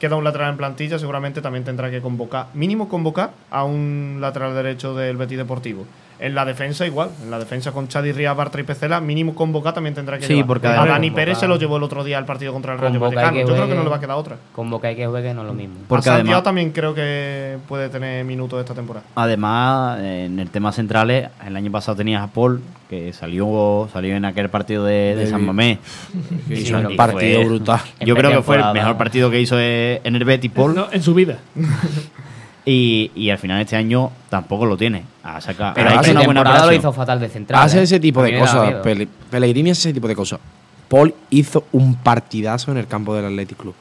[0.00, 4.52] queda un lateral en plantilla, seguramente también tendrá que convocar, mínimo convocar a un lateral
[4.54, 5.86] derecho del Betis Deportivo.
[6.20, 9.74] En la defensa igual, en la defensa con Chadi Rías, Bartra y Pecela, mínimo convocar
[9.74, 10.46] también tendrá que Sí, llevar.
[10.46, 12.78] porque a Dani convocar- Pérez se lo llevó el otro día al partido contra el
[12.78, 13.40] Rayo Convoca Vallecano.
[13.48, 14.36] Yo creo que no le va a quedar otra.
[14.52, 15.74] Convoca y que juegue no es lo mismo.
[15.88, 19.04] Porque a Santiago además- también creo que puede tener minutos esta temporada.
[19.16, 24.24] Además, en el tema centrales, el año pasado tenías a Paul, que salió, salió en
[24.24, 25.78] aquel partido de, de San Mamés.
[26.48, 27.80] Y hizo fue- un partido brutal.
[28.00, 30.74] Yo creo que fue el mejor partido que hizo en el Betis, Paul.
[30.74, 31.38] No, en su vida.
[32.66, 35.04] Y, y al final este año tampoco lo tiene.
[35.22, 37.62] Ha sacado, Pero ha hecho una buena temporada lo hizo fatal de central.
[37.62, 37.82] Hace ¿eh?
[37.82, 38.74] ese tipo de cosas.
[38.82, 40.40] Pele- Pellegrini hace ese tipo de cosas.
[40.88, 43.74] Paul hizo un partidazo en el campo del Athletic Club.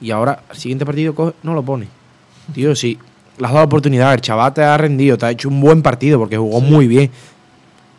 [0.00, 1.86] Y ahora, el siguiente partido coge- no lo pone.
[2.52, 2.98] Tío, sí.
[3.38, 4.12] Le has dado oportunidad.
[4.14, 5.16] El chaval te ha rendido.
[5.16, 7.10] Te ha hecho un buen partido porque jugó muy bien.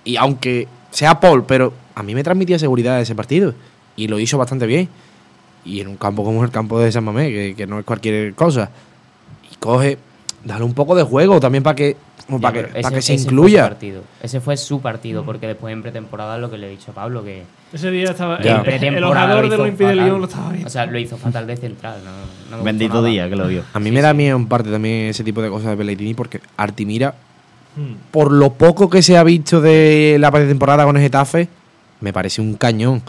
[0.03, 3.53] Y aunque sea Paul, pero a mí me transmitía seguridad ese partido.
[3.95, 4.90] Y lo hizo bastante bien.
[5.64, 8.36] y en un campo como el campo de San Mamés, que, que no es cualquier
[8.36, 8.70] cosa,
[9.52, 9.98] y coge,
[10.46, 11.98] dale un poco de juego también para que,
[12.30, 13.64] Ya, para que, pero para ese- que se ese fue su incluya.
[13.68, 14.02] partido.
[14.22, 17.24] Ese fue su partido, porque después en pretemporada lo que le he dicho a Pablo,
[17.24, 17.44] que
[17.74, 18.40] Ese día estaba.
[18.42, 18.52] Ya.
[18.52, 19.96] El, el pretemporada orador lo de fatal.
[19.98, 20.68] Lyon lo estaba viendo.
[20.68, 21.98] O sea, lo hizo fatal de central.
[22.06, 23.08] No, no me gustó Bendito nada.
[23.10, 23.64] día que lo vio.
[23.74, 26.40] A mí me da miedo en parte también ese tipo de cosas de Pellegrini porque
[26.58, 27.16] Artimira,
[27.76, 27.96] Hmm.
[28.12, 31.50] por lo poco que se ha visto de la temporada con el Getafe,
[32.00, 33.02] me parece un cañón.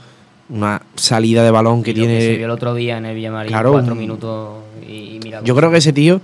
[0.49, 2.37] Una salida de balón que Y lo se tiene.
[2.37, 4.59] vio el otro día en el Villamarín, Claro, cuatro un- minutos
[4.89, 5.41] y, y mira.
[5.45, 6.21] Yo creo que ese tío,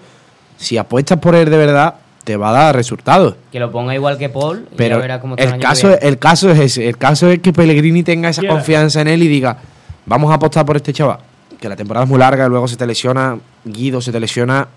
[0.62, 1.94] si apuestas por él de verdad,
[2.24, 3.34] te va a dar resultados.
[3.50, 6.18] Que lo ponga igual que Paul y Pero ya verá cómo está el caso, el
[6.18, 6.88] caso es ese.
[6.88, 9.58] El caso es que Pellegrini tenga esa confianza en él y diga,
[10.06, 11.18] vamos a apostar por este chaval.
[11.60, 14.68] Que la temporada es muy larga, luego se te lesiona Guido, se te lesiona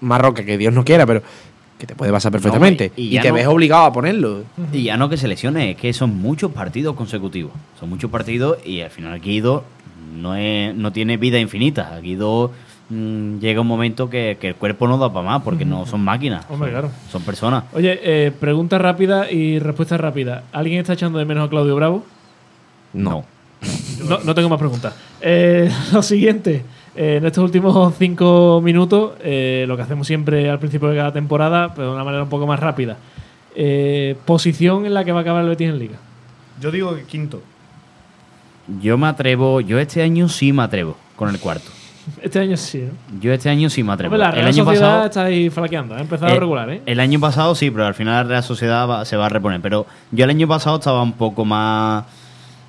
[0.00, 1.22] Marroca, que Dios no quiera, pero
[1.78, 2.90] que te puede pasar perfectamente.
[2.96, 4.42] y te no- ves obligado a ponerlo.
[4.72, 7.52] Y ya no que se lesione, es que son muchos partidos consecutivos.
[7.78, 9.62] Son muchos partidos y al final Guido
[10.16, 11.96] no, es, no tiene vida infinita.
[12.00, 12.50] Guido
[12.90, 16.00] mm, llega un momento que, que el cuerpo no da para más porque no son
[16.02, 16.44] máquinas.
[16.48, 16.94] Hombre, son, claro.
[17.10, 17.64] son personas.
[17.72, 20.44] Oye, eh, pregunta rápida y respuesta rápida.
[20.52, 22.04] ¿Alguien está echando de menos a Claudio Bravo?
[22.92, 23.24] No.
[24.08, 24.94] No, no tengo más preguntas.
[25.20, 26.64] Eh, lo siguiente.
[26.96, 31.12] eh, en estos últimos cinco minutos, eh, lo que hacemos siempre al principio de cada
[31.12, 32.96] temporada, pero de una manera un poco más rápida.
[33.54, 35.96] Eh, posición en la que va a acabar el Betis en Liga.
[36.60, 37.42] Yo digo que quinto.
[38.80, 41.70] Yo me atrevo, yo este año sí me atrevo con el cuarto.
[42.22, 42.78] Este año sí,
[43.12, 43.20] ¿no?
[43.20, 44.14] Yo este año sí me atrevo.
[44.14, 45.94] Hombre, la el Real año Sociedad pasado está ahí flaqueando.
[45.94, 46.82] Ha empezado Eh, regular, ¿eh?
[46.86, 49.60] El año pasado sí, pero al final la Real Sociedad va- se va a reponer.
[49.60, 52.04] Pero yo el año pasado estaba un poco más.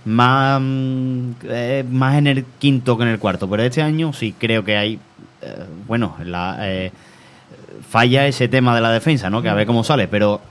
[0.06, 3.49] Más, mm, eh, más en el quinto que en el cuarto.
[3.49, 4.99] Pero este año sí creo que hay.
[5.41, 6.91] eh, bueno, la, eh,
[7.88, 9.41] falla ese tema de la defensa, ¿no?
[9.41, 10.07] Que a ver cómo sale.
[10.07, 10.41] Pero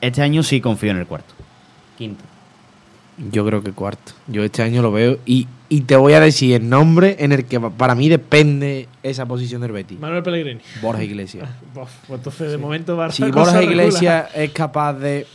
[0.00, 1.34] este año sí confío en el cuarto.
[1.98, 2.24] Quinto.
[3.30, 4.12] Yo creo que cuarto.
[4.26, 7.44] Yo este año lo veo y, y te voy a decir el nombre en el
[7.44, 10.00] que pa- para mí depende esa posición del Betis.
[10.00, 10.60] Manuel Pellegrini.
[10.82, 11.48] Borja Iglesias.
[11.74, 13.62] Pues entonces, de momento, Barça Si Borja.
[13.62, 15.26] Iglesias es capaz de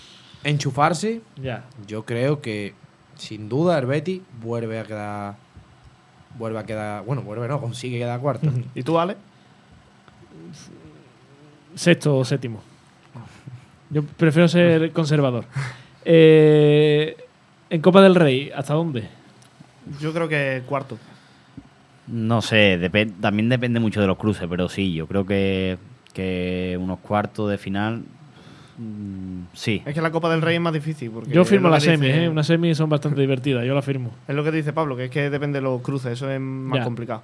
[0.43, 1.65] enchufarse, Ya.
[1.87, 2.73] yo creo que
[3.15, 5.35] sin duda el Betis vuelve a quedar
[6.37, 8.49] vuelve a quedar, bueno, vuelve no, consigue quedar cuarto.
[8.75, 9.15] ¿Y tú, Ale?
[11.75, 12.61] Sexto o séptimo.
[13.89, 15.45] Yo prefiero ser conservador.
[16.05, 17.15] Eh,
[17.69, 19.07] en Copa del Rey, ¿hasta dónde?
[19.99, 20.97] Yo creo que cuarto.
[22.07, 22.89] No sé,
[23.21, 25.77] también depende mucho de los cruces, pero sí, yo creo que,
[26.13, 28.01] que unos cuartos de final.
[28.77, 29.83] mm, sí.
[29.85, 31.11] Es que la Copa del Rey es más difícil.
[31.11, 32.27] Porque Yo firmo las semis, ¿eh?
[32.29, 34.11] Unas semis son bastante divertidas, yo la firmo.
[34.27, 36.79] Es lo que dice Pablo, que es que depende de los cruces, eso es más
[36.79, 36.83] Ya.
[36.83, 37.21] complicado.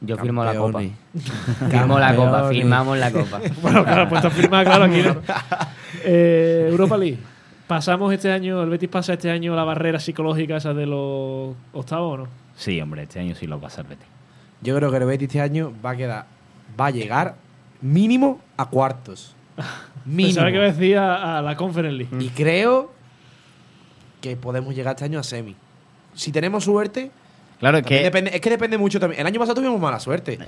[0.00, 0.80] Yo firmo la copa.
[1.70, 3.40] Firmo la copa, firmamos la copa.
[3.62, 5.02] Bueno, claro, pues está firmada, claro, aquí.
[5.02, 5.16] ¿no?
[6.04, 7.18] Eh, Europa League.
[7.68, 12.14] ¿Pasamos este año, el Betis pasa este año la barrera psicológica esa de los octavos
[12.14, 12.28] o no?
[12.56, 14.06] Sí, hombre, este año sí lo va a hacer Betis.
[14.62, 16.26] Yo creo que el Betis este año va a quedar
[16.80, 17.36] va a llegar
[17.80, 19.34] mínimo a cuartos.
[20.04, 20.28] Mínimo.
[20.28, 22.24] Pensaba que iba a decir a, a la Conference League.
[22.24, 22.90] Y creo
[24.22, 25.54] que podemos llegar este año a semi.
[26.14, 27.10] Si tenemos suerte,
[27.60, 28.02] Claro, que.
[28.02, 29.20] depende, es que depende mucho también.
[29.20, 30.38] El año pasado tuvimos mala suerte.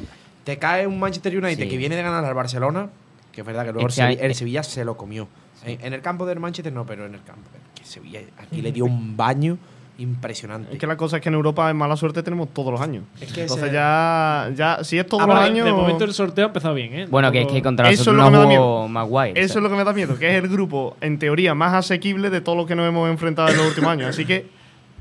[0.44, 1.68] Te cae un Manchester United Sí.
[1.68, 2.88] que viene de ganar al Barcelona,
[3.32, 5.28] que es verdad que luego el, Este el Sevilla se lo comió.
[5.64, 7.42] En, en el campo del Manchester no, pero en el campo.
[7.74, 9.58] Que Sevilla aquí le dio un baño
[9.98, 10.72] impresionante.
[10.72, 13.04] Es que la cosa es que en Europa en mala suerte tenemos todos los años.
[13.20, 15.66] Es que Entonces ese- ya, ya, si es todos Ah, los vale, años...
[15.66, 17.06] De momento el sorteo ha empezado bien, ¿eh?
[17.10, 18.62] Bueno, que es que contra Eso es nosotros lo que me no da miedo.
[18.78, 19.40] hubo Maguire.
[19.40, 22.30] Eso es lo que me da miedo, que es el grupo, en teoría, más asequible
[22.30, 24.08] de todos los que nos hemos enfrentado en los últimos años.
[24.08, 24.46] Así que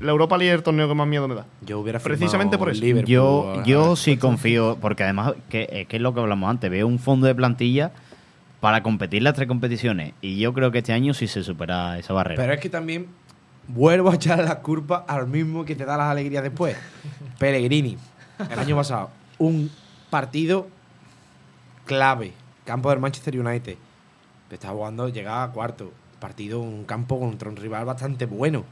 [0.00, 1.46] la Europa League es el torneo que más miedo me da.
[1.64, 2.80] Yo hubiera Precisamente por eso.
[2.82, 6.70] Liverpool Yo, yo sí confío, porque además, que, es que es lo que hablamos antes,
[6.70, 7.92] veo un fondo de plantilla
[8.60, 10.12] para competir las tres competiciones.
[10.20, 12.40] Y yo creo que este año sí se supera esa barrera.
[12.40, 13.06] Pero es que también
[13.68, 16.76] vuelvo a echar la culpa al mismo que te da las alegrías después.
[17.38, 17.96] Pellegrini,
[18.50, 19.70] el año pasado, un
[20.10, 20.68] partido
[21.86, 22.32] clave,
[22.64, 23.76] campo del Manchester United.
[24.50, 25.92] Estaba jugando, llegaba a cuarto.
[26.18, 28.64] Partido, un campo contra un rival bastante bueno.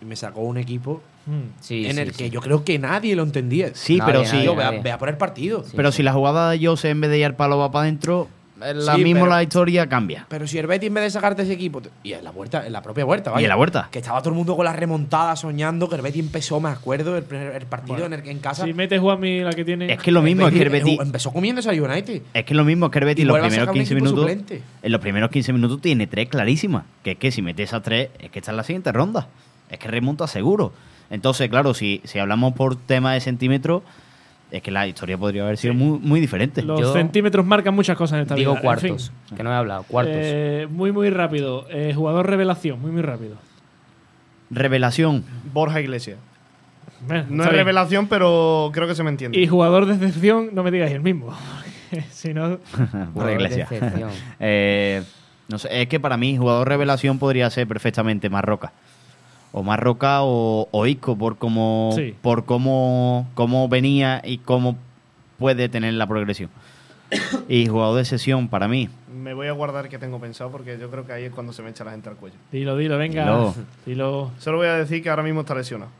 [0.00, 1.56] Y me sacó un equipo Mm.
[1.60, 2.18] Sí, en sí, el sí.
[2.24, 3.70] que yo creo que nadie lo entendía.
[3.74, 4.82] sí, Nadie, pero si, nadie, Tío, ve, a, nadie.
[4.82, 5.64] ve a por el partido.
[5.64, 5.72] Sí.
[5.74, 8.28] pero si la jugada de Jose en vez de ir al palo va para adentro,
[8.72, 10.26] la Sí, pero- la historia cambia.
[10.28, 12.72] Pero si el Betis en vez de sacarte ese equipo, y en la vuelta, en
[12.72, 13.88] la propia vuelta, vaya, Y en la vuelta.
[13.90, 17.16] que estaba todo el mundo con la remontada soñando que el Betis empezó, me acuerdo,
[17.16, 18.64] el, primer- el partido en, el, en casa.
[18.64, 19.92] Si mete Juanmi la que tiene.
[19.92, 20.98] Es que lo mismo, es que el Betis...
[21.00, 22.22] empezó comiendo al United.
[22.32, 24.20] Es que lo mismo es que el Betis los primeros sacar un 15 equipo minutos.
[24.30, 24.62] suplente.
[24.82, 26.84] En los primeros 15 minutos tiene tres clarísimas.
[27.02, 29.28] Que es que si mete esas tres, es que está en la siguiente ronda.
[29.70, 30.72] Es que remonta seguro.
[31.10, 33.82] Entonces, claro, si, si hablamos por tema de centímetros,
[34.56, 36.62] es que la historia podría haber sido muy, muy diferente.
[36.62, 38.60] Los Yo- centímetros marcan muchas cosas en esta Digo vida.
[38.60, 39.36] En cuartos, fin.
[39.36, 39.82] que no he hablado.
[39.84, 40.14] Cuartos.
[40.16, 41.66] Eh, muy, muy rápido.
[41.70, 43.36] Eh, jugador revelación, muy, muy rápido.
[44.50, 45.24] Revelación.
[45.52, 46.18] Borja Iglesias.
[47.06, 47.58] Bueno, No es bien.
[47.60, 49.38] revelación, pero creo que se me entiende.
[49.38, 51.34] Y jugador de excepción, no me digáis el mismo.
[52.10, 53.66] si no, Por Jugador la iglesia.
[53.68, 54.10] de excepción.
[54.40, 55.02] Eh,
[55.48, 58.72] no sé, es que para mí jugador revelación podría ser perfectamente Marroca.
[59.56, 62.14] O Marroca o, o Isco por cómo Sí.
[62.20, 64.76] por cómo, cómo venía y cómo
[65.38, 66.50] puede tener la progresión.
[67.48, 68.88] y jugador de sesión para mí.
[69.14, 71.62] Me voy a guardar que tengo pensado porque yo creo que ahí es cuando se
[71.62, 72.36] me echa la gente al cuello.
[72.50, 73.22] dilo, dilo, venga.
[73.24, 73.54] Dilo.
[73.86, 74.30] Dilo.
[74.38, 75.90] Solo voy a decir que ahora mismo está lesionado.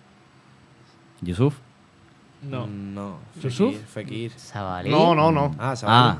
[1.20, 1.54] Yusuf.
[2.42, 2.66] No.
[2.66, 3.18] No.
[3.42, 3.74] ¿Yusuf?
[3.86, 4.32] Fekir.
[4.32, 4.90] Fekir.
[4.90, 5.54] No, no, no.
[5.58, 6.18] Ah, Ah, Sabalí.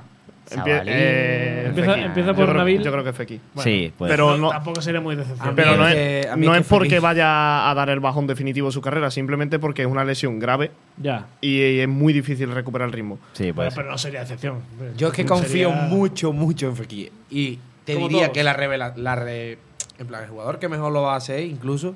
[0.50, 2.82] Empie- eh, Empieza- empieza Yo por creo- Nabil.
[2.82, 3.40] Yo creo que es Fekir.
[3.56, 4.10] sí, pues.
[4.10, 5.62] pero no- tampoco sería muy decepcionante.
[5.62, 8.80] Pero no es que- no porque Fekir- vaya a dar el bajón definitivo de su
[8.82, 11.26] carrera, simplemente porque es una lesión grave Ya.
[11.40, 13.18] y es muy difícil recuperar el ritmo.
[13.32, 13.74] sí, Bueno, pues.
[13.74, 14.58] pero no sería excepción.
[14.96, 17.12] Yo es que confío Sería- mucho, mucho en Fekir.
[17.30, 18.34] Y te Como diría todos.
[18.34, 19.58] que la revela, la re-
[19.98, 21.94] en plan, el jugador que mejor lo va a hacer, incluso,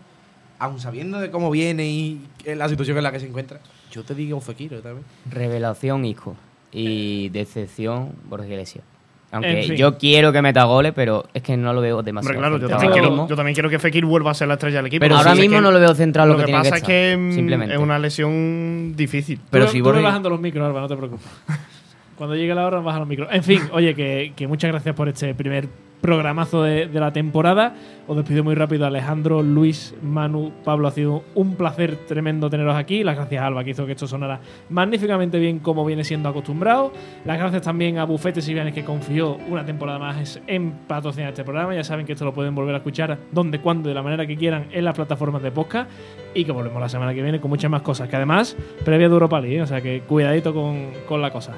[0.59, 3.61] aun sabiendo de cómo viene y la situación en la que se encuentra,
[3.93, 5.05] yo te digo un Fekir también.
[5.31, 6.35] Revelación Isco.
[6.73, 8.85] Y decepción Borja Iglesias.
[9.31, 9.77] Aunque En fin.
[9.77, 12.39] yo quiero que meta goles, pero es que no lo veo demasiado.
[12.39, 14.87] Claro, yo también, quiero, yo también quiero que Fekir vuelva a ser la estrella del
[14.87, 15.01] equipo.
[15.03, 16.83] Pero ahora sí mismo no lo veo centrado lo, Lo que tiene pasa que es
[16.85, 17.75] que mm, simplemente.
[17.75, 19.39] es una lesión difícil.
[19.51, 21.27] Pero tú, si tú Borja- bajando los micros, Alba, no te preocupes.
[22.17, 23.29] Cuando llegue la hora, baja los micros.
[23.31, 25.69] En fin, oye, que, que muchas gracias por este primer
[26.01, 27.75] programazo de, la temporada.
[28.07, 30.89] Os despido muy rápido, Alejandro, Luis, Manu, Pablo.
[30.89, 33.05] Ha sido un placer tremendo teneros aquí.
[33.05, 36.93] Las gracias a Alba, que hizo que esto sonara magníficamente bien como viene siendo acostumbrado.
[37.25, 41.45] Las gracias también a Bufetes y Vianes, que confió una temporada más en patrocinar este
[41.45, 41.75] programa.
[41.75, 44.37] Ya saben que esto lo pueden volver a escuchar donde, cuando, de la manera que
[44.37, 45.91] quieran en las plataformas de podcast.
[46.35, 48.09] Y que volvemos la semana que viene con muchas más cosas.
[48.09, 49.63] Que además, previa de Europa League, ¿eh?
[49.63, 51.55] o sea que cuidadito con, con la cosa.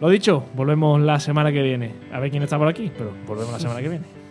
[0.00, 1.94] Lo dicho, volvemos la semana que viene.
[2.12, 4.25] A ver quién está por aquí, pero volvemos la semana que viene.